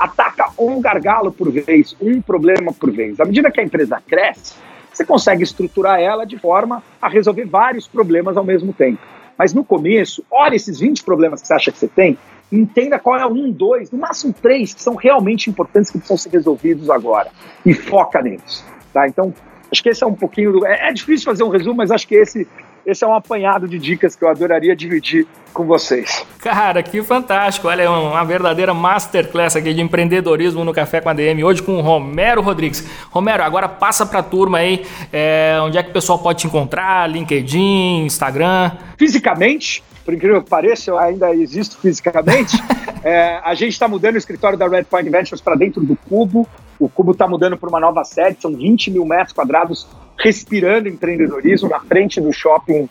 Ataca 0.01 0.51
um 0.59 0.80
gargalo 0.80 1.30
por 1.30 1.53
vez, 1.53 1.94
um 2.01 2.22
problema 2.22 2.72
por 2.72 2.90
vez. 2.90 3.20
À 3.20 3.24
medida 3.26 3.51
que 3.51 3.61
a 3.61 3.62
empresa 3.62 4.03
cresce, 4.09 4.55
você 4.90 5.05
consegue 5.05 5.42
estruturar 5.42 6.01
ela 6.01 6.24
de 6.24 6.38
forma 6.38 6.82
a 7.03 7.07
resolver 7.07 7.44
vários 7.44 7.86
problemas 7.86 8.36
ao 8.38 8.42
mesmo 8.42 8.72
tempo. 8.72 8.98
Mas 9.36 9.53
no 9.53 9.62
começo, 9.62 10.24
olha 10.30 10.57
esses 10.57 10.80
20 10.80 11.05
problemas 11.05 11.42
que 11.42 11.48
você 11.48 11.55
acha 11.55 11.70
que 11.70 11.78
você 11.78 11.88
tem, 11.88 12.18
entenda 12.51 12.98
qual 12.98 13.18
é 13.18 13.26
um, 13.26 13.51
dois, 13.51 13.90
no 13.90 13.98
máximo 13.98 14.32
três 14.32 14.72
que 14.74 14.82
são 14.82 14.94
realmente 14.94 15.48
importantes 15.51 15.90
que 15.90 15.98
precisam 15.98 16.16
ser 16.16 16.30
resolvidos 16.30 16.90
agora 16.90 17.30
e 17.64 17.74
foca 17.74 18.22
neles. 18.22 18.64
Tá? 18.92 19.07
Então, 19.07 19.32
acho 19.70 19.82
que 19.82 19.88
esse 19.90 20.03
é 20.03 20.07
um 20.07 20.14
pouquinho. 20.14 20.64
É, 20.66 20.88
é 20.88 20.92
difícil 20.92 21.24
fazer 21.26 21.44
um 21.44 21.48
resumo, 21.48 21.76
mas 21.76 21.90
acho 21.90 22.09
que 22.09 22.14
esse 22.14 22.48
esse 22.91 23.05
é 23.05 23.07
um 23.07 23.14
apanhado 23.14 23.68
de 23.68 23.78
dicas 23.78 24.16
que 24.16 24.24
eu 24.24 24.28
adoraria 24.28 24.74
dividir 24.74 25.26
com 25.53 25.64
vocês. 25.64 26.24
Cara, 26.38 26.82
que 26.82 27.03
fantástico! 27.03 27.68
Olha, 27.68 27.82
é 27.82 27.88
uma 27.88 28.24
verdadeira 28.24 28.72
masterclass 28.72 29.57
aqui 29.57 29.72
de 29.74 29.80
empreendedorismo 29.80 30.64
no 30.64 30.72
Café 30.72 31.01
com 31.01 31.09
a 31.09 31.12
DM, 31.12 31.45
hoje 31.45 31.62
com 31.62 31.76
o 31.76 31.80
Romero 31.80 32.41
Rodrigues. 32.41 32.86
Romero, 33.11 33.43
agora 33.43 33.68
passa 33.68 34.05
para 34.05 34.20
a 34.20 34.22
turma 34.22 34.59
aí, 34.59 34.84
é, 35.12 35.59
onde 35.62 35.78
é 35.78 35.82
que 35.82 35.91
o 35.91 35.93
pessoal 35.93 36.18
pode 36.18 36.41
te 36.41 36.47
encontrar, 36.47 37.09
LinkedIn, 37.09 38.05
Instagram? 38.05 38.72
Fisicamente, 38.97 39.82
por 40.05 40.14
incrível 40.14 40.43
que 40.43 40.51
pareça, 40.51 40.91
eu 40.91 40.99
ainda 40.99 41.34
existo 41.34 41.78
fisicamente. 41.78 42.57
é, 43.05 43.41
a 43.45 43.55
gente 43.55 43.72
está 43.72 43.86
mudando 43.86 44.14
o 44.14 44.18
escritório 44.18 44.59
da 44.59 44.66
Red 44.68 44.84
Point 44.84 45.09
Ventures 45.09 45.41
para 45.41 45.55
dentro 45.55 45.82
do 45.82 45.97
Cubo. 45.97 46.49
O 46.81 46.89
Cubo 46.89 47.12
está 47.12 47.28
mudando 47.28 47.57
para 47.59 47.68
uma 47.68 47.78
nova 47.78 48.03
sede, 48.05 48.41
são 48.41 48.53
20 48.55 48.91
mil 48.91 49.05
metros 49.05 49.35
quadrados 49.35 49.87
respirando 50.18 50.89
empreendedorismo 50.89 51.68
na 51.68 51.78
frente 51.81 52.20
do 52.20 52.33
shopping 52.33 52.89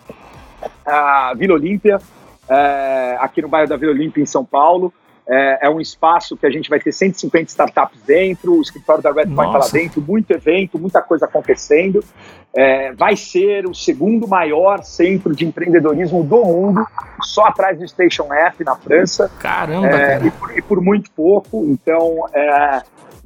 a 0.86 1.34
Vila 1.36 1.56
Olímpia, 1.56 2.00
é, 2.48 3.18
aqui 3.20 3.42
no 3.42 3.48
bairro 3.48 3.70
da 3.70 3.78
Vila 3.78 3.92
Olímpia, 3.92 4.22
em 4.22 4.26
São 4.26 4.46
Paulo. 4.46 4.94
É, 5.32 5.68
é, 5.68 5.70
um 5.70 5.80
espaço 5.80 6.36
que 6.36 6.46
a 6.48 6.50
gente 6.50 6.70
vai 6.72 6.80
ter 6.80 6.92
150 6.92 7.50
startups 7.50 8.02
dentro, 8.02 8.58
o 8.58 8.62
escritório 8.62 9.04
da 9.04 9.12
Red 9.12 9.28
Point 9.28 9.46
está 9.46 9.60
lá 9.60 9.68
dentro, 9.72 10.02
muito 10.02 10.32
evento, 10.32 10.80
muita 10.80 11.04
coisa 11.04 11.26
acontecendo. 11.26 12.04
É, 12.52 12.92
vai 12.94 13.16
ser 13.16 13.68
o 13.68 13.76
segundo 13.76 14.28
maior 14.28 14.84
centro 14.84 15.36
de 15.36 15.46
empreendedorismo 15.46 16.24
do 16.24 16.44
mundo, 16.44 16.84
só 17.22 17.46
atrás 17.46 17.78
do 17.78 17.88
Station 17.88 18.34
F 18.34 18.64
na 18.64 18.76
França. 18.76 19.32
Caramba! 19.40 19.90
Cara. 19.90 20.26
E, 20.26 20.32
por, 20.32 20.58
e, 20.58 20.62
por, 20.64 20.82
muito 20.82 21.12
pouco. 21.12 21.64
Então, 21.68 22.26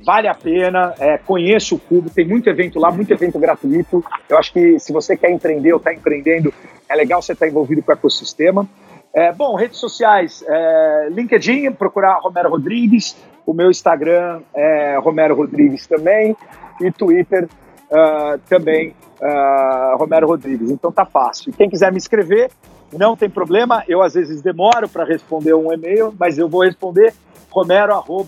vale 0.04 0.28
a 0.28 0.34
pena, 0.34 0.94
é, 1.00 1.18
conheça 1.18 1.76
o 1.76 1.80
Cubo, 1.80 2.10
tem 2.10 2.28
muito 2.28 2.50
evento 2.50 2.80
lá, 2.80 2.92
muito 2.92 3.12
evento 3.12 3.40
gratuito. 3.40 4.04
Eu 4.30 4.38
acho 4.38 4.52
que 4.52 4.80
se 4.80 4.92
você 4.92 5.16
quer 5.16 5.32
empreender 5.32 5.72
ou 5.74 5.78
está 5.78 5.94
empreendendo, 5.94 6.54
é 6.90 6.96
legal 6.96 7.22
você 7.22 7.34
estar 7.34 7.46
tá 7.46 7.50
envolvido 7.50 7.82
com 7.82 7.92
o 7.92 7.94
ecossistema. 7.94 8.68
É, 9.14 9.32
bom, 9.32 9.56
redes 9.56 9.78
sociais, 9.78 10.44
é, 10.48 11.08
LinkedIn, 11.12 11.72
procurar 11.74 12.20
Romero 12.20 12.50
Rodrigues, 12.50 13.16
o 13.46 13.54
meu 13.54 13.70
Instagram 13.70 14.42
é 14.54 14.98
Romero 14.98 15.36
Rodrigues 15.36 15.86
também, 15.86 16.36
e 16.82 16.92
Twitter 16.92 17.48
uh, 17.92 18.40
também, 18.50 18.96
uh, 19.22 19.98
Romero 19.98 20.28
Rodrigues. 20.28 20.72
Então 20.72 20.92
tá 20.92 21.06
fácil. 21.06 21.54
Quem 21.54 21.70
quiser 21.70 21.92
me 21.92 21.98
escrever, 21.98 22.50
não 22.92 23.16
tem 23.16 23.30
problema, 23.30 23.84
eu 23.88 24.02
às 24.02 24.14
vezes 24.14 24.42
demoro 24.42 24.90
para 24.90 25.04
responder 25.04 25.54
um 25.54 25.72
e-mail, 25.72 26.14
mas 26.18 26.38
eu 26.38 26.50
vou 26.50 26.64
responder 26.64 27.14
romero.rpev 27.50 28.22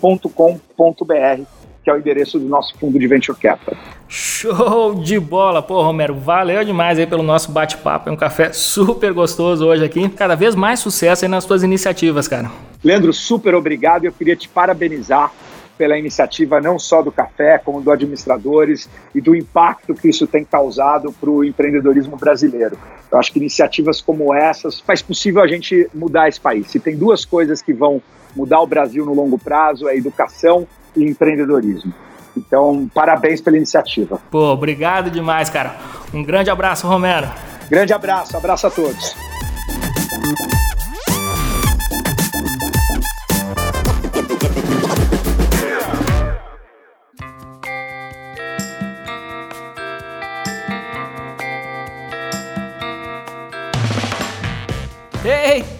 venture.com.br, 0.00 1.42
que 1.82 1.90
é 1.90 1.92
o 1.92 1.98
endereço 1.98 2.38
do 2.38 2.46
nosso 2.46 2.76
fundo 2.78 2.98
de 2.98 3.06
venture 3.06 3.36
capital. 3.38 3.74
Show 4.08 4.94
de 4.94 5.18
bola! 5.18 5.62
Pô, 5.62 5.82
Romero, 5.82 6.14
valeu 6.14 6.64
demais 6.64 6.98
aí 6.98 7.06
pelo 7.06 7.22
nosso 7.22 7.50
bate-papo. 7.50 8.08
É 8.08 8.12
um 8.12 8.16
café 8.16 8.52
super 8.52 9.12
gostoso 9.12 9.66
hoje 9.66 9.84
aqui. 9.84 10.08
Cada 10.08 10.34
vez 10.34 10.54
mais 10.54 10.80
sucesso 10.80 11.24
aí 11.24 11.30
nas 11.30 11.44
suas 11.44 11.62
iniciativas, 11.62 12.28
cara. 12.28 12.50
Leandro, 12.82 13.12
super 13.12 13.54
obrigado. 13.54 14.04
Eu 14.04 14.12
queria 14.12 14.36
te 14.36 14.48
parabenizar 14.48 15.32
pela 15.76 15.98
iniciativa 15.98 16.60
não 16.60 16.78
só 16.78 17.02
do 17.02 17.10
café, 17.10 17.58
como 17.58 17.80
do 17.80 17.90
administradores 17.90 18.88
e 19.14 19.20
do 19.20 19.34
impacto 19.34 19.94
que 19.94 20.08
isso 20.08 20.26
tem 20.26 20.44
causado 20.44 21.12
para 21.12 21.28
o 21.28 21.44
empreendedorismo 21.44 22.16
brasileiro. 22.16 22.78
Eu 23.10 23.18
acho 23.18 23.32
que 23.32 23.38
iniciativas 23.38 24.00
como 24.00 24.32
essas 24.32 24.78
faz 24.80 25.02
possível 25.02 25.42
a 25.42 25.48
gente 25.48 25.88
mudar 25.92 26.28
esse 26.28 26.40
país. 26.40 26.68
Se 26.68 26.78
tem 26.78 26.96
duas 26.96 27.24
coisas 27.24 27.60
que 27.60 27.72
vão 27.72 28.00
mudar 28.34 28.60
o 28.60 28.66
Brasil 28.66 29.04
no 29.04 29.14
longo 29.14 29.38
prazo 29.38 29.88
é 29.88 29.96
educação 29.96 30.66
e 30.96 31.04
empreendedorismo. 31.04 31.92
Então, 32.36 32.90
parabéns 32.92 33.40
pela 33.40 33.56
iniciativa. 33.56 34.20
Pô, 34.30 34.52
obrigado 34.52 35.10
demais, 35.10 35.48
cara. 35.48 35.76
Um 36.12 36.22
grande 36.22 36.50
abraço, 36.50 36.86
Romero. 36.86 37.28
Grande 37.70 37.92
abraço, 37.92 38.36
abraço 38.36 38.66
a 38.66 38.70
todos. 38.70 39.14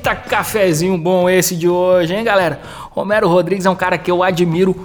Eita, 0.04 0.16
cafezinho 0.16 0.98
bom 0.98 1.30
esse 1.30 1.56
de 1.56 1.66
hoje, 1.66 2.14
hein, 2.14 2.22
galera? 2.22 2.60
Romero 2.90 3.26
Rodrigues 3.26 3.64
é 3.64 3.70
um 3.70 3.74
cara 3.74 3.96
que 3.96 4.10
eu 4.10 4.22
admiro 4.22 4.76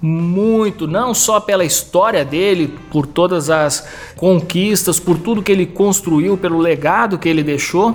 muito, 0.00 0.86
não 0.86 1.12
só 1.12 1.40
pela 1.40 1.64
história 1.64 2.24
dele, 2.24 2.78
por 2.88 3.04
todas 3.04 3.50
as 3.50 3.88
conquistas, 4.14 5.00
por 5.00 5.18
tudo 5.18 5.42
que 5.42 5.50
ele 5.50 5.66
construiu, 5.66 6.36
pelo 6.36 6.58
legado 6.58 7.18
que 7.18 7.28
ele 7.28 7.42
deixou, 7.42 7.92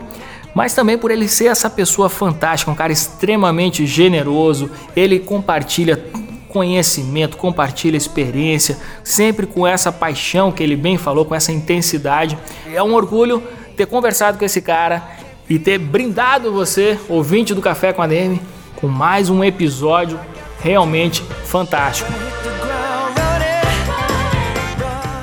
mas 0.54 0.74
também 0.74 0.98
por 0.98 1.10
ele 1.10 1.26
ser 1.26 1.46
essa 1.46 1.70
pessoa 1.70 2.10
fantástica, 2.10 2.70
um 2.70 2.76
cara 2.76 2.92
extremamente 2.92 3.86
generoso. 3.86 4.70
Ele 4.94 5.20
compartilha 5.20 6.04
conhecimento, 6.50 7.38
compartilha 7.38 7.96
experiência, 7.96 8.78
sempre 9.06 9.48
com 9.48 9.66
essa 9.66 9.90
paixão 9.90 10.52
que 10.52 10.62
ele 10.62 10.76
bem 10.76 10.98
falou, 10.98 11.24
com 11.24 11.34
essa 11.34 11.54
intensidade. 11.54 12.38
É 12.74 12.84
um 12.84 12.94
orgulho 12.94 13.42
ter 13.78 13.86
conversado 13.86 14.38
com 14.38 14.44
esse 14.44 14.62
cara 14.62 15.23
e 15.50 15.60
ter 15.60 15.78
brindado 15.78 16.52
você, 16.52 17.00
ouvinte 17.10 17.54
do 17.54 17.62
Café 17.62 17.92
com 17.92 18.02
a 18.02 18.08
com 18.76 18.88
mais 18.88 19.30
um 19.30 19.44
episódio 19.44 20.20
realmente 20.62 21.22
fantástico. 21.46 22.12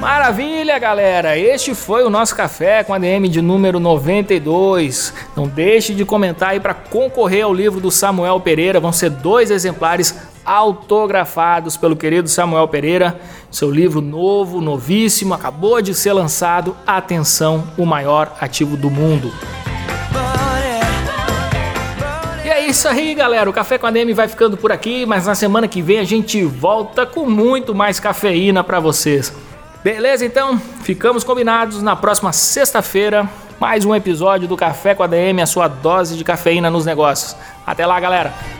Maravilha, 0.01 0.79
galera! 0.79 1.39
Este 1.39 1.75
foi 1.75 2.05
o 2.05 2.11
nosso 2.11 2.35
café 2.35 2.83
com 2.83 2.95
a 2.95 2.99
DM 2.99 3.29
de 3.29 3.43
número 3.43 3.79
92. 3.79 5.13
Não 5.37 5.47
deixe 5.47 5.95
de 5.95 6.07
comentar 6.07 6.51
aí 6.51 6.61
para 6.61 6.73
concorrer 6.73 7.45
ao 7.45 7.53
livro 7.53 7.81
do 7.81 7.91
Samuel 7.91 8.41
Pereira. 8.41 8.81
Vão 8.81 8.93
ser 8.93 9.11
dois 9.11 9.51
exemplares 9.51 10.19
autografados 10.45 11.77
pelo 11.77 11.97
querido 11.97 12.29
Samuel 12.29 12.67
Pereira. 12.69 13.21
Seu 13.51 13.71
livro 13.71 14.01
novo, 14.01 14.61
novíssimo, 14.61 15.35
acabou 15.35 15.83
de 15.83 15.95
ser 15.95 16.15
lançado. 16.15 16.75
Atenção, 16.87 17.65
o 17.77 17.85
maior 17.85 18.37
ativo 18.41 18.77
do 18.79 18.91
mundo 18.91 19.31
isso 22.71 22.87
aí, 22.89 23.15
galera. 23.15 23.51
O 23.51 23.53
Café 23.53 23.77
com 23.77 23.87
a 23.87 23.91
DM 23.91 24.15
vai 24.15 24.29
ficando 24.29 24.57
por 24.57 24.71
aqui, 24.71 25.05
mas 25.05 25.27
na 25.27 25.35
semana 25.35 25.67
que 25.67 25.83
vem 25.83 25.99
a 25.99 26.05
gente 26.05 26.45
volta 26.45 27.05
com 27.05 27.27
muito 27.29 27.75
mais 27.75 27.99
cafeína 27.99 28.63
para 28.63 28.79
vocês. 28.79 29.35
Beleza? 29.83 30.25
Então, 30.25 30.59
ficamos 30.83 31.25
combinados 31.25 31.83
na 31.83 31.97
próxima 31.97 32.33
sexta-feira, 32.33 33.29
mais 33.59 33.85
um 33.85 33.95
episódio 33.95 34.47
do 34.47 34.57
Café 34.57 34.95
com 34.95 35.03
a 35.03 35.07
DM, 35.07 35.43
a 35.43 35.47
sua 35.47 35.67
dose 35.67 36.17
de 36.17 36.23
cafeína 36.23 36.71
nos 36.71 36.87
negócios. 36.87 37.37
Até 37.67 37.85
lá, 37.85 37.99
galera. 37.99 38.60